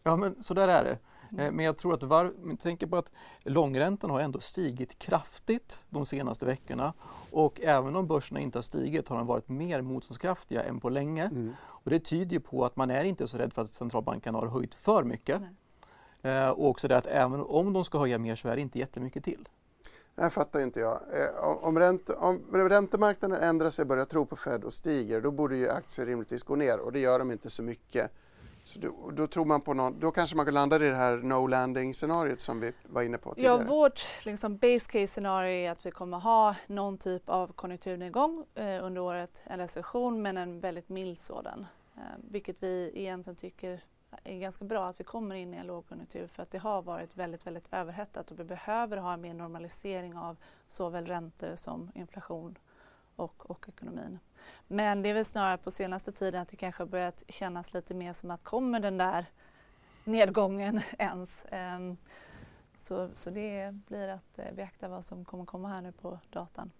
Ja, 0.03 0.15
men 0.15 0.43
så 0.43 0.53
där 0.53 0.67
är 0.67 0.83
det. 0.83 0.99
Eh, 1.37 1.51
men 1.51 1.59
jag 1.59 1.77
tror 1.77 1.93
att 1.93 2.03
var, 2.03 2.55
tänker 2.57 2.87
på 2.87 2.97
att 2.97 3.11
långräntan 3.43 4.09
har 4.09 4.19
ändå 4.19 4.39
stigit 4.39 4.99
kraftigt 4.99 5.79
de 5.89 6.05
senaste 6.05 6.45
veckorna 6.45 6.93
och 7.31 7.61
även 7.61 7.95
om 7.95 8.07
börserna 8.07 8.39
inte 8.39 8.57
har 8.57 8.63
stigit 8.63 9.09
har 9.09 9.17
de 9.17 9.27
varit 9.27 9.49
mer 9.49 9.81
motståndskraftiga 9.81 10.63
än 10.63 10.79
på 10.79 10.89
länge. 10.89 11.23
Mm. 11.23 11.53
Och 11.59 11.91
det 11.91 11.99
tyder 11.99 12.39
på 12.39 12.65
att 12.65 12.75
man 12.75 12.91
är 12.91 13.03
inte 13.03 13.27
så 13.27 13.37
rädd 13.37 13.53
för 13.53 13.61
att 13.61 13.71
centralbankerna 13.71 14.39
har 14.39 14.47
höjt 14.47 14.75
för 14.75 15.03
mycket. 15.03 15.41
Eh, 16.21 16.49
och 16.49 16.69
också 16.69 16.87
det 16.87 16.97
att 16.97 17.07
även 17.07 17.41
om 17.41 17.73
de 17.73 17.85
ska 17.85 17.99
höja 17.99 18.17
mer 18.17 18.35
så 18.35 18.47
är 18.47 18.55
det 18.55 18.61
inte 18.61 18.79
jättemycket 18.79 19.23
till. 19.23 19.49
Det 20.15 20.29
fattar 20.29 20.59
inte 20.59 20.79
jag. 20.79 20.93
Eh, 20.93 21.65
om, 21.65 21.79
ränt, 21.79 22.09
om 22.09 22.39
räntemarknaden 22.51 23.41
ändrar 23.41 23.69
sig, 23.69 23.85
börjar 23.85 24.05
tro 24.05 24.25
på 24.25 24.35
Fed 24.35 24.63
och 24.63 24.73
stiger, 24.73 25.21
då 25.21 25.31
borde 25.31 25.55
ju 25.55 25.69
aktier 25.69 26.05
rimligtvis 26.05 26.43
gå 26.43 26.55
ner 26.55 26.79
och 26.79 26.91
det 26.91 26.99
gör 26.99 27.19
de 27.19 27.31
inte 27.31 27.49
så 27.49 27.63
mycket. 27.63 28.11
Så 28.65 28.79
då, 28.79 29.11
då, 29.11 29.27
tror 29.27 29.45
man 29.45 29.61
på 29.61 29.73
någon, 29.73 29.99
då 29.99 30.11
kanske 30.11 30.35
man 30.35 30.45
landar 30.45 30.83
i 30.83 30.89
det 30.89 30.95
här 30.95 31.17
no 31.17 31.47
landing 31.47 31.93
scenariot 31.93 32.41
som 32.41 32.59
vi 32.59 32.71
var 32.83 33.01
inne 33.03 33.17
på 33.17 33.35
tidigare. 33.35 33.61
Ja, 33.61 33.67
vårt 33.67 34.25
liksom, 34.25 34.57
base 34.57 34.91
case 34.91 35.07
scenario 35.07 35.49
är 35.49 35.71
att 35.71 35.85
vi 35.85 35.91
kommer 35.91 36.19
ha 36.19 36.55
någon 36.67 36.97
typ 36.97 37.29
av 37.29 37.53
konjunkturnedgång 37.53 38.45
eh, 38.55 38.85
under 38.85 39.01
året, 39.01 39.41
en 39.45 39.59
recession 39.59 40.21
men 40.21 40.37
en 40.37 40.59
väldigt 40.59 40.89
mild 40.89 41.19
sådan. 41.19 41.65
Eh, 41.95 42.01
vilket 42.31 42.63
vi 42.63 42.91
egentligen 42.93 43.35
tycker 43.35 43.81
är 44.23 44.39
ganska 44.39 44.65
bra 44.65 44.85
att 44.85 44.99
vi 44.99 45.03
kommer 45.03 45.35
in 45.35 45.53
i 45.53 45.57
en 45.57 45.67
lågkonjunktur 45.67 46.27
för 46.27 46.43
att 46.43 46.51
det 46.51 46.57
har 46.57 46.81
varit 46.81 47.17
väldigt, 47.17 47.47
väldigt 47.47 47.67
överhettat 47.71 48.31
och 48.31 48.39
vi 48.39 48.43
behöver 48.43 48.97
ha 48.97 49.13
en 49.13 49.21
mer 49.21 49.33
normalisering 49.33 50.17
av 50.17 50.37
såväl 50.67 51.05
räntor 51.05 51.55
som 51.55 51.91
inflation 51.95 52.57
och, 53.15 53.49
och 53.49 53.69
ekonomin. 53.69 54.19
Men 54.67 55.01
det 55.01 55.09
är 55.09 55.13
väl 55.13 55.25
snarare 55.25 55.57
på 55.57 55.71
senaste 55.71 56.11
tiden 56.11 56.41
att 56.41 56.49
det 56.49 56.55
kanske 56.55 56.85
börjat 56.85 57.23
kännas 57.27 57.73
lite 57.73 57.93
mer 57.93 58.13
som 58.13 58.31
att 58.31 58.43
kommer 58.43 58.79
den 58.79 58.97
där 58.97 59.25
nedgången 60.03 60.81
ens? 60.97 61.45
Um, 61.51 61.97
så, 62.77 63.09
så 63.15 63.29
det 63.29 63.71
blir 63.87 64.07
att 64.07 64.39
eh, 64.39 64.53
beakta 64.55 64.87
vad 64.87 65.05
som 65.05 65.25
kommer 65.25 65.45
komma 65.45 65.67
här 65.67 65.81
nu 65.81 65.91
på 65.91 66.19
datan. 66.29 66.71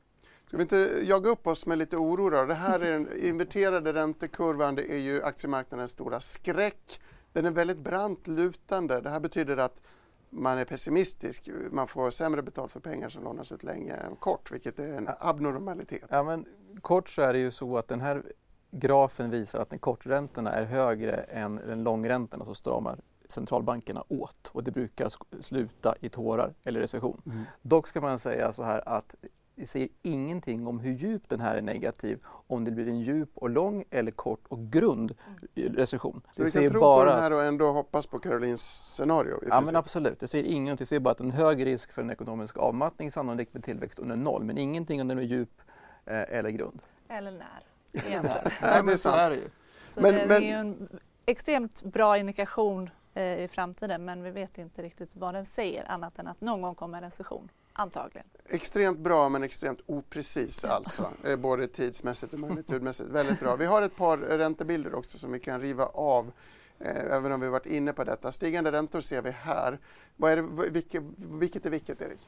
Ska 0.48 0.58
vi 0.58 0.64
inte 0.64 1.02
jaga 1.04 1.30
upp 1.30 1.48
oss 1.48 1.66
med 1.66 1.78
lite 1.78 1.98
oro 1.98 2.30
då? 2.30 2.46
Det 2.46 2.54
här 2.54 2.80
är 2.80 2.92
den 2.92 3.10
inverterade 3.24 3.94
räntekurvan, 3.94 4.76
det 4.76 4.94
är 4.94 4.98
ju 4.98 5.24
aktiemarknadens 5.24 5.92
stora 5.92 6.20
skräck. 6.20 7.02
Den 7.34 7.46
är 7.46 7.52
väldigt 7.52 7.78
brant 7.78 8.28
lutande. 8.28 9.02
Det 9.02 9.10
här 9.10 9.20
betyder 9.20 9.58
att 9.58 9.82
man 10.30 10.58
är 10.58 10.66
pessimistisk. 10.66 11.50
Man 11.72 11.88
får 11.88 12.12
sämre 12.12 12.42
betalt 12.42 12.72
för 12.72 12.80
pengar 12.80 13.10
som 13.10 13.24
lånas 13.24 13.52
ut 13.52 13.64
länge 13.64 13.94
än 13.94 14.16
kort, 14.16 14.52
vilket 14.52 14.80
är 14.80 14.94
en 14.94 15.10
abnormalitet. 15.20 16.04
Ja, 16.10 16.24
men 16.24 16.46
kort 16.82 17.10
så 17.10 17.22
är 17.22 17.34
det 17.34 17.40
ju 17.40 17.52
så 17.52 17.78
att 17.78 17.88
den 17.88 18.02
här 18.02 18.24
grafen 18.72 19.30
visar 19.30 19.60
att 19.60 19.70
den 19.70 19.80
korträntorna 19.80 20.52
är 20.52 20.64
högre 20.64 21.16
än 21.16 21.56
den 21.56 21.84
långräntorna 21.84 22.46
så 22.46 22.56
stramar 22.56 23.00
centralbankerna 23.30 24.04
åt 24.08 24.50
och 24.52 24.64
det 24.64 24.72
brukar 24.72 25.12
sluta 25.42 25.96
i 26.02 26.10
tårar 26.10 26.54
eller 26.64 26.80
recession. 26.80 27.22
Mm. 27.26 27.44
Dock 27.62 27.88
ska 27.88 28.02
man 28.02 28.20
säga 28.20 28.54
så 28.54 28.64
här 28.64 28.90
att 28.90 29.16
vi 29.56 29.68
säger 29.68 29.90
ingenting 30.02 30.68
om 30.68 30.80
hur 30.80 30.94
djup 30.94 31.30
den 31.30 31.40
här 31.40 31.56
är 31.56 31.62
negativ, 31.62 32.20
om 32.26 32.66
det 32.66 32.72
blir 32.72 32.88
en 32.88 33.00
djup 33.00 33.30
och 33.34 33.50
lång 33.50 33.84
eller 33.90 34.12
kort 34.12 34.48
och 34.48 34.60
grund 34.72 35.16
recession. 35.56 36.22
Så 36.36 36.42
det 36.42 36.56
vi 36.56 36.64
kan 36.64 36.72
tro 36.72 36.82
bara 36.82 37.06
på 37.06 37.12
den 37.12 37.24
här 37.24 37.34
och 37.34 37.44
ändå 37.44 37.72
hoppas 37.72 38.08
på 38.08 38.20
Karolins 38.20 38.96
scenario? 38.96 39.40
Ja, 39.48 39.62
men 39.62 39.76
absolut. 39.76 40.20
Det 40.20 40.28
säger 40.28 40.46
ingenting. 40.46 40.76
Det 40.76 40.86
säger 40.86 41.00
bara 41.00 41.12
att 41.12 41.20
en 41.20 41.32
hög 41.32 41.66
risk 41.66 41.92
för 41.92 42.02
en 42.02 42.12
ekonomisk 42.12 42.58
avmattning 42.58 43.12
sannolikt 43.12 43.54
med 43.54 43.64
tillväxt 43.64 44.00
under 44.00 44.16
noll, 44.16 44.44
men 44.44 44.58
ingenting 44.58 45.02
om 45.02 45.08
den 45.08 45.18
är 45.18 45.24
djup 45.24 45.62
eh, 46.06 46.38
eller 46.38 46.50
grund. 46.50 46.82
Eller 47.08 47.32
när. 47.32 47.64
Nej, 48.62 48.84
men 48.84 48.98
så 48.98 49.10
är 49.10 49.30
det 49.30 49.36
ju. 49.36 49.50
Så 49.90 50.02
men, 50.02 50.14
det, 50.14 50.26
men... 50.28 50.42
det 50.42 50.52
är 50.52 50.60
en 50.60 51.00
extremt 51.26 51.84
bra 51.84 52.18
indikation 52.18 52.90
eh, 53.14 53.24
i 53.24 53.48
framtiden, 53.52 54.06
men 54.06 54.24
vi 54.24 54.32
vet 54.32 54.58
inte 54.58 54.82
riktigt 54.82 55.10
vad 55.14 55.34
den 55.34 55.46
säger 55.46 55.92
annat 55.92 56.20
än 56.20 56.28
att 56.28 56.42
någon 56.42 56.62
gång 56.62 56.76
kommer 56.76 56.98
en 56.98 57.04
recession. 57.04 57.50
Antagligen. 57.78 58.28
Extremt 58.46 59.00
bra 59.00 59.30
men 59.30 59.44
extremt 59.44 59.80
oprecis 59.86 60.66
alltså, 60.66 61.10
eh, 61.24 61.36
både 61.36 61.68
tidsmässigt 61.68 62.34
och 62.34 62.40
magnitudmässigt. 62.40 63.10
Väldigt 63.10 63.40
bra. 63.40 63.56
Vi 63.56 63.66
har 63.66 63.82
ett 63.82 63.96
par 63.96 64.18
räntebilder 64.18 64.96
också 64.96 65.18
som 65.18 65.32
vi 65.32 65.40
kan 65.40 65.62
riva 65.62 65.86
av, 65.86 66.32
eh, 66.80 67.16
även 67.16 67.32
om 67.32 67.40
vi 67.40 67.50
varit 67.50 67.66
inne 67.66 67.94
på 67.94 68.04
detta. 68.04 68.32
Stigande 68.32 68.72
räntor 68.72 69.00
ser 69.00 69.22
vi 69.22 69.32
här. 69.32 69.80
Vad 70.16 70.32
är 70.32 70.36
det, 70.36 70.70
vilket, 70.70 71.04
vilket 71.18 71.66
är 71.66 71.70
vilket, 71.70 72.02
Erik? 72.02 72.20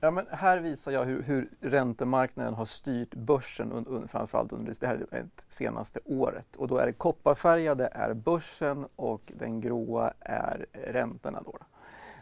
Ja, 0.00 0.10
men 0.10 0.26
här 0.30 0.58
visar 0.58 0.92
jag 0.92 1.04
hur, 1.04 1.22
hur 1.22 1.50
räntemarknaden 1.60 2.54
har 2.54 2.64
styrt 2.64 3.14
börsen 3.14 3.72
un, 3.72 3.86
un, 3.86 4.08
framförallt 4.08 4.52
under 4.52 4.74
det 4.80 4.86
här 4.86 5.26
senaste 5.48 6.00
året. 6.04 6.56
Och 6.56 6.68
då 6.68 6.76
är 6.76 6.86
det 6.86 6.92
kopparfärgade 6.92 7.88
är 7.92 8.14
börsen 8.14 8.86
och 8.96 9.32
den 9.38 9.60
gråa 9.60 10.12
är 10.20 10.66
räntorna. 10.72 11.42
Då. 11.44 11.58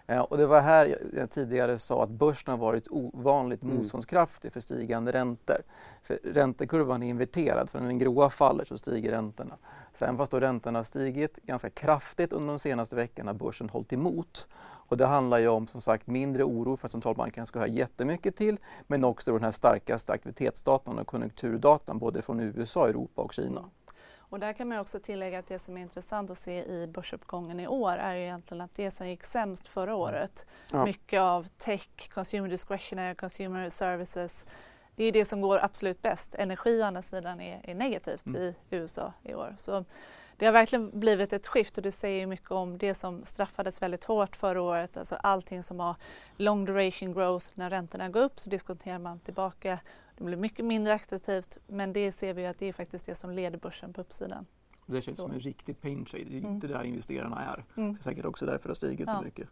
Eh, 0.06 0.20
och 0.20 0.36
det 0.36 0.46
var 0.46 0.60
här 0.60 0.98
jag 1.12 1.30
tidigare 1.30 1.78
sa 1.78 2.02
att 2.02 2.10
börsen 2.10 2.50
har 2.50 2.58
varit 2.58 2.88
ovanligt 2.90 3.62
mm. 3.62 3.76
motståndskraftig 3.76 4.52
för 4.52 4.60
stigande 4.60 5.12
räntor. 5.12 5.56
För 6.02 6.18
räntekurvan 6.24 7.02
är 7.02 7.08
inverterad, 7.08 7.70
så 7.70 7.78
när 7.78 7.86
den 7.86 7.98
gråa 7.98 8.30
faller 8.30 8.64
så 8.64 8.78
stiger 8.78 9.10
räntorna. 9.10 9.56
Så 9.94 10.04
även 10.04 10.16
fast 10.16 10.32
då 10.32 10.40
räntorna 10.40 10.78
har 10.78 10.84
stigit 10.84 11.36
ganska 11.36 11.70
kraftigt 11.70 12.32
under 12.32 12.48
de 12.48 12.58
senaste 12.58 12.96
veckorna 12.96 13.30
har 13.30 13.38
börsen 13.38 13.68
hållit 13.68 13.92
emot. 13.92 14.46
Och 14.88 14.96
det 14.96 15.06
handlar 15.06 15.38
ju 15.38 15.48
om 15.48 15.66
som 15.66 15.80
sagt 15.80 16.06
mindre 16.06 16.44
oro 16.44 16.76
för 16.76 16.88
att 16.88 16.92
centralbankerna 16.92 17.46
ska 17.46 17.58
höja 17.58 17.74
jättemycket 17.74 18.36
till 18.36 18.58
men 18.86 19.04
också 19.04 19.32
den 19.32 19.44
här 19.44 19.50
starkaste 19.50 20.12
aktivitetsdatan 20.12 20.98
och 20.98 21.06
konjunkturdatan 21.06 21.98
både 21.98 22.22
från 22.22 22.40
USA, 22.40 22.88
Europa 22.88 23.22
och 23.22 23.32
Kina. 23.32 23.64
Och 24.36 24.40
där 24.40 24.52
kan 24.52 24.68
man 24.68 24.78
också 24.78 25.00
tillägga 25.00 25.38
att 25.38 25.46
det 25.46 25.58
som 25.58 25.76
är 25.76 25.80
intressant 25.80 26.30
att 26.30 26.38
se 26.38 26.64
i 26.64 26.86
börsuppgången 26.86 27.60
i 27.60 27.66
år 27.66 27.92
är 27.92 28.14
egentligen 28.14 28.60
att 28.60 28.74
det 28.74 28.90
som 28.90 29.08
gick 29.08 29.24
sämst 29.24 29.68
förra 29.68 29.90
mm. 29.90 30.00
året, 30.00 30.46
ja. 30.72 30.84
mycket 30.84 31.20
av 31.20 31.48
tech, 31.58 32.10
consumer 32.14 32.48
discretionary, 32.48 33.14
consumer 33.14 33.70
services, 33.70 34.46
det 34.96 35.04
är 35.04 35.12
det 35.12 35.24
som 35.24 35.40
går 35.40 35.64
absolut 35.64 36.02
bäst. 36.02 36.34
Energi 36.34 36.82
å 36.82 36.84
andra 36.84 37.02
sidan 37.02 37.40
är, 37.40 37.60
är 37.64 37.74
negativt 37.74 38.26
mm. 38.26 38.42
i 38.42 38.54
USA 38.70 39.12
i 39.22 39.34
år. 39.34 39.54
Så 39.58 39.84
det 40.36 40.46
har 40.46 40.52
verkligen 40.52 41.00
blivit 41.00 41.32
ett 41.32 41.46
skift 41.46 41.76
och 41.76 41.82
det 41.82 41.92
säger 41.92 42.26
mycket 42.26 42.50
om 42.50 42.78
det 42.78 42.94
som 42.94 43.24
straffades 43.24 43.82
väldigt 43.82 44.04
hårt 44.04 44.36
förra 44.36 44.62
året. 44.62 44.96
Alltså 44.96 45.14
allting 45.14 45.62
som 45.62 45.80
har 45.80 45.96
long 46.36 46.64
duration 46.64 47.12
growth, 47.12 47.46
när 47.54 47.70
räntorna 47.70 48.08
går 48.08 48.20
upp 48.20 48.40
så 48.40 48.50
diskonterar 48.50 48.98
man 48.98 49.18
tillbaka 49.18 49.78
det 50.16 50.24
blir 50.24 50.36
mycket 50.36 50.64
mindre 50.64 50.94
attraktivt 50.94 51.58
men 51.66 51.92
det 51.92 52.12
ser 52.12 52.34
vi 52.34 52.46
att 52.46 52.58
det 52.58 52.66
är 52.66 52.72
faktiskt 52.72 53.06
det 53.06 53.14
som 53.14 53.30
leder 53.30 53.58
börsen 53.58 53.92
på 53.92 54.00
uppsidan. 54.00 54.46
Det 54.86 55.02
känns 55.02 55.18
Då. 55.18 55.22
som 55.22 55.32
en 55.32 55.40
riktig 55.40 55.80
pain 55.80 56.04
trade. 56.04 56.24
Det 56.24 56.36
är 56.36 56.40
mm. 56.40 56.54
inte 56.54 56.66
där 56.66 56.84
investerarna 56.84 57.44
är. 57.44 57.64
Mm. 57.76 57.92
Det 57.92 58.00
är 58.00 58.02
säkert 58.02 58.24
också 58.24 58.46
därför 58.46 58.68
det 58.68 58.70
har 58.70 58.74
stigit 58.74 59.08
ja. 59.08 59.18
så 59.18 59.24
mycket. 59.24 59.48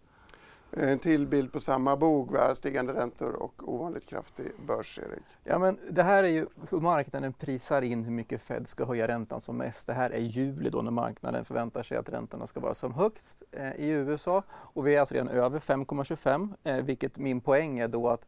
En 0.76 0.98
till 0.98 1.26
bild 1.26 1.52
på 1.52 1.60
samma 1.60 1.96
va? 1.96 2.54
stigande 2.54 2.94
räntor 2.94 3.32
och 3.32 3.68
ovanligt 3.68 4.06
kraftig 4.06 4.46
börs, 4.66 4.98
Erik. 4.98 5.24
Ja, 5.44 5.58
men 5.58 5.78
det 5.90 6.02
här 6.02 6.24
är 6.24 6.28
ju 6.28 6.46
hur 6.70 6.80
marknaden 6.80 7.32
prisar 7.32 7.82
in 7.82 8.04
hur 8.04 8.10
mycket 8.10 8.42
Fed 8.42 8.68
ska 8.68 8.84
höja 8.84 9.08
räntan 9.08 9.40
som 9.40 9.56
mest. 9.56 9.86
Det 9.86 9.92
här 9.92 10.10
är 10.10 10.18
juli 10.18 10.70
då 10.70 10.82
när 10.82 10.90
marknaden 10.90 11.44
förväntar 11.44 11.82
sig 11.82 11.96
att 11.96 12.08
räntorna 12.08 12.46
ska 12.46 12.60
vara 12.60 12.74
som 12.74 12.94
högst 12.94 13.42
eh, 13.50 13.74
i 13.74 13.88
USA 13.88 14.42
och 14.50 14.86
vi 14.86 14.94
är 14.94 15.00
alltså 15.00 15.14
redan 15.14 15.28
över 15.28 15.58
5,25 15.58 16.54
eh, 16.64 16.84
vilket 16.84 17.18
min 17.18 17.40
poäng 17.40 17.78
är 17.78 17.88
då 17.88 18.08
att 18.08 18.26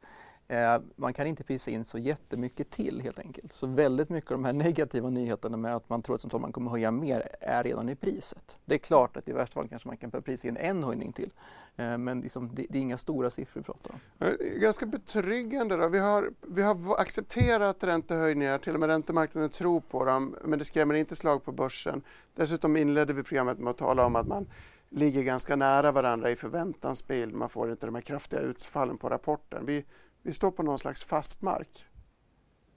Eh, 0.49 0.81
man 0.97 1.13
kan 1.13 1.27
inte 1.27 1.45
prisa 1.45 1.71
in 1.71 1.85
så 1.85 1.99
jättemycket 1.99 2.71
till 2.71 3.01
helt 3.01 3.19
enkelt. 3.19 3.53
Så 3.53 3.67
väldigt 3.67 4.09
mycket 4.09 4.31
av 4.31 4.37
de 4.37 4.45
här 4.45 4.53
negativa 4.53 5.11
nyheterna 5.11 5.57
med 5.57 5.77
att 5.77 5.89
man 5.89 6.03
tror 6.03 6.15
att 6.15 6.21
centralbanken 6.21 6.53
kommer 6.53 6.71
höja 6.71 6.91
mer 6.91 7.29
är 7.41 7.65
redan 7.65 7.89
i 7.89 7.97
priset. 7.97 8.59
Det 8.65 8.75
är 8.75 8.79
klart 8.79 9.17
att 9.17 9.29
i 9.29 9.33
värsta 9.33 9.55
fall 9.55 9.69
kanske 9.69 9.89
man 9.89 9.97
kan 9.97 10.11
prisa 10.11 10.49
in 10.49 10.57
en 10.57 10.85
höjning 10.85 11.13
till. 11.13 11.31
Eh, 11.77 11.99
men 11.99 12.21
liksom, 12.21 12.55
det, 12.55 12.67
det, 12.71 12.79
är 12.79 12.83
inga 12.83 12.97
stora 12.97 13.31
siffror 13.31 13.61
vi 13.61 13.65
pratar 13.65 13.91
om. 13.91 14.27
Eh, 14.27 14.61
ganska 14.61 14.87
betryggande. 14.87 15.77
Då. 15.77 15.89
Vi, 15.89 15.99
har, 15.99 16.31
vi 16.41 16.63
har 16.63 17.01
accepterat 17.01 17.85
räntehöjningar, 17.85 18.59
till 18.59 18.75
och 18.75 18.81
med 18.81 18.89
räntemarknaden 18.89 19.51
tror 19.51 19.81
på 19.81 20.05
dem, 20.05 20.37
men 20.45 20.59
det 20.59 20.65
skrämmer 20.65 20.95
inte 20.95 21.17
slag 21.17 21.45
på 21.45 21.53
börsen. 21.53 22.03
Dessutom 22.35 22.77
inledde 22.77 23.13
vi 23.13 23.23
programmet 23.23 23.59
med 23.59 23.71
att 23.71 23.79
tala 23.79 24.07
om 24.07 24.17
att 24.17 24.27
man 24.27 24.47
ligger 24.89 25.23
ganska 25.23 25.57
nära 25.57 25.93
varandra 25.93 26.31
i 26.31 26.37
förväntansbild. 26.37 27.35
Man 27.35 27.49
får 27.49 27.71
inte 27.71 27.87
de 27.87 27.95
här 27.95 28.03
kraftiga 28.03 28.41
utfallen 28.41 28.99
på 28.99 29.09
rapporten. 29.09 29.67
Vi, 29.67 29.85
vi 30.27 30.33
står 30.33 30.51
på 30.51 30.63
någon 30.63 30.79
slags 30.79 31.05
fast 31.05 31.43
mark. 31.43 31.87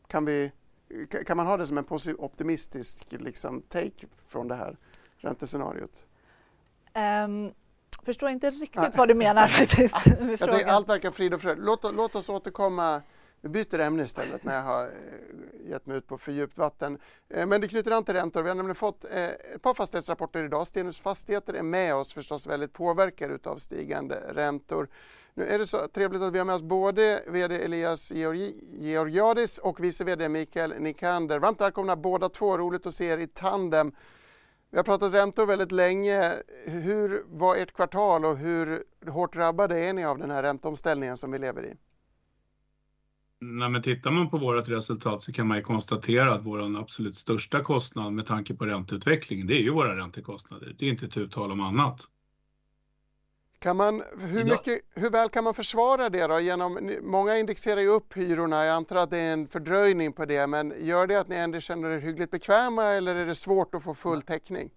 Kan, 0.07 0.25
vi, 0.25 0.51
kan 1.25 1.37
man 1.37 1.47
ha 1.47 1.57
det 1.57 1.67
som 1.67 1.77
en 1.77 1.85
optimistisk 2.17 3.05
liksom, 3.09 3.61
take 3.61 4.07
från 4.27 4.47
det 4.47 4.55
här 4.55 4.77
räntescenariot? 5.17 6.05
Um, 7.25 7.53
förstår 8.03 8.29
inte 8.29 8.49
riktigt 8.49 8.97
vad 8.97 9.07
du 9.07 9.13
menar 9.13 9.47
faktiskt. 9.59 9.95
jag 10.39 10.69
allt 10.69 10.89
verkar 10.89 11.11
frid 11.11 11.33
och 11.33 11.41
fröjd. 11.41 11.57
Låt, 11.59 11.95
låt 11.95 12.15
oss 12.15 12.29
återkomma 12.29 13.01
vi 13.41 13.49
byter 13.49 13.79
ämne 13.79 14.03
istället 14.03 14.43
när 14.43 14.55
jag 14.55 14.63
har 14.63 14.83
eh, 14.83 15.69
gett 15.69 15.85
mig 15.85 15.97
ut 15.97 16.07
på 16.07 16.17
för 16.17 16.31
djupt 16.31 16.57
vatten. 16.57 16.97
Eh, 17.29 17.47
men 17.47 17.61
det 17.61 17.67
knyter 17.67 17.91
an 17.91 18.03
till 18.03 18.13
räntor. 18.13 18.43
Vi 18.43 18.49
har 18.49 18.55
nämligen 18.55 18.75
fått 18.75 19.05
eh, 19.05 19.27
ett 19.27 19.61
par 19.61 19.73
fastighetsrapporter 19.73 20.43
idag. 20.43 20.67
Stenhus 20.67 20.99
Fastigheter 20.99 21.53
är 21.53 21.63
med 21.63 21.95
oss 21.95 22.13
förstås 22.13 22.47
väldigt 22.47 22.73
påverkade 22.73 23.39
av 23.49 23.57
stigande 23.57 24.15
räntor. 24.33 24.89
Nu 25.39 25.45
är 25.45 25.59
det 25.59 25.67
så 25.67 25.87
trevligt 25.87 26.21
att 26.21 26.33
vi 26.33 26.37
har 26.37 26.45
med 26.45 26.55
oss 26.55 26.63
både 26.63 27.23
VD 27.27 27.55
Elias 27.55 28.11
Georgiadis 28.11 29.57
och 29.57 29.83
vice 29.83 30.03
VD 30.03 30.29
Mikael 30.29 30.73
Nikander. 30.79 31.39
Varmt 31.39 31.61
välkomna 31.61 31.95
båda 31.95 32.29
två, 32.29 32.57
roligt 32.57 32.85
att 32.85 32.93
se 32.93 33.05
er 33.05 33.17
i 33.17 33.27
tandem. 33.27 33.91
Vi 34.71 34.77
har 34.77 34.83
pratat 34.83 35.13
räntor 35.13 35.45
väldigt 35.45 35.71
länge. 35.71 36.33
Hur 36.65 37.23
var 37.27 37.55
ert 37.55 37.73
kvartal 37.73 38.25
och 38.25 38.37
hur 38.37 38.83
hårt 39.09 39.33
drabbade 39.33 39.79
är 39.79 39.93
ni 39.93 40.05
av 40.05 40.17
den 40.17 40.31
här 40.31 40.43
ränteomställningen 40.43 41.17
som 41.17 41.31
vi 41.31 41.39
lever 41.39 41.65
i? 41.65 41.73
Nej, 43.39 43.69
men 43.69 43.81
tittar 43.81 44.11
man 44.11 44.29
på 44.29 44.37
vårt 44.37 44.67
resultat 44.67 45.23
så 45.23 45.33
kan 45.33 45.47
man 45.47 45.57
ju 45.57 45.63
konstatera 45.63 46.33
att 46.33 46.45
vår 46.45 46.79
absolut 46.79 47.15
största 47.15 47.63
kostnad 47.63 48.13
med 48.13 48.25
tanke 48.25 48.53
på 48.53 48.65
ränteutvecklingen, 48.65 49.47
det 49.47 49.53
är 49.53 49.61
ju 49.61 49.71
våra 49.71 49.97
räntekostnader. 49.97 50.75
Det 50.79 50.85
är 50.85 50.89
inte 50.89 51.21
ett 51.21 51.31
tal 51.31 51.51
om 51.51 51.61
annat. 51.61 52.07
Kan 53.59 53.77
man, 53.77 54.03
hur, 54.19 54.43
mycket, 54.43 54.79
hur 54.95 55.09
väl 55.09 55.29
kan 55.29 55.43
man 55.43 55.53
försvara 55.53 56.09
det 56.09 56.27
då? 56.27 56.39
Genom, 56.39 56.97
många 57.01 57.37
indexerar 57.37 57.81
ju 57.81 57.87
upp 57.87 58.17
hyrorna, 58.17 58.65
jag 58.65 58.75
antar 58.75 58.95
att 58.95 59.09
det 59.09 59.17
är 59.17 59.33
en 59.33 59.47
fördröjning 59.47 60.13
på 60.13 60.25
det, 60.25 60.47
men 60.47 60.73
gör 60.79 61.07
det 61.07 61.15
att 61.15 61.27
ni 61.27 61.35
ändå 61.35 61.59
känner 61.59 61.89
er 61.89 61.99
hyggligt 61.99 62.31
bekväma 62.31 62.83
eller 62.83 63.15
är 63.15 63.25
det 63.25 63.35
svårt 63.35 63.75
att 63.75 63.83
få 63.83 63.93
full 63.93 64.21
täckning? 64.21 64.69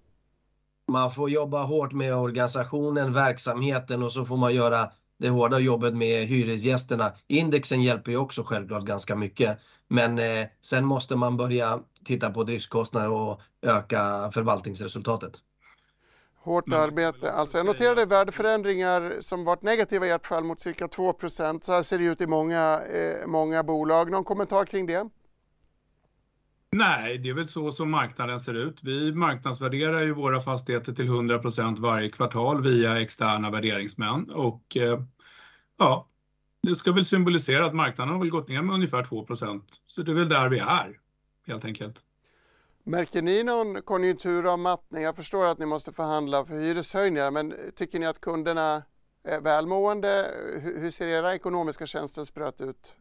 Man 0.88 1.10
får 1.10 1.30
jobba 1.30 1.64
hårt 1.64 1.92
med 1.92 2.16
organisationen, 2.16 3.12
verksamheten 3.12 4.02
och 4.02 4.12
så 4.12 4.24
får 4.24 4.36
man 4.36 4.54
göra 4.54 4.90
det 5.18 5.28
hårda 5.28 5.58
jobbet 5.58 5.94
med 5.94 6.26
hyresgästerna. 6.26 7.12
Indexen 7.26 7.82
hjälper 7.82 8.10
ju 8.10 8.16
också 8.16 8.44
självklart 8.44 8.84
ganska 8.84 9.16
mycket, 9.16 9.58
men 9.88 10.18
eh, 10.18 10.46
sen 10.60 10.84
måste 10.84 11.16
man 11.16 11.36
börja 11.36 11.80
titta 12.04 12.30
på 12.30 12.44
driftskostnader 12.44 13.10
och 13.12 13.40
öka 13.62 14.30
förvaltningsresultatet. 14.32 15.32
Hårt 16.42 16.66
Men, 16.66 16.80
arbete. 16.80 17.32
Alltså 17.32 17.58
jag 17.58 17.66
noterade 17.66 18.06
värdeförändringar 18.06 19.12
som 19.20 19.44
varit 19.44 19.62
negativa 19.62 20.06
i 20.06 20.10
ert 20.10 20.26
fall 20.26 20.44
mot 20.44 20.60
cirka 20.60 20.86
2% 20.86 21.60
Så 21.62 21.72
här 21.72 21.82
ser 21.82 21.98
det 21.98 22.04
ut 22.04 22.20
i 22.20 22.26
många, 22.26 22.80
eh, 22.80 23.26
många 23.26 23.62
bolag. 23.62 24.10
Någon 24.10 24.24
kommentar 24.24 24.64
kring 24.64 24.86
det? 24.86 25.08
Nej, 26.72 27.18
det 27.18 27.28
är 27.28 27.34
väl 27.34 27.48
så 27.48 27.72
som 27.72 27.90
marknaden 27.90 28.40
ser 28.40 28.54
ut. 28.54 28.78
Vi 28.82 29.12
marknadsvärderar 29.12 30.00
ju 30.00 30.12
våra 30.12 30.40
fastigheter 30.40 30.92
till 30.92 31.08
100% 31.08 31.78
varje 31.78 32.08
kvartal 32.08 32.62
via 32.62 33.00
externa 33.00 33.50
värderingsmän 33.50 34.30
och 34.30 34.76
eh, 34.76 35.00
ja, 35.78 36.08
det 36.62 36.76
ska 36.76 36.92
väl 36.92 37.04
symbolisera 37.04 37.66
att 37.66 37.74
marknaden 37.74 38.12
har 38.12 38.20
väl 38.20 38.30
gått 38.30 38.48
ner 38.48 38.62
med 38.62 38.74
ungefär 38.74 39.02
2% 39.02 39.62
Så 39.86 40.02
det 40.02 40.12
är 40.12 40.14
väl 40.14 40.28
där 40.28 40.48
vi 40.48 40.58
är 40.58 40.98
helt 41.46 41.64
enkelt. 41.64 42.02
Märker 42.84 43.22
ni 43.22 43.44
någon 43.44 43.82
konjunkturavmattning? 43.82 45.02
Jag 45.02 45.16
förstår 45.16 45.46
att 45.46 45.58
ni 45.58 45.66
måste 45.66 45.92
förhandla 45.92 46.44
för 46.44 46.54
hyreshöjningar, 46.54 47.30
men 47.30 47.54
tycker 47.76 47.98
ni 47.98 48.06
att 48.06 48.20
kunderna 48.20 48.82
är 49.24 49.40
välmående? 49.40 50.26
Hur 50.62 50.90
ser 50.90 51.06
era 51.06 51.34
ekonomiska 51.34 51.86
känselspröt 51.86 52.60
ut? 52.60 52.94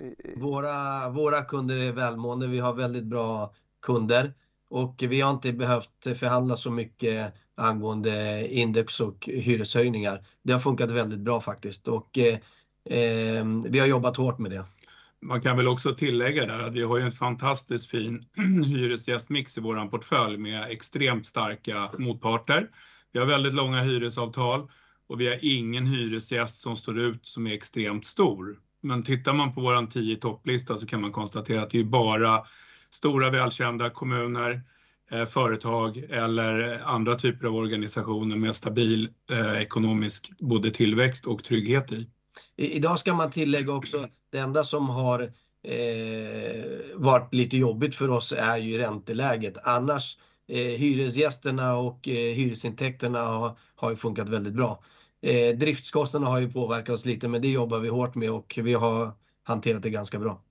Eh, 0.00 0.40
våra, 0.42 1.10
våra 1.10 1.42
kunder 1.42 1.76
är 1.76 1.92
välmående. 1.92 2.46
Vi 2.46 2.58
har 2.58 2.74
väldigt 2.74 3.04
bra 3.04 3.54
kunder 3.82 4.34
och 4.68 4.94
vi 5.08 5.20
har 5.20 5.30
inte 5.30 5.52
behövt 5.52 6.18
förhandla 6.18 6.56
så 6.56 6.70
mycket 6.70 7.34
angående 7.54 8.46
index 8.48 9.00
och 9.00 9.28
hyreshöjningar. 9.32 10.26
Det 10.42 10.52
har 10.52 10.60
funkat 10.60 10.90
väldigt 10.90 11.20
bra 11.20 11.40
faktiskt 11.40 11.88
och 11.88 12.18
eh, 12.18 12.38
eh 12.84 13.44
vi 13.68 13.78
har 13.78 13.86
jobbat 13.86 14.16
hårt 14.16 14.38
med 14.38 14.50
det. 14.50 14.64
Man 15.26 15.40
kan 15.40 15.56
väl 15.56 15.68
också 15.68 15.94
tillägga 15.94 16.46
där 16.46 16.58
att 16.58 16.72
vi 16.72 16.82
har 16.82 16.96
ju 16.96 17.02
en 17.02 17.12
fantastiskt 17.12 17.90
fin 17.90 18.24
hyresgästmix 18.66 19.58
i 19.58 19.60
vår 19.60 19.88
portfölj 19.88 20.36
med 20.36 20.70
extremt 20.70 21.26
starka 21.26 21.90
motparter. 21.98 22.70
Vi 23.12 23.18
har 23.18 23.26
väldigt 23.26 23.54
långa 23.54 23.80
hyresavtal 23.80 24.70
och 25.06 25.20
vi 25.20 25.26
har 25.26 25.38
ingen 25.42 25.86
hyresgäst 25.86 26.60
som 26.60 26.76
står 26.76 26.98
ut 26.98 27.26
som 27.26 27.46
är 27.46 27.52
extremt 27.52 28.06
stor. 28.06 28.58
Men 28.82 29.02
tittar 29.02 29.32
man 29.32 29.54
på 29.54 29.60
vår 29.60 29.86
10 29.86 30.16
topplista 30.16 30.76
så 30.76 30.86
kan 30.86 31.00
man 31.00 31.12
konstatera 31.12 31.62
att 31.62 31.70
det 31.70 31.80
är 31.80 31.84
bara 31.84 32.44
stora 32.90 33.30
välkända 33.30 33.90
kommuner, 33.90 34.62
eh, 35.10 35.24
företag 35.24 35.96
eller 35.96 36.78
andra 36.84 37.14
typer 37.14 37.46
av 37.46 37.54
organisationer 37.56 38.36
med 38.36 38.54
stabil 38.54 39.08
eh, 39.30 39.62
ekonomisk 39.62 40.32
både 40.38 40.70
tillväxt 40.70 41.26
och 41.26 41.44
trygghet 41.44 41.92
i. 41.92 42.10
Idag 42.56 42.98
ska 42.98 43.14
man 43.14 43.30
tillägga 43.30 43.72
också, 43.72 44.08
det 44.30 44.38
enda 44.38 44.64
som 44.64 44.88
har 44.88 45.22
eh, 45.62 46.64
varit 46.94 47.34
lite 47.34 47.56
jobbigt 47.56 47.94
för 47.94 48.10
oss 48.10 48.32
är 48.32 48.58
ju 48.58 48.78
ränteläget. 48.78 49.54
Annars 49.62 50.18
eh, 50.48 50.58
hyresgästerna 50.58 51.76
och 51.76 52.08
eh, 52.08 52.34
hyresintäkterna 52.34 53.18
har, 53.18 53.58
har 53.74 53.90
ju 53.90 53.96
funkat 53.96 54.28
väldigt 54.28 54.54
bra. 54.54 54.84
Eh, 55.22 55.56
driftskostnaderna 55.56 56.30
har 56.30 56.40
ju 56.40 56.52
påverkat 56.52 56.94
oss 56.94 57.04
lite 57.04 57.28
men 57.28 57.42
det 57.42 57.48
jobbar 57.48 57.78
vi 57.78 57.88
hårt 57.88 58.14
med 58.14 58.30
och 58.30 58.58
vi 58.62 58.74
har 58.74 59.10
hanterat 59.42 59.82
det 59.82 59.90
ganska 59.90 60.18
bra. 60.18 60.45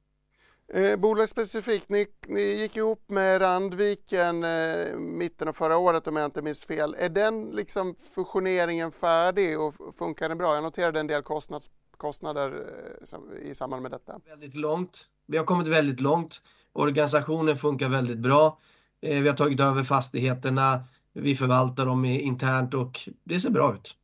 Eh, 0.74 0.98
bolagsspecifikt, 0.98 1.90
ni, 1.90 2.08
ni 2.28 2.42
gick 2.42 2.78
ihop 2.78 3.10
med 3.10 3.42
Randviken 3.42 4.44
eh, 4.44 4.98
mitten 4.98 5.48
av 5.48 5.54
förra 5.54 5.78
året 5.78 6.08
om 6.08 6.16
jag 6.16 6.26
inte 6.26 6.42
minns 6.42 6.66
fel. 6.66 6.96
Är 7.00 7.10
den 7.10 7.50
liksom 7.50 7.96
fusioneringen 8.16 8.92
färdig 8.92 9.60
och 9.60 9.76
funkar 9.98 10.30
den 10.30 10.38
bra? 10.38 10.54
Jag 10.54 10.64
noterade 10.64 11.00
en 11.00 11.08
del 11.08 11.22
kostnads, 11.22 11.70
kostnader 11.98 12.68
eh, 13.12 13.50
i 13.50 13.56
samband 13.56 13.82
med 13.82 13.92
detta. 13.92 14.20
Väldigt 14.26 14.56
långt. 14.56 15.08
Vi 15.26 15.38
har 15.38 15.46
kommit 15.46 15.68
väldigt 15.68 16.02
långt. 16.02 16.42
Organisationen 16.74 17.58
funkar 17.58 17.90
väldigt 17.90 18.20
bra. 18.20 18.60
Eh, 19.02 19.22
vi 19.22 19.28
har 19.28 19.36
tagit 19.36 19.60
över 19.60 19.84
fastigheterna. 19.84 20.84
Vi 21.14 21.36
förvaltar 21.36 21.86
dem 21.86 22.06
internt 22.06 22.74
och 22.74 23.10
det 23.24 23.40
ser 23.40 23.50
bra 23.50 23.74
ut. 23.76 23.96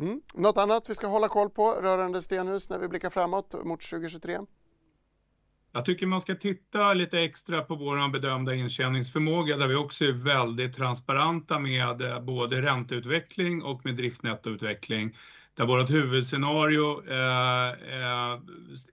Mm. 0.00 0.20
Något 0.34 0.58
annat 0.58 0.90
vi 0.90 0.94
ska 0.94 1.06
hålla 1.06 1.28
koll 1.28 1.50
på 1.50 1.72
rörande 1.72 2.22
Stenhus 2.22 2.70
när 2.70 2.78
vi 2.78 2.88
blickar 2.88 3.10
framåt 3.10 3.64
mot 3.64 3.80
2023? 3.80 4.38
Jag 5.76 5.84
tycker 5.84 6.06
man 6.06 6.20
ska 6.20 6.34
titta 6.34 6.94
lite 6.94 7.20
extra 7.20 7.62
på 7.62 7.74
vår 7.74 8.08
bedömda 8.12 8.54
intjäningsförmåga 8.54 9.56
där 9.56 9.68
vi 9.68 9.74
också 9.74 10.04
är 10.04 10.12
väldigt 10.12 10.76
transparenta 10.76 11.58
med 11.58 12.02
eh, 12.02 12.20
både 12.20 12.62
ränteutveckling 12.62 13.62
och 13.62 13.84
med 13.84 13.96
driftnettoutveckling. 13.96 15.16
Där 15.54 15.66
vårt 15.66 15.90
huvudscenario 15.90 17.08
eh, 17.08 17.68
eh, 17.68 18.40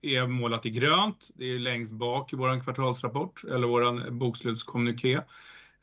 är 0.02 0.26
målat 0.26 0.66
i 0.66 0.70
grönt. 0.70 1.30
Det 1.34 1.44
är 1.54 1.58
längst 1.58 1.92
bak 1.92 2.32
i 2.32 2.36
vår 2.36 2.60
kvartalsrapport 2.60 3.44
eller 3.44 3.66
vår 3.66 4.10
bokslutskommuniké. 4.10 5.14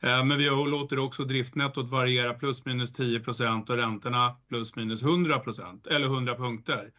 Eh, 0.00 0.24
men 0.24 0.38
vi 0.38 0.44
låter 0.44 0.98
också 0.98 1.24
driftnettot 1.24 1.90
variera 1.90 2.34
plus 2.34 2.64
minus 2.64 2.98
10% 2.98 3.70
och 3.70 3.76
räntorna 3.76 4.36
plus 4.48 4.76
minus 4.76 5.02
100% 5.02 5.88
eller 5.88 6.06
100 6.06 6.34
punkter. 6.34 6.90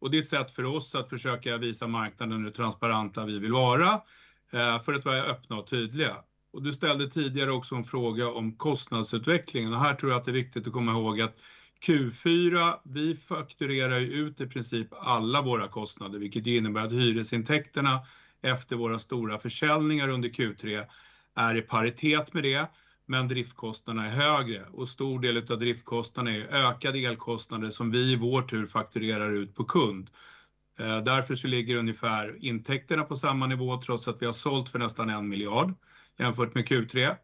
Och 0.00 0.10
det 0.10 0.16
är 0.16 0.20
ett 0.20 0.26
sätt 0.26 0.50
för 0.50 0.64
oss 0.64 0.94
att 0.94 1.10
försöka 1.10 1.58
visa 1.58 1.86
marknaden 1.86 2.44
hur 2.44 2.50
transparenta 2.50 3.24
vi 3.24 3.38
vill 3.38 3.52
vara 3.52 3.92
eh, 4.52 4.80
för 4.80 4.94
att 4.94 5.04
vara 5.04 5.22
öppna 5.22 5.56
och 5.56 5.66
tydliga. 5.66 6.16
Och 6.52 6.62
du 6.62 6.72
ställde 6.72 7.10
tidigare 7.10 7.52
också 7.52 7.74
en 7.74 7.84
fråga 7.84 8.28
om 8.28 8.56
kostnadsutvecklingen 8.56 9.72
och 9.72 9.80
här 9.80 9.94
tror 9.94 10.12
jag 10.12 10.18
att 10.18 10.24
det 10.24 10.30
är 10.30 10.32
viktigt 10.32 10.66
att 10.66 10.72
komma 10.72 10.92
ihåg 10.92 11.20
att 11.20 11.36
Q4, 11.86 12.76
vi 12.84 13.14
fakturerar 13.14 13.98
ju 13.98 14.06
ut 14.06 14.40
i 14.40 14.46
princip 14.46 14.88
alla 14.92 15.42
våra 15.42 15.68
kostnader, 15.68 16.18
vilket 16.18 16.46
innebär 16.46 16.84
att 16.84 16.92
hyresintäkterna 16.92 18.00
efter 18.42 18.76
våra 18.76 18.98
stora 18.98 19.38
försäljningar 19.38 20.08
under 20.08 20.28
Q3 20.28 20.86
är 21.34 21.56
i 21.56 21.62
paritet 21.62 22.34
med 22.34 22.42
det, 22.42 22.70
men 23.10 23.28
driftkostnaderna 23.28 24.06
är 24.06 24.10
högre 24.10 24.64
och 24.72 24.88
stor 24.88 25.20
del 25.20 25.36
av 25.36 25.58
driftkostnaderna 25.58 26.36
är 26.36 26.66
ökade 26.66 26.98
elkostnader 26.98 27.70
som 27.70 27.90
vi 27.90 28.12
i 28.12 28.16
vår 28.16 28.42
tur 28.42 28.66
fakturerar 28.66 29.30
ut 29.30 29.54
på 29.54 29.64
kund. 29.64 30.10
Eh, 30.78 30.98
därför 31.02 31.34
så 31.34 31.46
ligger 31.46 31.76
ungefär 31.76 32.44
intäkterna 32.44 33.04
på 33.04 33.16
samma 33.16 33.46
nivå 33.46 33.80
trots 33.80 34.08
att 34.08 34.22
vi 34.22 34.26
har 34.26 34.32
sålt 34.32 34.68
för 34.68 34.78
nästan 34.78 35.10
1 35.10 35.24
miljard 35.24 35.74
jämfört 36.18 36.54
med 36.54 36.64
Q3. 36.64 37.16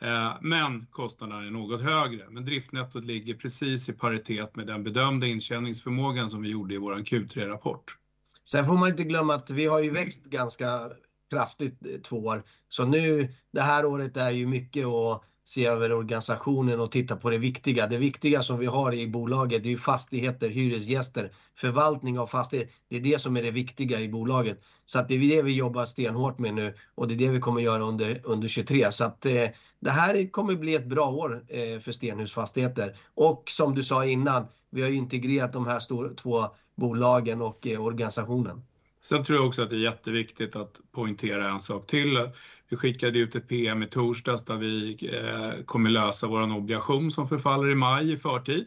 Eh, 0.00 0.32
men 0.40 0.86
kostnaderna 0.86 1.46
är 1.46 1.50
något 1.50 1.82
högre, 1.82 2.30
men 2.30 2.44
driftnettot 2.44 3.04
ligger 3.04 3.34
precis 3.34 3.88
i 3.88 3.92
paritet 3.92 4.56
med 4.56 4.66
den 4.66 4.84
bedömda 4.84 5.26
intjäningsförmågan 5.26 6.30
som 6.30 6.42
vi 6.42 6.48
gjorde 6.48 6.74
i 6.74 6.78
vår 6.78 6.94
Q3-rapport. 6.94 7.96
Sen 8.44 8.66
får 8.66 8.74
man 8.74 8.88
inte 8.88 9.04
glömma 9.04 9.34
att 9.34 9.50
vi 9.50 9.66
har 9.66 9.80
ju 9.80 9.90
växt 9.90 10.24
ganska 10.24 10.90
kraftigt 11.30 11.86
eh, 11.86 12.00
två 12.00 12.16
år. 12.16 12.42
Så 12.68 12.84
nu, 12.84 13.32
det 13.52 13.60
här 13.60 13.84
året 13.84 14.16
är 14.16 14.30
ju 14.30 14.46
mycket 14.46 14.86
att 14.86 15.22
se 15.44 15.66
över 15.66 15.92
organisationen 15.92 16.80
och 16.80 16.92
titta 16.92 17.16
på 17.16 17.30
det 17.30 17.38
viktiga. 17.38 17.86
Det 17.86 17.98
viktiga 17.98 18.42
som 18.42 18.58
vi 18.58 18.66
har 18.66 18.94
i 18.94 19.08
bolaget, 19.08 19.62
det 19.62 19.68
är 19.68 19.70
ju 19.70 19.78
fastigheter, 19.78 20.48
hyresgäster, 20.48 21.32
förvaltning 21.56 22.18
av 22.18 22.26
fastigheter. 22.26 22.72
Det 22.88 22.96
är 22.96 23.00
det 23.00 23.18
som 23.18 23.36
är 23.36 23.42
det 23.42 23.50
viktiga 23.50 24.00
i 24.00 24.08
bolaget. 24.08 24.60
Så 24.86 24.98
att 24.98 25.08
det 25.08 25.14
är 25.14 25.36
det 25.36 25.42
vi 25.42 25.52
jobbar 25.52 25.86
stenhårt 25.86 26.38
med 26.38 26.54
nu 26.54 26.74
och 26.94 27.08
det 27.08 27.14
är 27.14 27.18
det 27.18 27.28
vi 27.28 27.40
kommer 27.40 27.60
göra 27.60 27.82
under 27.82 28.14
2023. 28.14 28.92
Så 28.92 29.04
att 29.04 29.26
eh, 29.26 29.48
det 29.80 29.90
här 29.90 30.30
kommer 30.30 30.56
bli 30.56 30.74
ett 30.74 30.86
bra 30.86 31.10
år 31.10 31.44
eh, 31.48 31.80
för 31.80 31.92
Stenhus 31.92 32.32
Fastigheter. 32.32 32.96
Och 33.14 33.44
som 33.46 33.74
du 33.74 33.82
sa 33.82 34.04
innan, 34.04 34.46
vi 34.70 34.82
har 34.82 34.88
ju 34.88 34.96
integrerat 34.96 35.52
de 35.52 35.66
här 35.66 36.14
två 36.14 36.46
bolagen 36.76 37.42
och 37.42 37.66
organisationen. 37.66 38.62
Sen 39.00 39.24
tror 39.24 39.38
jag 39.38 39.46
också 39.46 39.62
att 39.62 39.70
det 39.70 39.76
är 39.76 39.80
jätteviktigt 39.80 40.56
att 40.56 40.80
poängtera 40.92 41.50
en 41.50 41.60
sak 41.60 41.86
till. 41.86 42.30
Vi 42.68 42.76
skickade 42.76 43.18
ut 43.18 43.34
ett 43.34 43.48
PM 43.48 43.82
i 43.82 43.86
torsdags 43.86 44.44
där 44.44 44.56
vi 44.56 44.98
eh, 45.12 45.64
kommer 45.64 45.90
lösa 45.90 46.26
vår 46.26 46.56
obligation 46.56 47.10
som 47.10 47.28
förfaller 47.28 47.70
i 47.70 47.74
maj 47.74 48.12
i 48.12 48.16
förtid. 48.16 48.66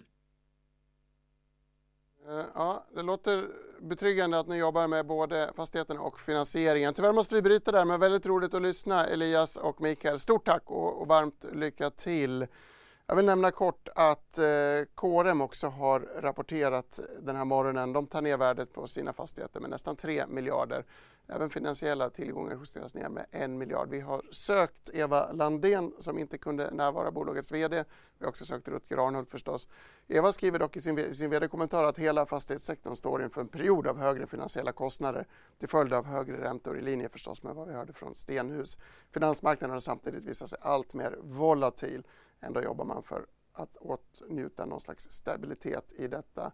Eh, 2.27 2.45
ja, 2.55 2.85
det 2.95 3.03
låter 3.03 3.45
betryggande 3.81 4.39
att 4.39 4.47
ni 4.47 4.57
jobbar 4.57 4.87
med 4.87 5.05
både 5.05 5.51
fastigheten 5.55 5.97
och 5.97 6.19
finansieringen. 6.19 6.93
Tyvärr 6.93 7.13
måste 7.13 7.35
vi 7.35 7.41
bryta 7.41 7.71
där, 7.71 7.85
men 7.85 7.99
väldigt 7.99 8.25
roligt 8.25 8.53
att 8.53 8.61
lyssna 8.61 9.05
Elias 9.05 9.57
och 9.57 9.81
Mikael. 9.81 10.19
Stort 10.19 10.45
tack 10.45 10.63
och 10.65 11.07
varmt 11.07 11.45
lycka 11.53 11.89
till. 11.89 12.47
Jag 13.13 13.17
vill 13.17 13.25
nämna 13.25 13.51
kort 13.51 13.89
att 13.95 14.37
eh, 14.37 14.43
KRM 14.95 15.41
också 15.41 15.67
har 15.67 15.99
rapporterat 15.99 16.99
den 17.21 17.35
här 17.35 17.45
morgonen. 17.45 17.93
De 17.93 18.07
tar 18.07 18.21
ner 18.21 18.37
värdet 18.37 18.73
på 18.73 18.87
sina 18.87 19.13
fastigheter 19.13 19.59
med 19.59 19.69
nästan 19.69 19.95
3 19.95 20.27
miljarder. 20.27 20.85
Även 21.27 21.49
finansiella 21.49 22.09
tillgångar 22.09 22.55
justeras 22.59 22.93
ner 22.93 23.09
med 23.09 23.25
1 23.31 23.49
miljard. 23.49 23.89
Vi 23.89 23.99
har 23.99 24.21
sökt 24.31 24.89
Eva 24.93 25.31
Landén 25.31 25.93
som 25.99 26.19
inte 26.19 26.37
kunde 26.37 26.71
närvara, 26.71 27.11
bolagets 27.11 27.51
VD. 27.51 27.83
Vi 28.17 28.25
har 28.25 28.29
också 28.29 28.45
sökt 28.45 28.67
Rutger 28.67 29.07
Arnhult 29.07 29.29
förstås. 29.29 29.67
Eva 30.07 30.31
skriver 30.31 30.59
dock 30.59 30.77
i 30.77 30.81
sin 31.13 31.29
VD-kommentar 31.29 31.83
att 31.83 31.99
hela 31.99 32.25
fastighetssektorn 32.25 32.95
står 32.95 33.23
inför 33.23 33.41
en 33.41 33.47
period 33.47 33.87
av 33.87 33.97
högre 33.97 34.27
finansiella 34.27 34.71
kostnader 34.71 35.27
till 35.59 35.69
följd 35.69 35.93
av 35.93 36.05
högre 36.05 36.41
räntor 36.41 36.77
i 36.77 36.81
linje 36.81 37.09
förstås 37.09 37.43
med 37.43 37.55
vad 37.55 37.67
vi 37.67 37.73
hörde 37.73 37.93
från 37.93 38.15
Stenhus. 38.15 38.77
Finansmarknaden 39.11 39.73
har 39.73 39.79
samtidigt 39.79 40.23
visat 40.23 40.49
sig 40.49 40.59
allt 40.61 40.93
mer 40.93 41.17
volatil. 41.21 42.03
Ändå 42.43 42.61
jobbar 42.61 42.85
man 42.85 43.03
för 43.03 43.25
att 43.53 43.77
åtnjuta 43.77 44.65
någon 44.65 44.81
slags 44.81 45.11
stabilitet 45.11 45.91
i 45.91 46.07
detta 46.07 46.51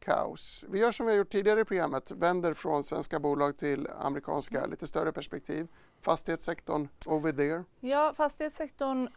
kaos. 0.00 0.64
Vi 0.68 0.78
gör 0.78 0.92
som 0.92 1.06
vi 1.06 1.12
har 1.12 1.18
gjort 1.18 1.30
tidigare 1.30 1.60
i 1.60 1.64
programmet, 1.64 2.10
vänder 2.10 2.54
från 2.54 2.84
svenska 2.84 3.20
bolag 3.20 3.58
till 3.58 3.88
amerikanska, 3.98 4.66
lite 4.66 4.86
större 4.86 5.12
perspektiv. 5.12 5.68
Fastighetssektorn 6.00 6.88
over 7.06 7.32
there. 7.32 7.64
Ja, 7.80 8.12
fastighetssektorn. 8.16 9.08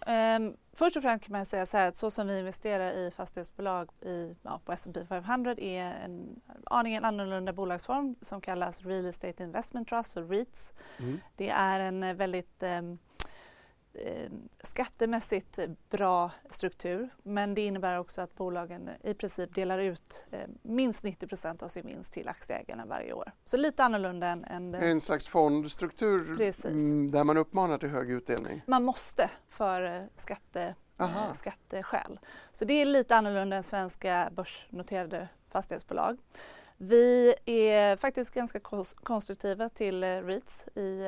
Först 0.73 0.97
och 0.97 1.03
främst 1.03 1.25
kan 1.25 1.31
man 1.31 1.45
säga 1.45 1.65
såhär 1.65 1.87
att 1.87 1.95
så 1.95 2.11
som 2.11 2.27
vi 2.27 2.39
investerar 2.39 2.91
i 2.91 3.11
fastighetsbolag 3.11 3.89
i, 4.01 4.35
ja, 4.41 4.61
på 4.65 4.71
S&P 4.71 5.05
500 5.05 5.51
är 5.51 6.05
en 6.05 6.41
aningen 6.65 7.05
annorlunda 7.05 7.53
bolagsform 7.53 8.15
som 8.21 8.41
kallas 8.41 8.81
Real 8.81 9.05
Estate 9.05 9.43
Investment 9.43 9.87
Trust 9.87 10.17
och 10.17 10.29
REITs. 10.29 10.73
Det 11.35 11.49
är 11.49 11.79
en 11.79 12.17
väldigt 12.17 12.63
skattemässigt 14.63 15.59
bra 15.89 16.31
struktur, 16.49 17.09
men 17.23 17.53
det 17.53 17.61
innebär 17.61 17.99
också 17.99 18.21
att 18.21 18.35
bolagen 18.35 18.89
i 19.03 19.13
princip 19.13 19.55
delar 19.55 19.79
ut 19.79 20.25
minst 20.61 21.03
90% 21.03 21.63
av 21.63 21.67
sin 21.67 21.87
vinst 21.87 22.13
till 22.13 22.27
aktieägarna 22.27 22.85
varje 22.85 23.13
år. 23.13 23.31
Så 23.45 23.57
lite 23.57 23.83
annorlunda 23.83 24.27
än. 24.27 24.75
En 24.75 25.01
slags 25.01 25.27
fondstruktur. 25.27 26.35
Precis. 26.37 27.11
Där 27.11 27.23
man 27.23 27.37
uppmanar 27.37 27.77
till 27.77 27.89
hög 27.89 28.11
utdelning. 28.11 28.61
Man 28.67 28.83
måste 28.83 29.29
för 29.49 30.07
skatteskäl. 31.33 32.19
Så 32.51 32.65
det 32.65 32.73
är 32.73 32.85
lite 32.85 33.15
annorlunda 33.15 33.55
än 33.55 33.63
svenska 33.63 34.29
börsnoterade 34.35 35.27
fastighetsbolag. 35.49 36.17
Vi 36.77 37.35
är 37.45 37.95
faktiskt 37.95 38.33
ganska 38.33 38.59
konstruktiva 38.95 39.69
till 39.69 40.03
REITs 40.03 40.67
i, 40.67 41.05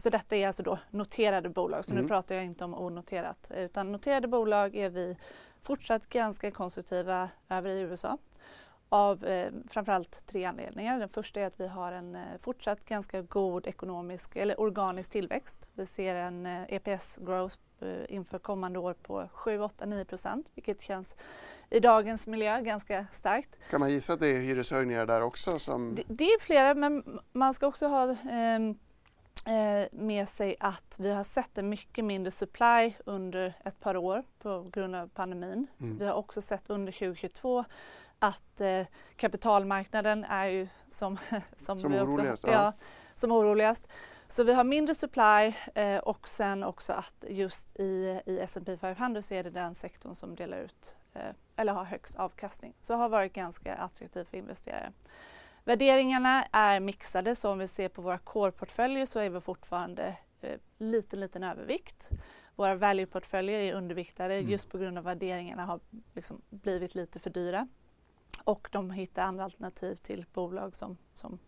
så 0.00 0.10
detta 0.10 0.36
är 0.36 0.46
alltså 0.46 0.62
då 0.62 0.78
noterade 0.90 1.48
bolag. 1.48 1.84
Så 1.84 1.94
nu 1.94 2.08
pratar 2.08 2.34
jag 2.34 2.44
inte 2.44 2.64
om 2.64 2.74
onoterat, 2.74 3.50
utan 3.56 3.92
noterade 3.92 4.28
bolag 4.28 4.76
är 4.76 4.90
vi 4.90 5.16
fortsatt 5.62 6.08
ganska 6.08 6.50
konstruktiva 6.50 7.28
över 7.48 7.70
i 7.70 7.80
USA 7.80 8.18
av 8.88 9.24
framför 9.70 9.92
allt 9.92 10.26
tre 10.26 10.44
anledningar. 10.44 10.98
Den 10.98 11.08
första 11.08 11.40
är 11.40 11.46
att 11.46 11.60
vi 11.60 11.68
har 11.68 11.92
en 11.92 12.18
fortsatt 12.40 12.84
ganska 12.84 13.22
god 13.22 13.66
ekonomisk 13.66 14.36
eller 14.36 14.60
organisk 14.60 15.10
tillväxt. 15.10 15.68
Vi 15.74 15.86
ser 15.86 16.14
en 16.14 16.46
EPS 16.46 17.18
growth 17.22 17.56
inför 18.08 18.38
kommande 18.38 18.78
år 18.78 18.94
på 18.94 19.22
7%, 19.34 19.70
8%, 19.78 20.04
9%, 20.04 20.44
vilket 20.54 20.82
känns 20.82 21.16
i 21.70 21.80
dagens 21.80 22.26
miljö 22.26 22.60
ganska 22.60 23.06
starkt. 23.12 23.58
Kan 23.70 23.80
man 23.80 23.90
gissa 23.90 24.12
att 24.12 24.20
det 24.20 24.28
är 24.28 24.40
hyreshöjningar 24.40 25.06
där 25.06 25.20
också 25.20 25.58
som? 25.58 25.98
Det 26.06 26.24
är 26.24 26.40
flera, 26.40 26.74
men 26.74 27.20
man 27.32 27.54
ska 27.54 27.66
också 27.66 27.86
ha 27.86 28.16
med 29.92 30.28
sig 30.28 30.56
att 30.60 30.96
vi 30.98 31.12
har 31.12 31.24
sett 31.24 31.58
en 31.58 31.68
mycket 31.68 32.04
mindre 32.04 32.30
supply 32.30 32.94
under 33.06 33.54
ett 33.64 33.80
par 33.80 33.96
år 33.96 34.24
på 34.38 34.62
grund 34.72 34.94
av 34.94 35.08
pandemin. 35.08 35.66
Vi 35.98 36.06
har 36.06 36.14
också 36.14 36.40
sett 36.42 36.70
under 36.70 36.92
2022 36.92 37.64
att 38.18 38.60
kapitalmarknaden 39.16 40.24
är 40.24 40.46
ju 40.46 40.68
som 40.90 41.18
vi 41.66 42.00
också. 42.00 42.20
Oroligast. 42.20 42.44
Ja, 42.46 42.72
som 43.14 43.32
oroligast. 43.32 43.88
Vi 44.44 44.52
har 44.52 44.64
mindre 44.64 44.94
supply 44.94 45.52
och 46.02 46.28
sen 46.28 46.64
också 46.64 46.92
att 46.92 47.24
just 47.28 47.80
i 47.80 48.22
S&P 48.26 48.76
500 48.76 49.22
så 49.22 49.34
är 49.34 49.44
det 49.44 49.50
den 49.50 49.74
sektorn 49.74 50.14
som 50.14 50.34
delar 50.34 50.58
ut 50.58 50.96
eller 51.56 51.72
har 51.72 51.84
högst 51.84 52.16
avkastning. 52.16 52.74
Har 52.88 53.08
varit 53.08 53.32
ganska 53.32 53.74
attraktiv 53.74 54.24
för 54.24 54.36
investerare. 54.36 54.92
Värderingarna 55.70 56.44
är 56.52 56.80
mixade, 56.80 57.34
så 57.34 57.50
om 57.50 57.58
vi 57.58 57.68
ser 57.68 57.88
på 57.88 58.02
våra 58.02 58.18
core-portföljer 58.18 59.06
så 59.06 59.18
är 59.18 59.30
vi 59.30 59.40
fortfarande 59.40 60.16
liten 60.78 61.42
övervikt. 61.42 62.10
Våra 62.56 62.74
value-portföljer 62.74 63.60
är 63.60 63.74
underviktade 63.74 64.38
just 64.38 64.68
på 64.68 64.78
grund 64.78 64.98
av 64.98 65.04
värderingarna 65.04 65.64
har 65.64 65.80
liksom 66.14 66.42
blivit 66.48 66.94
lite 66.94 67.18
för 67.18 67.30
dyra 67.30 67.68
och 68.44 68.68
de 68.72 68.90
hittar 68.90 69.22
andra 69.22 69.44
alternativ 69.44 69.94
till 69.94 70.24
bolag 70.32 70.76
som 71.12 71.38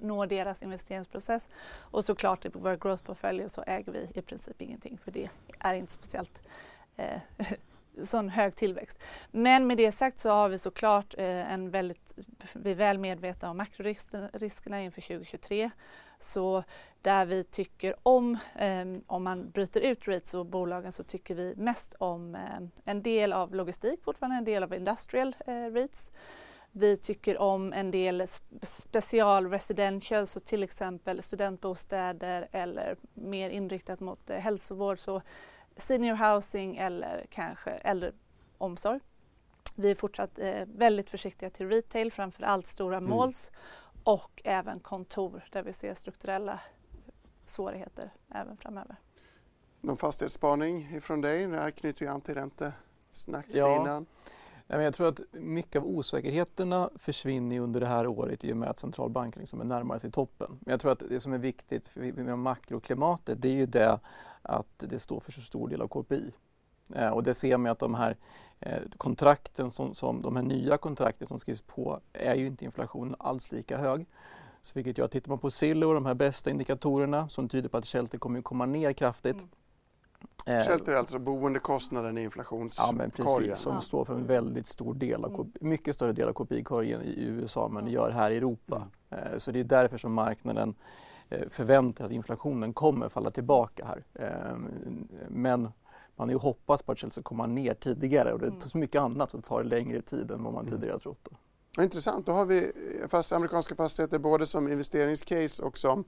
når 0.00 0.26
deras 0.26 0.62
investeringsprocess. 0.62 1.48
Så 2.02 2.14
klart 2.14 2.44
i 2.44 2.48
våra 2.48 2.76
growth-portföljer 2.76 3.48
så 3.48 3.62
äger 3.66 3.92
vi 3.92 4.10
i 4.14 4.22
princip 4.22 4.62
ingenting 4.62 4.98
för 4.98 5.10
det 5.10 5.30
är 5.58 5.74
inte 5.74 5.92
speciellt 5.92 6.42
Sån 8.02 8.28
hög 8.28 8.56
tillväxt. 8.56 8.98
Men 9.30 9.66
Med 9.66 9.76
det 9.76 9.92
sagt 9.92 10.18
så 10.18 10.30
har 10.30 10.48
vi 10.48 10.58
så 10.58 10.70
klart 10.70 11.14
eh, 11.18 11.52
en 11.52 11.70
väldigt, 11.70 12.14
vi 12.52 12.70
är 12.70 12.74
väl 12.74 12.98
medvetna 12.98 13.50
om 13.50 13.56
makroriskerna 13.56 14.82
inför 14.82 15.00
2023. 15.00 15.70
Så 16.18 16.64
Där 17.02 17.26
vi 17.26 17.44
tycker 17.44 17.94
ehm, 18.56 19.02
om 19.06 19.24
man 19.24 19.50
bryter 19.50 19.80
ut 19.80 20.08
REITs 20.08 20.34
och 20.34 20.46
bolagen 20.46 20.92
så 20.92 21.02
tycker 21.02 21.34
vi 21.34 21.54
mest 21.56 21.94
om 21.98 22.34
eh, 22.34 22.40
en 22.84 23.02
del 23.02 23.32
av 23.32 23.54
logistik, 23.54 24.04
fortfarande 24.04 24.36
en 24.36 24.44
del 24.44 24.62
av 24.62 24.74
industrial 24.74 25.36
eh, 25.46 25.52
REITs. 25.54 26.12
Vi 26.72 26.96
tycker 26.96 27.38
om 27.38 27.72
en 27.72 27.90
del 27.90 28.24
special 28.62 29.50
residential, 29.50 30.26
så 30.26 30.40
till 30.40 30.62
exempel 30.62 31.22
studentbostäder 31.22 32.48
eller 32.52 32.96
mer 33.14 33.50
inriktat 33.50 34.00
mot 34.00 34.30
hälsovård, 34.30 34.98
så 34.98 35.22
senior 35.76 36.14
housing 36.14 36.76
eller 36.76 37.26
kanske 37.30 37.70
äldreomsorg. 37.70 39.00
Vi 39.74 39.90
är 39.90 39.94
fortsatt 39.94 40.38
väldigt 40.66 41.10
försiktiga 41.10 41.50
till 41.50 41.68
retail, 41.68 42.12
framför 42.12 42.42
allt 42.42 42.66
stora 42.66 43.00
malls 43.00 43.50
och 44.04 44.42
även 44.44 44.80
kontor 44.80 45.44
där 45.52 45.62
vi 45.62 45.72
ser 45.72 45.94
strukturella 45.94 46.60
svårigheter 47.44 48.10
även 48.28 48.56
framöver. 48.56 48.96
Någon 49.80 49.96
fastighetsspaning 49.96 50.96
ifrån 50.96 51.20
dig? 51.20 51.46
Det 51.46 51.58
här 51.58 51.70
knyter 51.70 52.04
ju 52.04 52.10
an 52.10 52.20
till 52.20 52.34
räntesnacket 52.34 53.54
innan. 53.54 54.06
Nej, 54.68 54.78
men 54.78 54.84
jag 54.84 54.94
tror 54.94 55.08
att 55.08 55.20
mycket 55.32 55.82
av 55.82 55.88
osäkerheterna 55.88 56.90
försvinner 56.96 57.60
under 57.60 57.80
det 57.80 57.86
här 57.86 58.06
året 58.06 58.44
i 58.44 58.52
och 58.52 58.56
med 58.56 58.68
att 58.68 58.78
centralbanken 58.78 59.40
liksom 59.40 59.60
är 59.60 59.64
närmare 59.64 59.98
sig 59.98 60.10
toppen. 60.10 60.58
Men 60.60 60.70
jag 60.70 60.80
tror 60.80 60.92
att 60.92 61.02
det 61.08 61.20
som 61.20 61.32
är 61.32 61.38
viktigt 61.38 61.96
med 61.96 62.38
makroklimatet 62.38 63.42
det 63.42 63.48
är 63.48 63.52
ju 63.52 63.66
det 63.66 64.00
att 64.48 64.78
det 64.78 64.98
står 64.98 65.20
för 65.20 65.32
så 65.32 65.40
stor 65.40 65.68
del 65.68 65.82
av 65.82 65.88
KPI. 65.88 66.32
Eh, 66.94 67.08
och 67.08 67.22
det 67.22 67.34
ser 67.34 67.56
man 67.56 67.72
att 67.72 67.78
de 67.78 67.94
här 67.94 68.16
eh, 68.60 68.82
kontrakten 68.96 69.70
som, 69.70 69.94
som, 69.94 70.22
de 70.22 70.36
här 70.36 70.42
nya 70.42 70.76
kontrakten 70.76 71.28
som 71.28 71.38
skrivs 71.38 71.60
på 71.60 72.00
är 72.12 72.34
ju 72.34 72.46
inte 72.46 72.64
inflationen 72.64 73.14
alls 73.18 73.52
lika 73.52 73.78
hög. 73.78 74.06
Så 74.62 74.72
vilket 74.74 74.98
gör 74.98 75.04
att 75.04 75.10
tittar 75.10 75.30
man 75.30 75.38
på 75.38 75.50
Zillow, 75.50 75.94
de 75.94 76.06
här 76.06 76.14
bästa 76.14 76.50
indikatorerna 76.50 77.28
som 77.28 77.48
tyder 77.48 77.68
på 77.68 77.76
att 77.76 77.86
Shelter 77.86 78.18
kommer 78.18 78.42
komma 78.42 78.66
ner 78.66 78.92
kraftigt. 78.92 79.36
Mm 79.36 79.50
Eh, 80.46 80.64
Shelter 80.64 80.92
är 80.92 80.96
alltså 80.96 81.18
boendekostnaden 81.18 82.18
i 82.18 82.22
inflationskorgen? 82.22 82.96
Ja, 82.96 82.98
men 82.98 83.10
precis. 83.10 83.58
Som 83.58 83.80
står 83.80 84.04
för 84.04 84.14
en 84.14 84.26
väldigt 84.26 84.66
stor 84.66 84.94
del 84.94 85.24
av, 85.24 85.34
mm. 85.34 85.52
mycket 85.60 85.94
större 85.94 86.12
del 86.12 86.28
av 86.28 86.32
KPI-korgen 86.32 87.02
i 87.02 87.24
USA 87.24 87.68
man 87.68 87.88
gör 87.88 88.10
här 88.10 88.30
i 88.30 88.36
Europa. 88.36 88.86
Mm. 89.10 89.24
Eh, 89.24 89.38
så 89.38 89.50
det 89.50 89.60
är 89.60 89.64
därför 89.64 89.98
som 89.98 90.12
marknaden 90.12 90.68
eh, 90.68 90.74
förväntar 91.50 92.04
att 92.04 92.12
inflationen 92.12 92.72
kommer 92.74 93.08
falla 93.08 93.30
tillbaka 93.30 93.86
här. 93.86 94.04
Men 95.28 95.68
man 96.16 96.28
har 96.28 96.32
ju 96.32 96.38
hoppats 96.38 96.82
på 96.82 96.92
att 96.92 96.98
Chelsea 96.98 97.12
ska 97.12 97.22
komma 97.22 97.46
ner 97.46 97.74
tidigare 97.74 98.32
och 98.32 98.38
det 98.38 98.46
är 98.46 98.50
mm. 98.50 98.60
så 98.60 98.78
mycket 98.78 99.00
annat 99.00 99.30
som 99.30 99.42
tar 99.42 99.64
längre 99.64 100.02
tid 100.02 100.30
än 100.30 100.42
vad 100.42 100.52
man 100.52 100.66
tidigare 100.66 100.92
har 100.92 100.98
trott. 100.98 101.28
Då. 101.30 101.82
Intressant, 101.82 102.26
då 102.26 102.32
har 102.32 102.46
vi 102.46 102.72
fast 103.08 103.32
amerikanska 103.32 103.74
fastigheter 103.74 104.18
både 104.18 104.46
som 104.46 104.68
investeringscase 104.68 105.62
och 105.62 105.78
som 105.78 106.04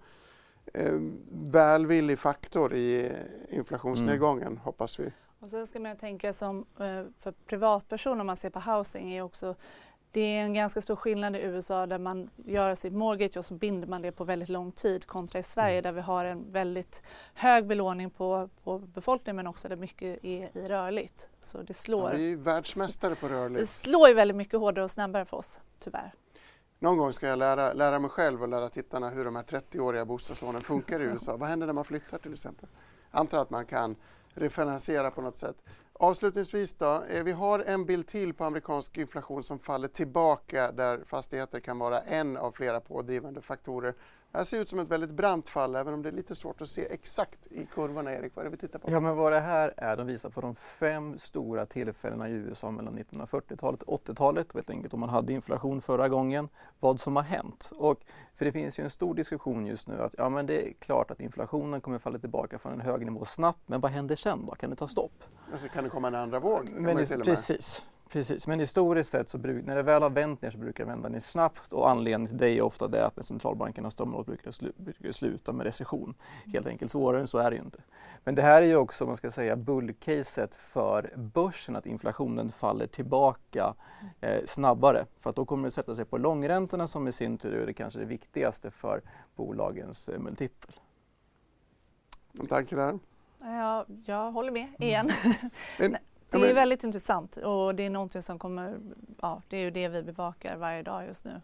eh, 0.75 0.95
välvillig 1.31 2.19
faktor 2.19 2.75
i 2.75 3.13
inflationsnedgången, 3.49 4.47
mm. 4.47 4.59
hoppas 4.59 5.01
vi. 5.01 5.13
Och 5.41 5.51
sen 5.51 5.67
ska 5.67 5.81
man 5.81 5.97
tänka 5.97 6.33
som 6.33 6.67
eh, 6.81 7.03
för 7.19 7.33
privatpersoner 7.47 8.21
om 8.21 8.27
man 8.27 8.37
ser 8.37 8.51
på 8.51 8.61
housing 8.61 9.13
är 9.13 9.23
också 9.23 9.55
det 10.13 10.21
är 10.21 10.43
en 10.43 10.55
ganska 10.55 10.81
stor 10.81 10.97
skillnad 10.97 11.37
i 11.37 11.39
USA 11.39 11.87
där 11.87 11.99
man 11.99 12.31
gör 12.37 12.75
sitt 12.75 12.93
mortgage 12.93 13.37
och 13.37 13.45
så 13.45 13.55
binder 13.55 13.89
man 13.89 14.03
det 14.03 14.13
på 14.13 14.25
väldigt 14.25 14.49
lång 14.49 14.73
tid 14.73 15.07
kontra 15.07 15.39
i 15.39 15.43
Sverige 15.43 15.79
mm. 15.79 15.83
där 15.83 15.93
vi 15.93 16.01
har 16.01 16.25
en 16.25 16.53
väldigt 16.53 17.03
hög 17.35 17.67
belåning 17.67 18.11
på, 18.11 18.49
på 18.65 18.79
befolkningen 18.79 19.37
men 19.37 19.47
också 19.47 19.69
där 19.69 19.77
mycket 19.77 20.25
är 20.25 20.57
i 20.57 20.69
rörligt. 20.69 21.29
Så 21.41 21.63
det 21.63 21.75
slår. 21.75 22.11
Ja, 22.11 22.17
vi 22.17 22.33
är 22.33 22.37
världsmästare 22.37 23.15
på 23.15 23.29
rörligt. 23.29 23.61
Det 23.61 23.67
slår 23.67 24.09
ju 24.09 24.15
väldigt 24.15 24.37
mycket 24.37 24.61
hårdare 24.61 24.85
och 24.85 24.91
snabbare 24.91 25.25
för 25.25 25.37
oss, 25.37 25.61
tyvärr. 25.79 26.15
Någon 26.79 26.99
gång 26.99 27.13
ska 27.13 27.27
jag 27.27 27.39
lära, 27.39 27.73
lära 27.73 27.99
mig 27.99 28.11
själv 28.11 28.43
och 28.43 28.49
lära 28.49 28.69
tittarna 28.69 29.09
hur 29.09 29.25
de 29.25 29.37
här 29.37 29.43
30-åriga 29.43 30.05
bostadslånen 30.05 30.61
funkar 30.61 31.01
i 31.01 31.03
USA. 31.13 31.37
Vad 31.37 31.49
händer 31.49 31.67
när 31.67 31.75
man 31.75 31.85
flyttar 31.85 32.19
till 32.19 32.33
exempel? 32.33 32.69
Antar 33.11 33.39
att 33.39 33.51
man 33.51 33.67
kan 33.67 33.97
refinansiera 34.35 35.11
på 35.11 35.23
något 35.23 35.37
sätt. 35.37 35.57
Avslutningsvis 36.01 36.75
då, 36.75 37.03
eh, 37.09 37.25
vi 37.25 37.33
har 37.33 37.59
en 37.59 37.85
bild 37.87 38.07
till 38.07 38.35
på 38.35 38.45
amerikansk 38.45 38.99
inflation 38.99 39.43
som 39.43 39.59
faller 39.59 39.89
tillbaka 39.89 40.73
där 40.73 41.05
fastigheter 41.07 41.61
kan 41.61 41.79
vara 41.79 42.01
en 42.01 42.37
av 42.37 42.53
flera 42.53 42.81
pådrivande 42.81 43.41
faktorer. 43.43 43.95
Det 44.33 44.39
här 44.39 44.45
ser 44.45 44.61
ut 44.61 44.69
som 44.69 44.79
ett 44.79 44.89
väldigt 44.89 45.11
brant 45.11 45.49
fall 45.49 45.77
även 45.77 45.95
om 45.95 46.03
det 46.03 46.09
är 46.09 46.13
lite 46.13 46.35
svårt 46.35 46.61
att 46.61 46.69
se 46.69 46.87
exakt 46.91 47.47
i 47.47 47.67
kurvorna. 47.67 48.13
Erik, 48.13 48.37
vad 48.37 48.47
är 48.47 48.51
det 48.51 48.57
vi 48.57 48.61
tittar 48.61 48.79
på? 48.79 48.91
Ja, 48.91 49.01
men 49.01 49.17
vad 49.17 49.33
det 49.33 49.41
här 49.41 49.75
är, 49.77 49.97
de 49.97 50.07
visar 50.07 50.31
på 50.31 50.41
de 50.41 50.55
fem 50.55 51.19
stora 51.19 51.67
tillfällena 51.67 52.29
i 52.29 52.33
USA 52.33 52.71
mellan 52.71 52.99
1940-talet 52.99 53.83
och 53.83 54.07
80-talet, 54.07 54.55
vet 54.55 54.71
enkelt 54.71 54.95
om 54.95 55.01
man 55.01 55.09
hade 55.09 55.33
inflation 55.33 55.83
förra 55.83 56.09
gången, 56.09 56.49
vad 56.81 57.01
som 57.01 57.17
har 57.17 57.23
hänt. 57.23 57.73
Och, 57.77 58.01
för 58.37 58.45
det 58.45 58.53
finns 58.53 58.79
ju 58.79 58.85
en 58.85 58.91
stor 58.91 59.15
diskussion 59.15 59.67
just 59.67 59.89
nu 59.89 60.03
att 60.03 60.15
ja, 60.19 60.29
men 60.29 60.47
det 60.47 60.69
är 60.69 60.73
klart 60.73 61.11
att 61.11 61.21
inflationen 61.21 61.81
kommer 61.81 61.99
falla 61.99 62.19
tillbaka 62.19 62.59
från 62.59 62.73
en 62.73 62.81
hög 62.81 63.07
nivå 63.07 63.25
snabbt, 63.25 63.63
men 63.67 63.81
vad 63.81 63.91
händer 63.91 64.17
sen 64.17 64.47
då? 64.47 64.55
Kan 64.55 64.71
det 64.71 64.77
ta 64.77 64.89
stopp? 64.89 65.25
Alltså, 65.53 65.69
kan 65.69 65.85
det 65.85 65.91
komma 65.91 66.09
en 66.09 66.15
andra 66.15 66.41
våg? 66.41 66.71
Men, 66.71 66.97
precis. 67.07 67.87
Precis, 68.09 68.47
men 68.47 68.61
historiskt 68.61 69.11
sett 69.11 69.29
så 69.29 69.39
bruk, 69.39 69.65
när 69.67 69.77
det 69.77 69.83
väl 69.83 70.03
har 70.03 70.11
vänt 70.11 70.43
ner 70.43 70.51
så 70.51 70.59
brukar 70.59 70.85
det 70.85 70.91
vända 70.91 71.09
ner 71.09 71.21
snabbt 71.21 71.73
och 71.73 71.91
anledningen 71.91 72.29
till 72.29 72.37
det 72.37 72.51
är 72.51 72.63
ofta 72.63 72.89
det 72.89 73.07
att 73.07 73.17
när 73.17 73.23
centralbankerna 73.23 73.91
strömmar 73.91 74.19
åt 74.19 74.27
brukar, 74.27 74.53
slu, 74.53 74.73
brukar 74.77 75.13
sluta 75.13 75.53
med 75.53 75.67
recession. 75.67 76.15
Helt 76.47 76.67
enkelt, 76.67 76.91
svårare 76.91 77.21
än 77.21 77.27
så 77.27 77.39
är 77.39 77.51
det 77.51 77.57
ju 77.57 77.63
inte. 77.63 77.79
Men 78.25 78.35
det 78.35 78.43
här 78.43 78.63
är 78.63 78.67
ju 78.67 78.77
också, 78.77 79.07
man 79.07 79.17
ska 79.17 79.31
säga, 79.31 79.57
bullcaset 79.57 80.55
för 80.55 81.13
börsen 81.17 81.77
att 81.77 81.87
inflationen 81.87 82.53
faller 82.53 82.87
tillbaka 82.87 83.75
eh, 84.21 84.45
snabbare. 84.45 85.07
För 85.19 85.31
att 85.31 85.37
då 85.37 85.45
kommer 85.45 85.65
det 85.65 85.71
sätta 85.71 85.95
sig 85.95 86.05
på 86.05 86.19
långräntorna 86.19 86.87
som 86.87 87.09
i 87.09 87.13
sin 87.13 87.39
tur 87.39 87.63
är 87.63 87.67
det 87.67 87.73
kanske 87.73 87.99
det 87.99 88.05
viktigaste 88.05 88.71
för 88.71 89.03
bolagens 89.37 90.09
eh, 90.09 90.19
multipel. 90.19 90.73
Tack 92.49 92.71
där. 92.71 92.99
Ja, 93.41 93.87
jag 94.05 94.33
håller 94.33 94.51
med 94.51 94.69
igen. 94.79 95.11
Men, 95.79 95.97
det 96.31 96.51
är 96.51 96.55
väldigt 96.55 96.85
intressant 96.85 97.37
och 97.37 97.75
det 97.75 97.87
är 97.87 97.91
någonting 97.91 98.23
som 98.23 98.39
kommer, 98.39 98.79
ja 99.23 99.43
det 99.49 99.57
är 99.57 99.61
ju 99.61 99.71
det 99.71 99.89
vi 99.89 100.03
bevakar 100.03 100.57
varje 100.57 100.83
dag 100.83 101.07
just 101.07 101.25
nu. 101.25 101.41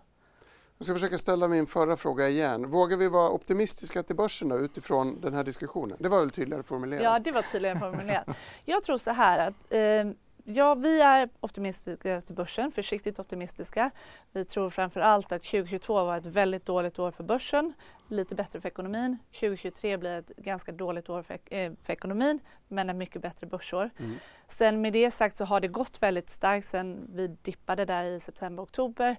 Jag 0.79 0.85
ska 0.85 0.95
försöka 0.95 1.19
ställa 1.19 1.49
min 1.49 1.67
förra 1.67 1.97
fråga 1.97 2.29
igen. 2.29 2.71
Vågar 2.71 2.97
vi 2.97 3.09
vara 3.09 3.31
optimistiska 3.31 4.03
till 4.03 4.17
börsen 4.17 4.49
då, 4.49 4.59
utifrån 4.59 5.21
den 5.21 5.35
här 5.35 5.45
diskussionen? 5.45 5.97
Det 6.01 6.09
var 6.09 6.21
väl 6.21 6.31
tydligare 6.31 6.63
formulerat? 6.63 7.03
Ja, 7.03 7.19
det 7.19 7.33
var 7.33 7.43
tydligare 7.43 7.79
formulerat. 7.79 8.27
Jag 8.65 8.83
tror 8.83 8.99
så 8.99 9.11
här 9.11 9.49
att 9.49 9.73
eh, 9.73 10.15
Ja, 10.47 10.75
vi 10.75 11.01
är 11.01 11.29
optimistiska 11.41 12.21
till 12.21 12.35
börsen, 12.35 12.71
försiktigt 12.71 13.19
optimistiska. 13.19 13.91
Vi 14.33 14.45
tror 14.45 14.71
framför 14.71 15.01
allt 15.01 15.33
att 15.33 15.43
2022 15.43 15.95
var 15.95 16.17
ett 16.17 16.27
väldigt 16.27 16.67
dåligt 16.67 16.99
år 16.99 17.11
för 17.11 17.25
börsen, 17.25 17.73
lite 18.09 18.35
bättre 18.35 18.61
för 18.61 18.69
ekonomin. 18.69 19.19
2023 19.33 19.97
blir 19.97 20.19
ett 20.19 20.31
ganska 20.37 20.73
dåligt 20.73 21.09
år 21.09 21.23
för, 21.23 21.39
eh, 21.51 21.73
för 21.83 21.93
ekonomin, 21.93 22.41
men 22.69 22.91
ett 22.91 22.97
mycket 22.97 23.23
bättre 23.23 23.47
börsår. 23.47 23.91
Mm. 23.99 24.17
Sen 24.49 24.81
med 24.81 24.93
det 24.93 25.11
sagt 25.11 25.37
så 25.37 25.45
har 25.45 25.61
det 25.61 25.69
gått 25.69 26.03
väldigt 26.03 26.31
starkt 26.31 26.67
sen 26.67 27.11
vi 27.15 27.27
dippade 27.27 27.85
där 27.85 28.05
i 28.05 28.21
september, 28.21 28.63
oktober. 28.63 29.17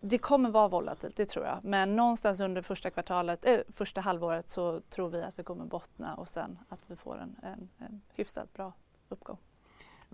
Det 0.00 0.18
kommer 0.18 0.50
vara 0.50 0.68
volatilt, 0.68 1.16
det 1.16 1.26
tror 1.26 1.44
jag. 1.44 1.58
Men 1.62 1.96
någonstans 1.96 2.40
under 2.40 2.62
första 2.62 2.90
kvartalet, 2.90 3.44
äh, 3.44 3.58
första 3.68 4.00
halvåret 4.00 4.48
så 4.48 4.80
tror 4.80 5.08
vi 5.08 5.22
att 5.22 5.38
vi 5.38 5.42
kommer 5.42 5.64
bottna 5.64 6.14
och 6.14 6.28
sen 6.28 6.58
att 6.68 6.80
vi 6.86 6.96
får 6.96 7.18
en, 7.18 7.36
en, 7.42 7.68
en 7.78 8.02
hyfsat 8.14 8.52
bra 8.52 8.72
uppgång. 9.08 9.38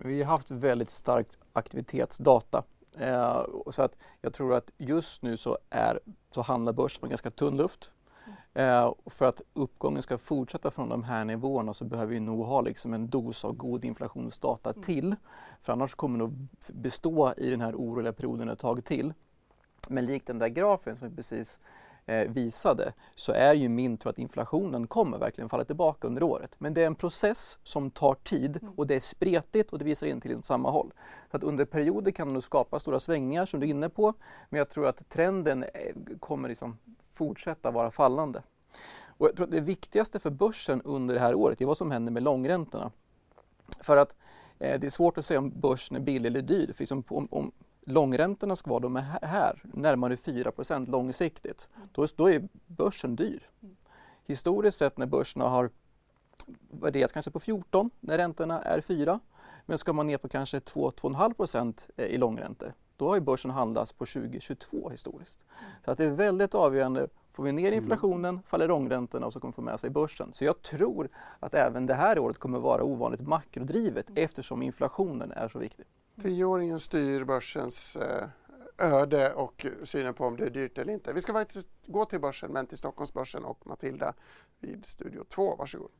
Vi 0.03 0.23
har 0.23 0.31
haft 0.31 0.51
väldigt 0.51 0.89
starkt 0.89 1.37
aktivitetsdata. 1.53 2.63
Eh, 2.97 3.45
så 3.71 3.81
att 3.81 3.97
jag 4.21 4.33
tror 4.33 4.53
att 4.53 4.71
just 4.77 5.21
nu 5.21 5.37
så, 5.37 5.57
är, 5.69 5.99
så 6.31 6.41
handlar 6.41 6.73
börsen 6.73 6.99
med 7.01 7.09
ganska 7.09 7.31
tunn 7.31 7.57
luft. 7.57 7.91
Eh, 8.53 8.93
för 9.05 9.25
att 9.25 9.41
uppgången 9.53 10.01
ska 10.01 10.17
fortsätta 10.17 10.71
från 10.71 10.89
de 10.89 11.03
här 11.03 11.25
nivåerna 11.25 11.73
så 11.73 11.85
behöver 11.85 12.13
vi 12.13 12.19
nog 12.19 12.45
ha 12.45 12.61
liksom 12.61 12.93
en 12.93 13.09
dos 13.09 13.45
av 13.45 13.53
god 13.53 13.85
inflationsdata 13.85 14.69
mm. 14.69 14.83
till. 14.83 15.15
För 15.61 15.73
annars 15.73 15.95
kommer 15.95 16.17
det 16.17 16.23
nog 16.23 16.47
bestå 16.67 17.33
i 17.37 17.49
den 17.49 17.61
här 17.61 17.75
oroliga 17.75 18.13
perioden 18.13 18.49
ett 18.49 18.59
tag 18.59 18.85
till. 18.85 19.13
Men 19.89 20.05
likt 20.05 20.27
den 20.27 20.39
där 20.39 20.47
grafen 20.47 20.95
som 20.95 21.09
vi 21.09 21.15
precis 21.15 21.59
visade 22.27 22.93
så 23.15 23.31
är 23.31 23.53
ju 23.53 23.69
min 23.69 23.97
tro 23.97 24.09
att 24.09 24.19
inflationen 24.19 24.87
kommer 24.87 25.17
verkligen 25.17 25.49
falla 25.49 25.65
tillbaka 25.65 26.07
under 26.07 26.23
året. 26.23 26.55
Men 26.57 26.73
det 26.73 26.81
är 26.81 26.85
en 26.85 26.95
process 26.95 27.57
som 27.63 27.91
tar 27.91 28.13
tid 28.13 28.57
mm. 28.61 28.73
och 28.77 28.87
det 28.87 28.95
är 28.95 28.99
spretigt 28.99 29.71
och 29.73 29.79
det 29.79 29.85
visar 29.85 30.07
inte 30.07 30.27
till 30.27 30.43
samma 30.43 30.69
håll. 30.69 30.93
Så 31.31 31.37
att 31.37 31.43
under 31.43 31.65
perioder 31.65 32.11
kan 32.11 32.33
det 32.33 32.41
skapa 32.41 32.79
stora 32.79 32.99
svängningar 32.99 33.45
som 33.45 33.59
du 33.59 33.65
är 33.65 33.69
inne 33.69 33.89
på 33.89 34.13
men 34.49 34.57
jag 34.57 34.69
tror 34.69 34.87
att 34.87 35.09
trenden 35.09 35.63
eh, 35.63 35.95
kommer 36.19 36.49
liksom 36.49 36.77
fortsätta 37.11 37.71
vara 37.71 37.91
fallande. 37.91 38.43
Och 39.19 39.27
jag 39.27 39.35
tror 39.35 39.45
att 39.45 39.51
det 39.51 39.59
viktigaste 39.59 40.19
för 40.19 40.29
börsen 40.29 40.81
under 40.81 41.13
det 41.13 41.19
här 41.19 41.35
året 41.35 41.61
är 41.61 41.65
vad 41.65 41.77
som 41.77 41.91
händer 41.91 42.11
med 42.11 42.23
långräntorna. 42.23 42.91
För 43.81 43.97
att 43.97 44.15
eh, 44.59 44.79
det 44.79 44.87
är 44.87 44.91
svårt 44.91 45.17
att 45.17 45.25
säga 45.25 45.39
om 45.39 45.49
börsen 45.59 45.95
är 45.97 46.01
billig 46.01 46.29
eller 46.29 46.41
dyr. 46.41 46.73
För 46.73 46.81
liksom 46.81 47.03
om, 47.07 47.27
om 47.31 47.51
långräntorna 47.81 48.55
ska 48.55 48.69
vara 48.69 48.79
de 48.79 48.95
är 48.95 49.01
här, 49.21 49.61
närmare 49.63 50.17
4 50.17 50.51
långsiktigt, 50.87 51.69
då, 51.91 52.07
då 52.15 52.29
är 52.29 52.47
börsen 52.67 53.15
dyr. 53.15 53.49
Historiskt 54.25 54.77
sett 54.77 54.97
när 54.97 55.05
börserna 55.05 55.47
har 55.47 55.69
värderats 56.71 57.13
kanske 57.13 57.31
på 57.31 57.39
14 57.39 57.89
när 57.99 58.17
räntorna 58.17 58.61
är 58.61 58.81
4, 58.81 59.19
men 59.65 59.77
ska 59.77 59.93
man 59.93 60.07
ner 60.07 60.17
på 60.17 60.27
kanske 60.27 60.59
2-2,5% 60.59 62.01
i 62.01 62.17
långräntor, 62.17 62.73
då 62.97 63.07
har 63.07 63.15
ju 63.15 63.21
börsen 63.21 63.51
handlats 63.51 63.93
på 63.93 64.05
2022 64.05 64.89
historiskt. 64.89 65.39
Så 65.85 65.91
att 65.91 65.97
det 65.97 66.05
är 66.05 66.11
väldigt 66.11 66.55
avgörande. 66.55 67.07
Får 67.31 67.43
vi 67.43 67.51
ner 67.51 67.67
mm. 67.67 67.77
inflationen 67.77 68.41
faller 68.45 68.67
långräntorna 68.67 69.25
och 69.25 69.33
så 69.33 69.39
kommer 69.39 69.51
vi 69.51 69.55
få 69.55 69.61
med 69.61 69.79
sig 69.79 69.89
börsen. 69.89 70.33
Så 70.33 70.45
jag 70.45 70.61
tror 70.61 71.09
att 71.39 71.53
även 71.53 71.85
det 71.85 71.93
här 71.93 72.19
året 72.19 72.37
kommer 72.37 72.59
vara 72.59 72.83
ovanligt 72.83 73.21
makrodrivet 73.21 74.11
eftersom 74.15 74.61
inflationen 74.61 75.31
är 75.31 75.47
så 75.47 75.59
viktig. 75.59 75.85
Tioåringen 76.21 76.79
styr 76.79 77.23
börsens 77.23 77.95
eh, 77.95 78.27
öde 78.77 79.33
och 79.33 79.65
synen 79.83 80.13
på 80.13 80.25
om 80.25 80.37
det 80.37 80.45
är 80.45 80.49
dyrt 80.49 80.77
eller 80.77 80.93
inte. 80.93 81.13
Vi 81.13 81.21
ska 81.21 81.33
faktiskt 81.33 81.69
gå 81.85 82.05
till 82.05 82.19
börsen, 82.19 82.51
men 82.51 82.67
till 82.67 82.77
Stockholmsbörsen 82.77 83.43
och 83.45 83.67
Matilda 83.67 84.13
vid 84.59 84.85
Studio 84.85 85.23
2. 85.23 85.55
Varsågod. 85.55 85.91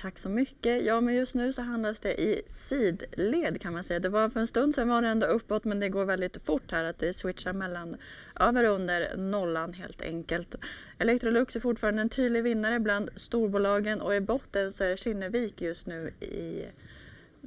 Tack 0.00 0.18
så 0.18 0.28
mycket. 0.28 0.84
Ja, 0.84 1.00
men 1.00 1.14
just 1.14 1.34
nu 1.34 1.52
så 1.52 1.62
handlas 1.62 2.00
det 2.00 2.20
i 2.20 2.42
sidled 2.46 3.60
kan 3.60 3.72
man 3.72 3.84
säga. 3.84 4.00
Det 4.00 4.08
var 4.08 4.28
för 4.28 4.40
en 4.40 4.46
stund 4.46 4.74
sedan 4.74 4.88
var 4.88 5.02
det 5.02 5.08
ändå 5.08 5.26
uppåt, 5.26 5.64
men 5.64 5.80
det 5.80 5.88
går 5.88 6.04
väldigt 6.04 6.46
fort 6.46 6.72
här 6.72 6.84
att 6.84 6.98
det 6.98 7.14
switchar 7.14 7.52
mellan 7.52 7.96
över 8.40 8.68
och 8.68 8.74
under 8.74 9.16
nollan 9.16 9.72
helt 9.72 10.02
enkelt. 10.02 10.54
Electrolux 10.98 11.56
är 11.56 11.60
fortfarande 11.60 12.02
en 12.02 12.08
tydlig 12.08 12.42
vinnare 12.42 12.80
bland 12.80 13.10
storbolagen 13.16 14.00
och 14.00 14.14
i 14.14 14.20
botten 14.20 14.72
så 14.72 14.84
är 14.84 14.96
Kinnevik 14.96 15.60
just 15.60 15.86
nu 15.86 16.08
i 16.20 16.64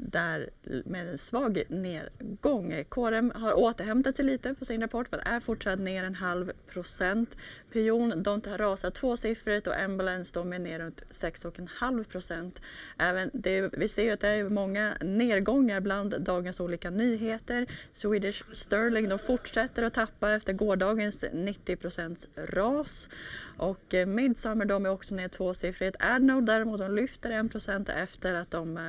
där 0.01 0.49
med 0.85 1.07
en 1.07 1.17
svag 1.17 1.63
nedgång. 1.69 2.83
KRM 2.89 3.31
har 3.35 3.59
återhämtat 3.59 4.15
sig 4.15 4.25
lite 4.25 4.53
på 4.53 4.65
sin 4.65 4.81
rapport 4.81 5.07
men 5.11 5.19
är 5.19 5.39
fortsatt 5.39 5.79
ner 5.79 6.03
en 6.03 6.15
halv 6.15 6.51
procent. 6.67 7.37
Pion 7.73 8.23
de 8.23 8.41
har 8.45 8.57
rasat 8.57 8.95
tvåsiffrigt 8.95 9.67
och 9.67 9.79
Embulance 9.79 10.31
de 10.33 10.53
är 10.53 10.59
ner 10.59 10.79
runt 10.79 11.03
6,5 11.09 12.03
procent. 12.03 12.61
Även 12.97 13.29
det, 13.33 13.69
vi 13.73 13.89
ser 13.89 14.13
att 14.13 14.19
det 14.19 14.27
är 14.27 14.49
många 14.49 14.97
nedgångar 15.01 15.79
bland 15.79 16.21
dagens 16.21 16.59
olika 16.59 16.89
nyheter. 16.89 17.65
Swedish 17.93 18.55
Sterling 18.55 19.09
de 19.09 19.19
fortsätter 19.19 19.83
att 19.83 19.93
tappa 19.93 20.31
efter 20.31 20.53
gårdagens 20.53 21.25
90 21.33 21.75
procents 21.75 22.27
ras. 22.35 23.09
Och 23.57 23.93
eh, 23.93 24.05
Midsummer 24.05 24.65
de 24.65 24.85
är 24.85 24.89
också 24.89 25.15
ner 25.15 25.27
tvåsiffrigt. 25.27 25.97
Adnode 25.99 26.53
däremot 26.53 26.79
de 26.79 26.95
lyfter 26.95 27.31
1 27.79 27.89
efter 27.89 28.33
att 28.33 28.51
de 28.51 28.77
eh, 28.77 28.83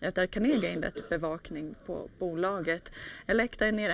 efter 0.00 0.24
att 0.24 0.30
Carnegie 0.30 0.72
inlett 0.72 1.08
bevakning 1.08 1.74
på 1.86 2.10
bolaget. 2.18 2.90
Elekta 3.26 3.66
är 3.66 3.72
ner 3.72 3.90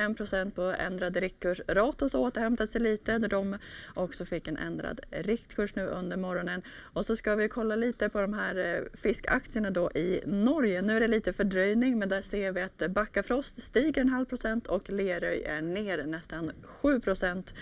1 0.46 0.54
på 0.54 0.62
ändrad 0.62 1.16
riktkurs. 1.16 1.60
Ratos 1.68 2.14
återhämtat 2.14 2.70
sig 2.70 2.80
lite 2.80 3.18
där 3.18 3.28
de 3.28 3.58
också 3.94 4.24
fick 4.24 4.48
en 4.48 4.56
ändrad 4.56 5.00
riktkurs 5.10 5.74
nu 5.74 5.86
under 5.86 6.16
morgonen. 6.16 6.62
Och 6.80 7.06
så 7.06 7.16
ska 7.16 7.34
vi 7.34 7.48
kolla 7.48 7.76
lite 7.76 8.08
på 8.08 8.20
de 8.20 8.32
här 8.32 8.56
eh, 8.56 9.00
fiskaktierna 9.00 9.70
då 9.70 9.90
i 9.90 10.22
Norge. 10.26 10.82
Nu 10.82 10.96
är 10.96 11.00
det 11.00 11.08
lite 11.08 11.32
fördröjning 11.32 11.98
men 11.98 12.08
där 12.08 12.22
ser 12.22 12.52
vi 12.52 12.62
att 12.62 12.90
Backafrost 12.90 13.62
stiger 13.62 14.00
en 14.02 14.08
halv 14.08 14.24
procent 14.24 14.66
och 14.66 14.90
Leröy 14.90 15.42
är 15.42 15.62
ner 15.62 16.04
nästan 16.06 16.52
7 16.62 17.00
procent 17.00 17.54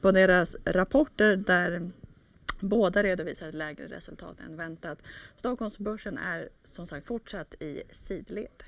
på 0.00 0.12
deras 0.12 0.56
rapporter 0.64 1.36
där 1.36 1.90
Båda 2.60 3.02
redovisar 3.02 3.48
ett 3.48 3.54
lägre 3.54 3.88
resultat 3.88 4.40
än 4.40 4.56
väntat. 4.56 4.98
Stockholmsbörsen 5.36 6.18
är 6.18 6.48
som 6.64 6.86
sagt 6.86 7.06
fortsatt 7.06 7.54
i 7.54 7.82
sidled. 7.92 8.62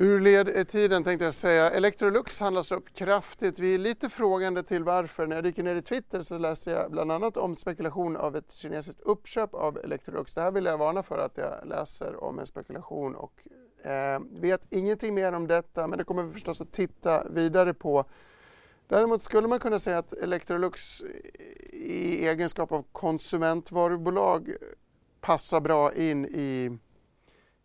Ur 0.00 0.20
led 0.20 0.48
är 0.48 0.64
tiden 0.64 1.04
tänkte 1.04 1.24
jag 1.24 1.34
säga. 1.34 1.70
Electrolux 1.70 2.40
handlas 2.40 2.72
upp 2.72 2.94
kraftigt. 2.94 3.58
Vi 3.58 3.74
är 3.74 3.78
lite 3.78 4.08
frågande 4.08 4.62
till 4.62 4.84
varför. 4.84 5.26
När 5.26 5.36
jag 5.36 5.44
dyker 5.44 5.62
ner 5.62 5.76
i 5.76 5.82
Twitter 5.82 6.22
så 6.22 6.38
läser 6.38 6.72
jag 6.72 6.90
bland 6.90 7.12
annat 7.12 7.36
om 7.36 7.56
spekulation 7.56 8.16
av 8.16 8.36
ett 8.36 8.52
kinesiskt 8.52 9.00
uppköp 9.00 9.54
av 9.54 9.78
Electrolux. 9.78 10.34
Det 10.34 10.40
här 10.40 10.50
vill 10.50 10.64
jag 10.64 10.78
varna 10.78 11.02
för 11.02 11.18
att 11.18 11.36
jag 11.36 11.68
läser 11.68 12.24
om 12.24 12.38
en 12.38 12.46
spekulation 12.46 13.14
och 13.14 13.48
eh, 13.86 14.20
vet 14.40 14.66
ingenting 14.70 15.14
mer 15.14 15.32
om 15.32 15.46
detta 15.46 15.86
men 15.86 15.98
det 15.98 16.04
kommer 16.04 16.22
vi 16.22 16.32
förstås 16.32 16.60
att 16.60 16.72
titta 16.72 17.24
vidare 17.30 17.74
på. 17.74 18.04
Däremot 18.88 19.22
skulle 19.22 19.48
man 19.48 19.58
kunna 19.58 19.78
säga 19.78 19.98
att 19.98 20.12
Electrolux 20.12 21.02
i 21.72 22.26
egenskap 22.26 22.72
av 22.72 22.84
konsumentvarubolag 22.92 24.54
passar 25.20 25.60
bra 25.60 25.94
in 25.94 26.26
i 26.26 26.78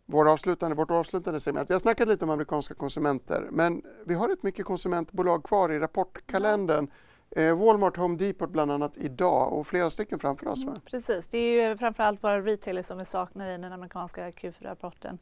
vår 0.06 0.28
avslutande, 0.32 0.76
vårt 0.76 0.90
avslutande 0.90 1.40
segment. 1.40 1.70
Vi 1.70 1.74
har 1.74 1.80
snackat 1.80 2.08
lite 2.08 2.24
om 2.24 2.30
amerikanska 2.30 2.74
konsumenter 2.74 3.48
men 3.50 3.82
vi 4.06 4.14
har 4.14 4.28
rätt 4.28 4.42
mycket 4.42 4.64
konsumentbolag 4.64 5.44
kvar 5.44 5.72
i 5.72 5.78
rapportkalendern. 5.78 6.90
Eh, 7.36 7.58
Walmart, 7.58 7.96
Home 7.96 8.16
Depot 8.16 8.50
bland 8.50 8.72
annat 8.72 8.96
idag 8.96 9.52
och 9.52 9.66
flera 9.66 9.90
stycken 9.90 10.18
framför 10.18 10.48
oss. 10.48 10.64
Va? 10.64 10.70
Mm, 10.70 10.82
precis, 10.84 11.28
det 11.28 11.38
är 11.38 11.70
ju 11.70 11.76
framförallt 11.76 12.24
våra 12.24 12.40
retailers 12.40 12.86
som 12.86 12.98
vi 12.98 13.04
saknar 13.04 13.48
i 13.48 13.58
den 13.58 13.72
amerikanska 13.72 14.30
Q4-rapporten. 14.30 15.18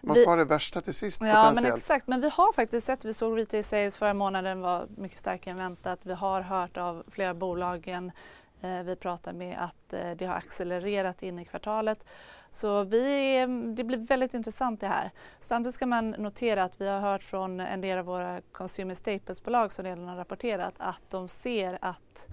Man 0.00 0.16
sparar 0.16 0.36
det 0.36 0.44
värsta 0.44 0.80
till 0.80 0.94
sist 0.94 1.22
Ja 1.22 1.52
men 1.54 1.64
exakt, 1.64 2.08
men 2.08 2.20
vi 2.20 2.28
har 2.28 2.52
faktiskt 2.52 2.86
sett, 2.86 3.04
vi 3.04 3.14
såg 3.14 3.38
retail 3.38 3.64
sales 3.64 3.96
förra 3.96 4.14
månaden 4.14 4.60
var 4.60 4.86
mycket 4.96 5.18
starkare 5.18 5.50
än 5.52 5.56
väntat. 5.56 6.00
Vi 6.02 6.12
har 6.12 6.40
hört 6.40 6.76
av 6.76 7.04
flera 7.10 7.34
bolagen 7.34 8.12
eh, 8.60 8.82
vi 8.82 8.96
pratar 8.96 9.32
med 9.32 9.56
att 9.58 9.92
eh, 9.92 10.10
det 10.16 10.26
har 10.26 10.36
accelererat 10.36 11.22
in 11.22 11.38
i 11.38 11.44
kvartalet. 11.44 12.06
Så 12.50 12.84
vi, 12.84 13.38
det 13.76 13.84
blir 13.84 13.98
väldigt 13.98 14.34
intressant 14.34 14.80
det 14.80 14.86
här. 14.86 15.10
Samtidigt 15.40 15.74
ska 15.74 15.86
man 15.86 16.10
notera 16.10 16.64
att 16.64 16.80
vi 16.80 16.88
har 16.88 17.00
hört 17.00 17.22
från 17.22 17.60
en 17.60 17.80
del 17.80 17.98
av 17.98 18.04
våra 18.04 18.40
consumer 18.52 18.94
staples-bolag 18.94 19.72
som 19.72 19.84
redan 19.84 20.08
har 20.08 20.16
rapporterat 20.16 20.74
att 20.78 21.10
de 21.10 21.28
ser 21.28 21.78
att 21.80 22.26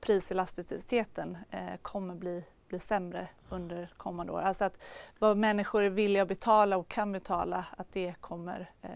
priselasticiteten 0.00 1.38
eh, 1.50 1.76
kommer 1.82 2.14
bli 2.14 2.44
bli 2.70 2.78
sämre 2.78 3.28
under 3.48 3.92
kommande 3.96 4.32
år. 4.32 4.40
Alltså 4.40 4.64
att 4.64 4.78
vad 5.18 5.36
människor 5.36 5.82
är 5.82 5.90
villiga 5.90 6.22
att 6.22 6.28
betala 6.28 6.76
och 6.76 6.88
kan 6.88 7.12
betala, 7.12 7.66
att 7.76 7.92
det 7.92 8.14
kommer 8.20 8.70
eh, 8.82 8.90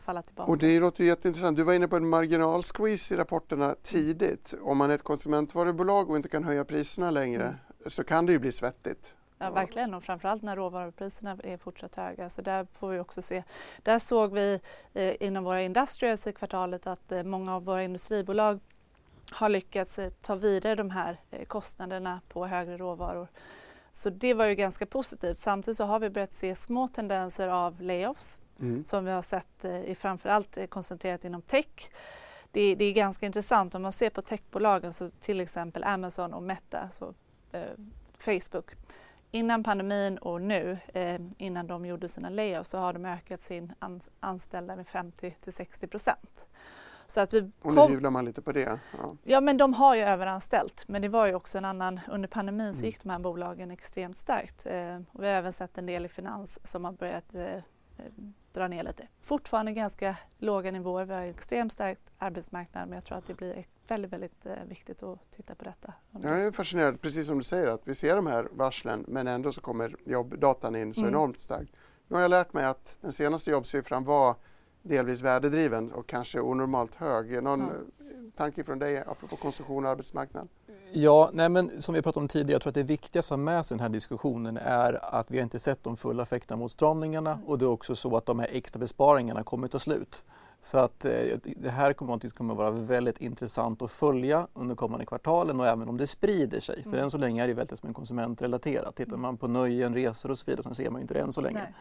falla 0.00 0.22
tillbaka. 0.22 0.50
Och 0.50 0.58
det 0.58 0.80
låter 0.80 1.04
jätteintressant. 1.04 1.56
Du 1.56 1.62
var 1.62 1.72
inne 1.72 1.88
på 1.88 1.96
en 1.96 2.08
marginalsqueeze 2.08 3.14
i 3.14 3.16
rapporterna 3.16 3.74
tidigt. 3.82 4.54
Om 4.62 4.78
man 4.78 4.90
är 4.90 4.94
ett 4.94 5.02
konsumentvarubolag 5.02 6.10
och 6.10 6.16
inte 6.16 6.28
kan 6.28 6.44
höja 6.44 6.64
priserna 6.64 7.10
längre 7.10 7.42
mm. 7.42 7.56
så 7.86 8.04
kan 8.04 8.26
det 8.26 8.32
ju 8.32 8.38
bli 8.38 8.52
svettigt. 8.52 9.12
Ja, 9.38 9.50
verkligen 9.50 9.94
och 9.94 10.04
framförallt 10.04 10.42
när 10.42 10.56
råvarupriserna 10.56 11.36
är 11.44 11.58
fortsatt 11.58 11.96
höga. 11.96 12.30
Så 12.30 12.42
där 12.42 12.66
får 12.78 12.88
vi 12.88 12.98
också 12.98 13.22
se. 13.22 13.42
Där 13.82 13.98
såg 13.98 14.32
vi 14.32 14.60
eh, 14.94 15.14
inom 15.20 15.44
våra 15.44 15.62
industrials 15.62 16.26
i 16.26 16.32
kvartalet 16.32 16.86
att 16.86 17.12
eh, 17.12 17.22
många 17.22 17.54
av 17.54 17.64
våra 17.64 17.82
industribolag 17.82 18.60
har 19.30 19.48
lyckats 19.48 19.98
eh, 19.98 20.10
ta 20.10 20.34
vidare 20.34 20.74
de 20.74 20.90
här 20.90 21.20
eh, 21.30 21.44
kostnaderna 21.44 22.20
på 22.28 22.46
högre 22.46 22.76
råvaror. 22.76 23.28
Så 23.92 24.10
det 24.10 24.34
var 24.34 24.44
ju 24.44 24.54
ganska 24.54 24.86
positivt. 24.86 25.38
Samtidigt 25.38 25.76
så 25.76 25.84
har 25.84 26.00
vi 26.00 26.10
börjat 26.10 26.32
se 26.32 26.54
små 26.54 26.88
tendenser 26.88 27.48
av 27.48 27.82
layoffs 27.82 28.38
mm. 28.60 28.84
som 28.84 29.04
vi 29.04 29.10
har 29.10 29.22
sett 29.22 29.64
eh, 29.64 29.84
i 29.84 29.94
framförallt 29.94 30.70
koncentrerat 30.70 31.24
inom 31.24 31.42
tech. 31.42 31.90
Det, 32.50 32.74
det, 32.74 32.84
är 32.84 32.92
ganska 32.92 33.26
intressant 33.26 33.74
om 33.74 33.82
man 33.82 33.92
ser 33.92 34.10
på 34.10 34.22
techbolagen 34.22 34.92
så 34.92 35.08
till 35.08 35.40
exempel 35.40 35.84
Amazon 35.84 36.34
och 36.34 36.42
Meta, 36.42 36.88
så, 36.90 37.14
eh, 37.52 37.60
Facebook. 38.18 38.70
Innan 39.30 39.64
pandemin 39.64 40.18
och 40.18 40.42
nu, 40.42 40.78
eh, 40.94 41.20
innan 41.38 41.66
de 41.66 41.86
gjorde 41.86 42.08
sina 42.08 42.30
layoffs, 42.30 42.70
så 42.70 42.78
har 42.78 42.92
de 42.92 43.04
ökat 43.04 43.40
sin 43.40 43.72
an 43.78 44.00
anställda 44.20 44.76
med 44.76 44.88
50 44.88 45.36
till 45.40 45.52
60 45.52 45.86
procent. 45.86 46.46
Så 47.06 47.20
att 47.20 47.32
vi 47.32 47.50
kom... 47.62 47.78
Och 47.78 47.88
nu 47.88 47.94
hyvlar 47.94 48.10
man 48.10 48.24
lite 48.24 48.42
på 48.42 48.52
det? 48.52 48.78
Ja. 48.98 49.16
ja. 49.22 49.40
men 49.40 49.56
de 49.56 49.74
har 49.74 49.94
ju 49.94 50.02
överanställt 50.02 50.84
men 50.88 51.02
det 51.02 51.08
var 51.08 51.26
ju 51.26 51.34
också 51.34 51.58
en 51.58 51.64
annan, 51.64 52.00
under 52.08 52.28
pandemin 52.28 52.72
så 52.72 52.78
mm. 52.78 52.86
gick 52.86 53.02
de 53.02 53.10
här 53.10 53.18
bolagen 53.18 53.70
extremt 53.70 54.16
starkt. 54.16 54.66
Eh, 54.66 54.96
och 55.12 55.22
vi 55.22 55.26
har 55.26 55.34
även 55.34 55.52
sett 55.52 55.78
en 55.78 55.86
del 55.86 56.06
i 56.06 56.08
finans 56.08 56.58
som 56.62 56.84
har 56.84 56.92
börjat 56.92 57.34
eh, 57.34 57.54
eh 57.54 57.62
dra 58.56 58.68
ner 58.68 58.82
lite. 58.82 59.08
Fortfarande 59.22 59.72
ganska 59.72 60.16
låga 60.38 60.70
nivåer, 60.70 61.04
vi 61.04 61.14
har 61.14 61.22
en 61.22 61.30
extremt 61.30 61.72
stark 61.72 61.98
arbetsmarknad 62.18 62.88
men 62.88 62.96
jag 62.96 63.04
tror 63.04 63.18
att 63.18 63.26
det 63.26 63.34
blir 63.34 63.64
väldigt, 63.88 64.12
väldigt 64.12 64.46
eh, 64.46 64.52
viktigt 64.68 65.02
att 65.02 65.30
titta 65.30 65.54
på 65.54 65.64
detta. 65.64 65.92
Jag 66.22 66.40
är 66.40 66.52
fascinerad, 66.52 67.00
precis 67.00 67.26
som 67.26 67.38
du 67.38 67.44
säger, 67.44 67.66
att 67.66 67.80
vi 67.84 67.94
ser 67.94 68.16
de 68.16 68.26
här 68.26 68.48
varslen 68.52 69.04
men 69.08 69.26
ändå 69.26 69.52
så 69.52 69.60
kommer 69.60 69.96
jobbdatan 70.04 70.76
in 70.76 70.94
så 70.94 71.00
mm. 71.00 71.14
enormt 71.14 71.40
starkt. 71.40 71.72
Nu 72.08 72.14
har 72.14 72.22
jag 72.22 72.30
lärt 72.30 72.52
mig 72.52 72.64
att 72.64 72.96
den 73.00 73.12
senaste 73.12 73.50
jobbsiffran 73.50 74.04
var 74.04 74.36
delvis 74.88 75.22
värdedriven 75.22 75.92
och 75.92 76.06
kanske 76.06 76.40
onormalt 76.40 76.94
hög. 76.94 77.42
Någon 77.42 77.60
ja. 77.60 78.04
tanke 78.36 78.64
från 78.64 78.78
dig 78.78 78.98
apropå 79.06 79.36
konsumtion 79.36 79.84
och 79.84 79.90
arbetsmarknad? 79.90 80.48
Ja, 80.92 81.30
nej 81.32 81.48
men 81.48 81.82
som 81.82 81.94
vi 81.94 82.02
pratade 82.02 82.22
om 82.24 82.28
tidigare, 82.28 82.52
jag 82.52 82.62
tror 82.62 82.70
att 82.70 82.74
det 82.74 82.82
viktigaste 82.82 83.34
att 83.34 83.38
ha 83.38 83.44
med 83.44 83.66
sig 83.66 83.76
den 83.76 83.82
här 83.82 83.88
diskussionen 83.88 84.56
är 84.56 85.14
att 85.14 85.30
vi 85.30 85.38
har 85.38 85.42
inte 85.42 85.58
sett 85.58 85.84
de 85.84 85.96
fulla 85.96 86.22
effekterna 86.22 86.58
mot 86.58 86.72
stramningarna 86.72 87.32
mm. 87.32 87.44
och 87.44 87.58
det 87.58 87.64
är 87.64 87.68
också 87.68 87.96
så 87.96 88.16
att 88.16 88.26
de 88.26 88.38
här 88.38 88.48
extra 88.52 88.78
besparingarna 88.78 89.42
kommer 89.42 89.68
ta 89.68 89.78
slut. 89.78 90.24
Så 90.62 90.78
att 90.78 91.04
eh, 91.04 91.12
det 91.42 91.70
här 91.70 91.92
kommer 91.92 92.14
att 92.14 92.32
kommer 92.32 92.54
vara 92.54 92.70
väldigt 92.70 93.20
intressant 93.20 93.82
att 93.82 93.90
följa 93.90 94.46
under 94.54 94.74
kommande 94.74 95.06
kvartalen 95.06 95.60
och 95.60 95.66
även 95.66 95.88
om 95.88 95.96
det 95.96 96.06
sprider 96.06 96.60
sig. 96.60 96.80
Mm. 96.80 96.92
För 96.92 96.98
än 96.98 97.10
så 97.10 97.18
länge 97.18 97.44
är 97.44 97.48
det 97.48 97.54
väldigt 97.54 97.78
som 97.78 97.88
en 97.88 97.94
konsumentrelaterat. 97.94 98.96
Tittar 98.96 99.16
man 99.16 99.36
på 99.36 99.48
nöjen, 99.48 99.94
resor 99.94 100.30
och 100.30 100.38
så 100.38 100.44
vidare 100.46 100.62
så 100.62 100.74
ser 100.74 100.90
man 100.90 101.00
ju 101.00 101.02
inte 101.02 101.14
det 101.14 101.20
än 101.20 101.32
så 101.32 101.40
länge. 101.40 101.58
Nej. 101.58 101.74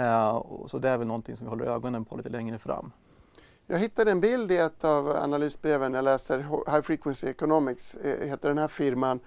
Eh, 0.00 0.42
så 0.66 0.78
det 0.78 0.88
är 0.88 0.96
väl 0.96 1.06
någonting 1.06 1.36
som 1.36 1.46
vi 1.46 1.50
håller 1.50 1.66
ögonen 1.66 2.04
på 2.04 2.16
lite 2.16 2.28
längre 2.28 2.58
fram. 2.58 2.92
Jag 3.66 3.78
hittade 3.78 4.10
en 4.10 4.20
bild 4.20 4.52
i 4.52 4.56
ett 4.56 4.84
av 4.84 5.10
analysbreven 5.10 5.94
jag 5.94 6.04
läser, 6.04 6.38
High 6.72 6.82
Frequency 6.82 7.26
Economics 7.26 7.94
eh, 7.94 8.28
heter 8.28 8.48
den 8.48 8.58
här 8.58 8.68
firman. 8.68 9.20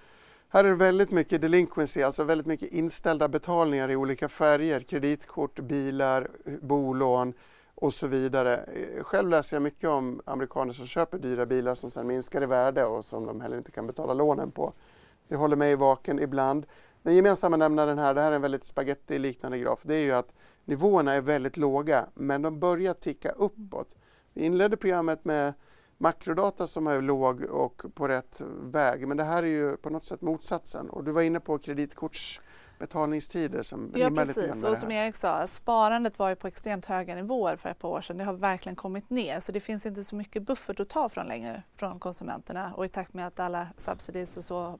Här 0.48 0.64
är 0.64 0.68
det 0.68 0.74
väldigt 0.74 1.10
mycket 1.10 1.42
delinquency, 1.42 2.02
alltså 2.02 2.24
väldigt 2.24 2.46
mycket 2.46 2.72
inställda 2.72 3.28
betalningar 3.28 3.90
i 3.90 3.96
olika 3.96 4.28
färger, 4.28 4.80
kreditkort, 4.80 5.60
bilar, 5.60 6.30
bolån 6.62 7.32
och 7.74 7.94
så 7.94 8.06
vidare. 8.06 8.56
Eh, 8.56 9.04
själv 9.04 9.28
läser 9.28 9.56
jag 9.56 9.62
mycket 9.62 9.88
om 9.88 10.20
amerikaner 10.24 10.72
som 10.72 10.86
köper 10.86 11.18
dyra 11.18 11.46
bilar 11.46 11.74
som 11.74 11.90
sedan 11.90 12.06
minskar 12.06 12.42
i 12.42 12.46
värde 12.46 12.84
och 12.84 13.04
som 13.04 13.26
de 13.26 13.40
heller 13.40 13.56
inte 13.56 13.70
kan 13.70 13.86
betala 13.86 14.14
lånen 14.14 14.50
på. 14.50 14.72
Det 15.28 15.36
håller 15.36 15.56
mig 15.56 15.76
vaken 15.76 16.18
ibland. 16.18 16.66
Den 17.02 17.14
gemensamma 17.14 17.56
nämnaren 17.56 17.98
här, 17.98 18.14
det 18.14 18.20
här 18.20 18.32
är 18.32 18.36
en 18.36 18.42
väldigt 18.42 18.64
spagetti-liknande 18.64 19.58
graf, 19.58 19.80
det 19.82 19.94
är 19.94 20.04
ju 20.04 20.12
att 20.12 20.32
nivåerna 20.64 21.12
är 21.12 21.20
väldigt 21.20 21.56
låga 21.56 22.06
men 22.14 22.42
de 22.42 22.60
börjar 22.60 22.94
ticka 22.94 23.30
uppåt. 23.30 23.94
Vi 24.32 24.44
inledde 24.44 24.76
programmet 24.76 25.24
med 25.24 25.54
makrodata 25.98 26.66
som 26.66 26.86
är 26.86 27.02
låg 27.02 27.44
och 27.44 27.82
på 27.94 28.08
rätt 28.08 28.42
väg 28.62 29.08
men 29.08 29.16
det 29.16 29.24
här 29.24 29.42
är 29.42 29.46
ju 29.46 29.76
på 29.76 29.90
något 29.90 30.04
sätt 30.04 30.20
motsatsen 30.20 30.90
och 30.90 31.04
du 31.04 31.12
var 31.12 31.22
inne 31.22 31.40
på 31.40 31.58
kreditkortsbetalningstider 31.58 33.62
som 33.62 33.92
Ja 33.94 34.10
precis 34.10 34.64
och 34.64 34.78
som 34.78 34.90
Erik 34.90 35.16
sa, 35.16 35.46
sparandet 35.46 36.18
var 36.18 36.28
ju 36.28 36.36
på 36.36 36.46
extremt 36.46 36.86
höga 36.86 37.14
nivåer 37.14 37.56
för 37.56 37.68
ett 37.68 37.78
par 37.78 37.88
år 37.88 38.00
sedan. 38.00 38.18
Det 38.18 38.24
har 38.24 38.34
verkligen 38.34 38.76
kommit 38.76 39.10
ner 39.10 39.40
så 39.40 39.52
det 39.52 39.60
finns 39.60 39.86
inte 39.86 40.04
så 40.04 40.16
mycket 40.16 40.42
buffert 40.42 40.80
att 40.80 40.88
ta 40.88 41.08
från 41.08 41.26
längre 41.26 41.62
från 41.76 42.00
konsumenterna 42.00 42.74
och 42.74 42.84
i 42.84 42.88
takt 42.88 43.14
med 43.14 43.26
att 43.26 43.40
alla 43.40 43.66
subsidies 43.76 44.36
och 44.36 44.44
så 44.44 44.78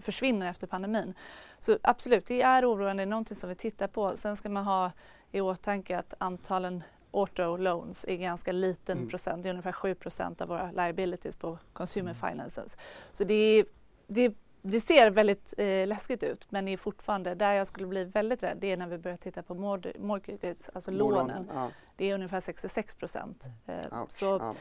försvinner 0.00 0.50
efter 0.50 0.66
pandemin. 0.66 1.14
Så 1.58 1.78
absolut, 1.82 2.26
det 2.26 2.42
är 2.42 2.70
oroande, 2.70 3.00
det 3.00 3.04
är 3.04 3.10
någonting 3.10 3.36
som 3.36 3.48
vi 3.48 3.54
tittar 3.54 3.88
på. 3.88 4.16
Sen 4.16 4.36
ska 4.36 4.48
man 4.48 4.64
ha 4.64 4.92
i 5.34 5.40
åtanke 5.40 5.98
att 5.98 6.14
antalen 6.18 6.82
auto 7.12 7.56
loans 7.56 8.04
är 8.08 8.16
ganska 8.16 8.52
liten 8.52 8.98
Mm. 8.98 9.08
procent, 9.10 9.42
det 9.42 9.48
är 9.48 9.50
ungefär 9.50 9.72
7 9.72 9.94
procent 9.94 10.40
av 10.40 10.48
våra 10.48 10.70
liabilities 10.72 11.36
på 11.36 11.58
consumer 11.72 12.14
finances. 12.14 12.76
Så 13.12 13.24
det, 13.24 13.34
är, 13.34 13.64
det, 14.06 14.34
det 14.62 14.80
ser 14.80 15.10
väldigt 15.10 15.54
eh, 15.58 15.86
läskigt 15.86 16.22
ut 16.22 16.46
men 16.50 16.64
det 16.64 16.72
är 16.72 16.76
fortfarande, 16.76 17.34
där 17.34 17.52
jag 17.52 17.66
skulle 17.66 17.86
bli 17.86 18.04
väldigt 18.04 18.42
rädd, 18.42 18.58
det 18.60 18.72
är 18.72 18.76
när 18.76 18.86
vi 18.86 18.98
börjar 18.98 19.16
titta 19.16 19.42
på 19.42 19.54
mortgages, 19.98 20.70
alltså 20.74 20.90
lånen. 20.90 21.50
Ja. 21.54 21.70
Det 21.96 22.10
är 22.10 22.14
ungefär 22.14 22.40
66 22.40 22.94
procent. 22.94 23.44
Eh, 23.66 24.00
Ouch. 24.02 24.12
så 24.12 24.24
Ja. 24.24 24.54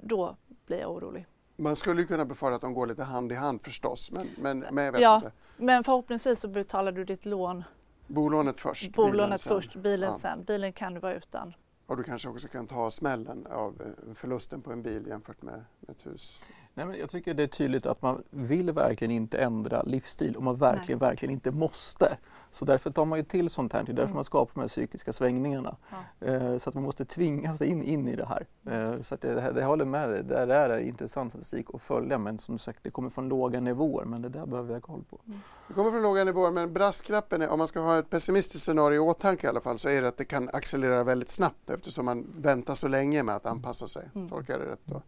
då 0.00 0.36
blir 0.66 0.80
jag 0.80 0.90
orolig. 0.92 1.26
Man 1.56 1.76
skulle 1.76 2.04
kunna 2.04 2.24
befara 2.24 2.54
att 2.54 2.60
de 2.60 2.74
går 2.74 2.86
lite 2.86 3.02
hand 3.02 3.32
i 3.32 3.34
hand 3.34 3.62
förstås, 3.62 4.10
men, 4.10 4.28
men, 4.38 4.58
men 4.70 4.84
jag 4.84 4.92
vet 4.92 5.00
Ja. 5.00 5.16
inte. 5.16 5.32
Men 5.56 5.84
förhoppningsvis 5.84 6.40
så 6.40 6.48
betalar 6.48 6.92
du 6.92 7.04
ditt 7.04 7.26
lån, 7.26 7.64
Bolånet 8.08 8.60
först, 8.60 8.82
bilen 8.96 9.10
bolånet 9.12 9.40
sen. 9.40 9.50
först, 9.50 9.76
bilen 9.76 10.10
Ja. 10.10 10.18
sen. 10.18 10.44
Bilen 10.44 10.72
kan 10.72 10.94
du 10.94 11.00
vara 11.00 11.14
utan. 11.14 11.54
Och 11.86 11.96
du 11.96 12.02
kanske 12.02 12.28
också 12.28 12.48
kan 12.48 12.66
ta 12.66 12.90
smällen 12.90 13.46
av 13.46 13.82
eh, 14.08 14.14
förlusten 14.14 14.62
på 14.62 14.72
en 14.72 14.82
bil 14.82 15.06
jämfört 15.06 15.42
med 15.42 15.64
ett 15.88 16.06
hus. 16.06 16.40
Nej, 16.78 16.86
men 16.86 16.98
jag 16.98 17.10
tycker 17.10 17.34
det 17.34 17.42
är 17.42 17.46
tydligt 17.46 17.86
att 17.86 18.02
man 18.02 18.22
vill 18.30 18.72
verkligen 18.72 19.10
inte 19.10 19.38
ändra 19.38 19.82
livsstil 19.82 20.36
och 20.36 20.42
man 20.42 20.56
verkligen, 20.56 20.98
verkligen 20.98 21.32
inte 21.32 21.50
måste. 21.50 22.16
Så 22.50 22.64
därför 22.64 22.90
tar 22.90 23.04
man 23.04 23.18
ju 23.18 23.24
till 23.24 23.50
sånt 23.50 23.72
här. 23.72 23.82
Det 23.82 23.92
är 23.92 23.94
därför 23.94 24.06
Mm. 24.06 24.14
man 24.14 24.24
skapar 24.24 24.54
de 24.54 24.60
här 24.60 24.68
psykiska 24.68 25.12
svängningarna. 25.12 25.76
Eh, 26.20 26.56
så 26.56 26.68
att 26.68 26.74
man 26.74 26.84
måste 26.84 27.04
tvingas 27.04 27.62
in, 27.62 27.82
in 27.82 28.08
i 28.08 28.16
det 28.16 28.26
här. 28.26 28.46
Eh, 28.70 29.02
så 29.02 29.14
att 29.14 29.20
det, 29.20 29.52
det, 29.54 29.64
håller 29.64 29.84
med 29.84 30.08
dig. 30.10 30.22
Det 30.22 30.46
där 30.46 30.70
är 30.70 30.78
intressant 30.78 31.32
statistik 31.32 31.66
att 31.74 31.82
följa 31.82 32.18
men 32.18 32.38
som 32.38 32.58
sagt 32.58 32.78
det 32.82 32.90
kommer 32.90 33.10
från 33.10 33.28
låga 33.28 33.60
nivåer 33.60 34.04
men 34.04 34.22
det 34.22 34.28
där 34.28 34.46
behöver 34.46 34.68
vi 34.68 34.74
ha 34.74 34.80
koll 34.80 35.04
på. 35.10 35.20
Det 35.68 35.74
kommer 35.74 35.90
från 35.90 36.02
låga 36.02 36.24
nivåer 36.24 36.50
men 36.50 36.72
brasklappen 36.72 37.42
är, 37.42 37.48
om 37.48 37.58
man 37.58 37.68
ska 37.68 37.80
ha 37.80 37.98
ett 37.98 38.10
pessimistiskt 38.10 38.64
scenario 38.64 38.96
i 38.96 38.98
åtanke 38.98 39.46
i 39.46 39.50
alla 39.50 39.60
fall, 39.60 39.78
så 39.78 39.88
är 39.88 40.02
det 40.02 40.08
att 40.08 40.16
det 40.16 40.24
kan 40.24 40.50
accelerera 40.52 41.04
väldigt 41.04 41.30
snabbt 41.30 41.70
eftersom 41.70 42.04
man 42.04 42.26
väntar 42.36 42.74
så 42.74 42.88
länge 42.88 43.22
med 43.22 43.36
att 43.36 43.46
anpassa 43.46 43.86
sig. 43.86 44.08
Mm. 44.14 44.28
Tolkar 44.28 44.54
jag 44.54 44.62
det 44.62 44.72
rätt 44.72 44.84
då? 44.84 45.02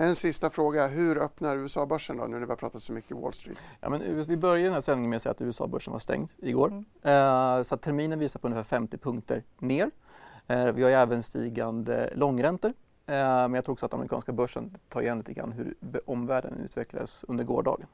En 0.00 0.16
sista 0.16 0.50
fråga, 0.50 0.86
hur 0.86 1.18
öppnar 1.18 1.56
USA-börsen 1.56 2.16
då 2.16 2.24
nu 2.24 2.30
när 2.30 2.46
vi 2.46 2.46
har 2.46 2.56
pratat 2.56 2.82
så 2.82 2.92
mycket 2.92 3.16
Wall 3.16 3.32
Street? 3.32 3.58
Ja, 3.80 3.88
men 3.88 4.24
vi 4.24 4.36
började 4.36 4.64
den 4.64 4.72
här 4.72 4.80
sändningen 4.80 5.10
med 5.10 5.16
att 5.16 5.22
säga 5.22 5.30
att 5.30 5.40
USA-börsen 5.40 5.92
var 5.92 5.98
stängd 5.98 6.30
igår. 6.36 6.68
Mm. 6.68 6.84
Eh, 7.02 7.62
så 7.62 7.74
att 7.74 7.82
terminen 7.82 8.18
visar 8.18 8.40
på 8.40 8.46
ungefär 8.46 8.64
50 8.64 8.98
punkter 8.98 9.42
ner. 9.58 9.90
Eh, 10.46 10.72
vi 10.72 10.82
har 10.82 10.90
även 10.90 11.22
stigande 11.22 12.12
långräntor. 12.14 12.72
Eh, 13.06 13.14
men 13.14 13.54
jag 13.54 13.64
tror 13.64 13.72
också 13.72 13.86
att 13.86 13.94
amerikanska 13.94 14.32
börsen 14.32 14.78
tar 14.88 15.00
igen 15.00 15.18
lite 15.18 15.32
grann 15.32 15.52
hur 15.52 15.74
omvärlden 16.06 16.54
utvecklades 16.64 17.24
under 17.28 17.44
gårdagen. 17.44 17.86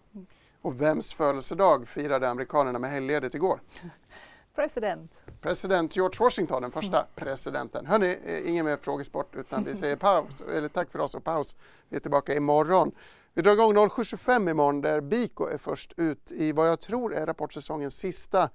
Och 0.63 0.81
vems 0.81 1.15
födelsedag 1.15 1.89
firade 1.89 2.29
amerikanerna 2.29 2.79
med 2.79 2.91
helgledigt 2.91 3.35
igår? 3.35 3.61
President. 4.55 5.23
President 5.41 5.97
George 5.97 6.17
Washington, 6.21 6.63
den 6.63 6.71
första 6.71 7.07
presidenten. 7.15 7.87
Hörni, 7.87 8.19
eh, 8.25 8.51
ingen 8.51 8.67
mer 8.67 8.77
frågesport 8.77 9.37
utan 9.37 9.65
vi 9.65 9.77
säger 9.77 9.97
paus, 9.97 10.43
eller 10.55 10.69
tack 10.69 10.91
för 10.91 10.99
oss 10.99 11.15
och 11.15 11.25
paus. 11.25 11.57
Vi 11.89 11.97
är 11.97 12.01
tillbaka 12.01 12.35
imorgon. 12.35 12.93
Vi 13.35 13.43
drar 13.43 13.53
igång 13.53 13.77
07.25 13.77 14.51
imorgon 14.51 14.81
där 14.81 15.01
Biko 15.01 15.47
är 15.47 15.59
först 15.59 15.93
ut 15.97 16.33
i 16.33 16.53
vad 16.53 16.69
jag 16.69 16.81
tror 16.81 17.15
är 17.15 17.27
rapportsäsongens 17.27 17.97
sista 17.97 18.51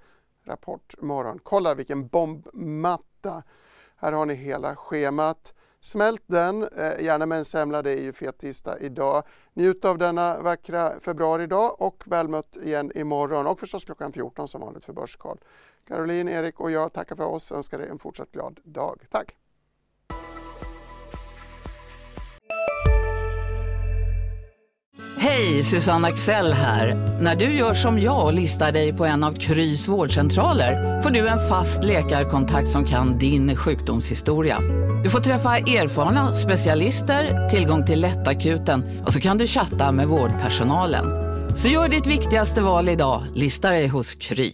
rapportmorgon. 0.45 1.39
Kolla 1.43 1.75
vilken 1.75 2.07
bombmatta. 2.07 3.43
Här 3.95 4.11
har 4.11 4.25
ni 4.25 4.33
hela 4.33 4.75
schemat. 4.75 5.53
Smält 5.81 6.23
den, 6.27 6.63
eh, 6.63 7.03
gärna 7.03 7.25
med 7.25 7.37
en 7.37 7.45
semla, 7.45 7.81
det 7.81 7.91
är 7.91 8.01
ju 8.03 8.13
fet 8.13 8.37
tisdag 8.37 8.79
idag. 8.79 9.23
Njut 9.53 9.85
av 9.85 9.97
denna 9.97 10.39
vackra 10.39 10.99
februaridag 10.99 11.81
och 11.81 12.03
väl 12.05 12.27
mött 12.29 12.57
igen 12.57 12.91
imorgon 12.95 13.47
och 13.47 13.59
förstås 13.59 13.85
klockan 13.85 14.11
14 14.11 14.47
som 14.47 14.61
vanligt 14.61 14.85
för 14.85 14.93
Börskoll. 14.93 15.37
Caroline, 15.89 16.29
Erik 16.29 16.59
och 16.59 16.71
jag 16.71 16.93
tackar 16.93 17.15
för 17.15 17.25
oss 17.25 17.51
och 17.51 17.57
önskar 17.57 17.77
dig 17.77 17.89
en 17.89 17.99
fortsatt 17.99 18.31
glad 18.31 18.59
dag. 18.63 19.01
Tack! 19.11 19.35
Hej, 25.17 25.63
Susanne 25.63 26.07
Axel 26.07 26.53
här. 26.53 26.95
När 27.21 27.35
du 27.35 27.45
gör 27.45 27.73
som 27.73 27.99
jag 27.99 28.25
och 28.25 28.33
listar 28.33 28.71
dig 28.71 28.93
på 28.93 29.05
en 29.05 29.23
av 29.23 29.33
Krys 29.33 29.87
vårdcentraler 29.87 31.01
får 31.01 31.09
du 31.09 31.27
en 31.27 31.49
fast 31.49 31.83
läkarkontakt 31.83 32.69
som 32.69 32.85
kan 32.85 33.17
din 33.17 33.55
sjukdomshistoria. 33.55 34.59
Du 35.03 35.09
får 35.09 35.19
träffa 35.19 35.57
erfarna 35.57 36.35
specialister, 36.35 37.49
tillgång 37.49 37.85
till 37.85 38.01
lättakuten 38.01 39.03
och 39.05 39.13
så 39.13 39.19
kan 39.19 39.37
du 39.37 39.47
chatta 39.47 39.91
med 39.91 40.07
vårdpersonalen. 40.07 41.05
Så 41.57 41.67
gör 41.67 41.89
ditt 41.89 42.07
viktigaste 42.07 42.61
val 42.61 42.89
idag, 42.89 43.23
lista 43.33 43.69
dig 43.69 43.87
hos 43.87 44.15
Kry. 44.15 44.53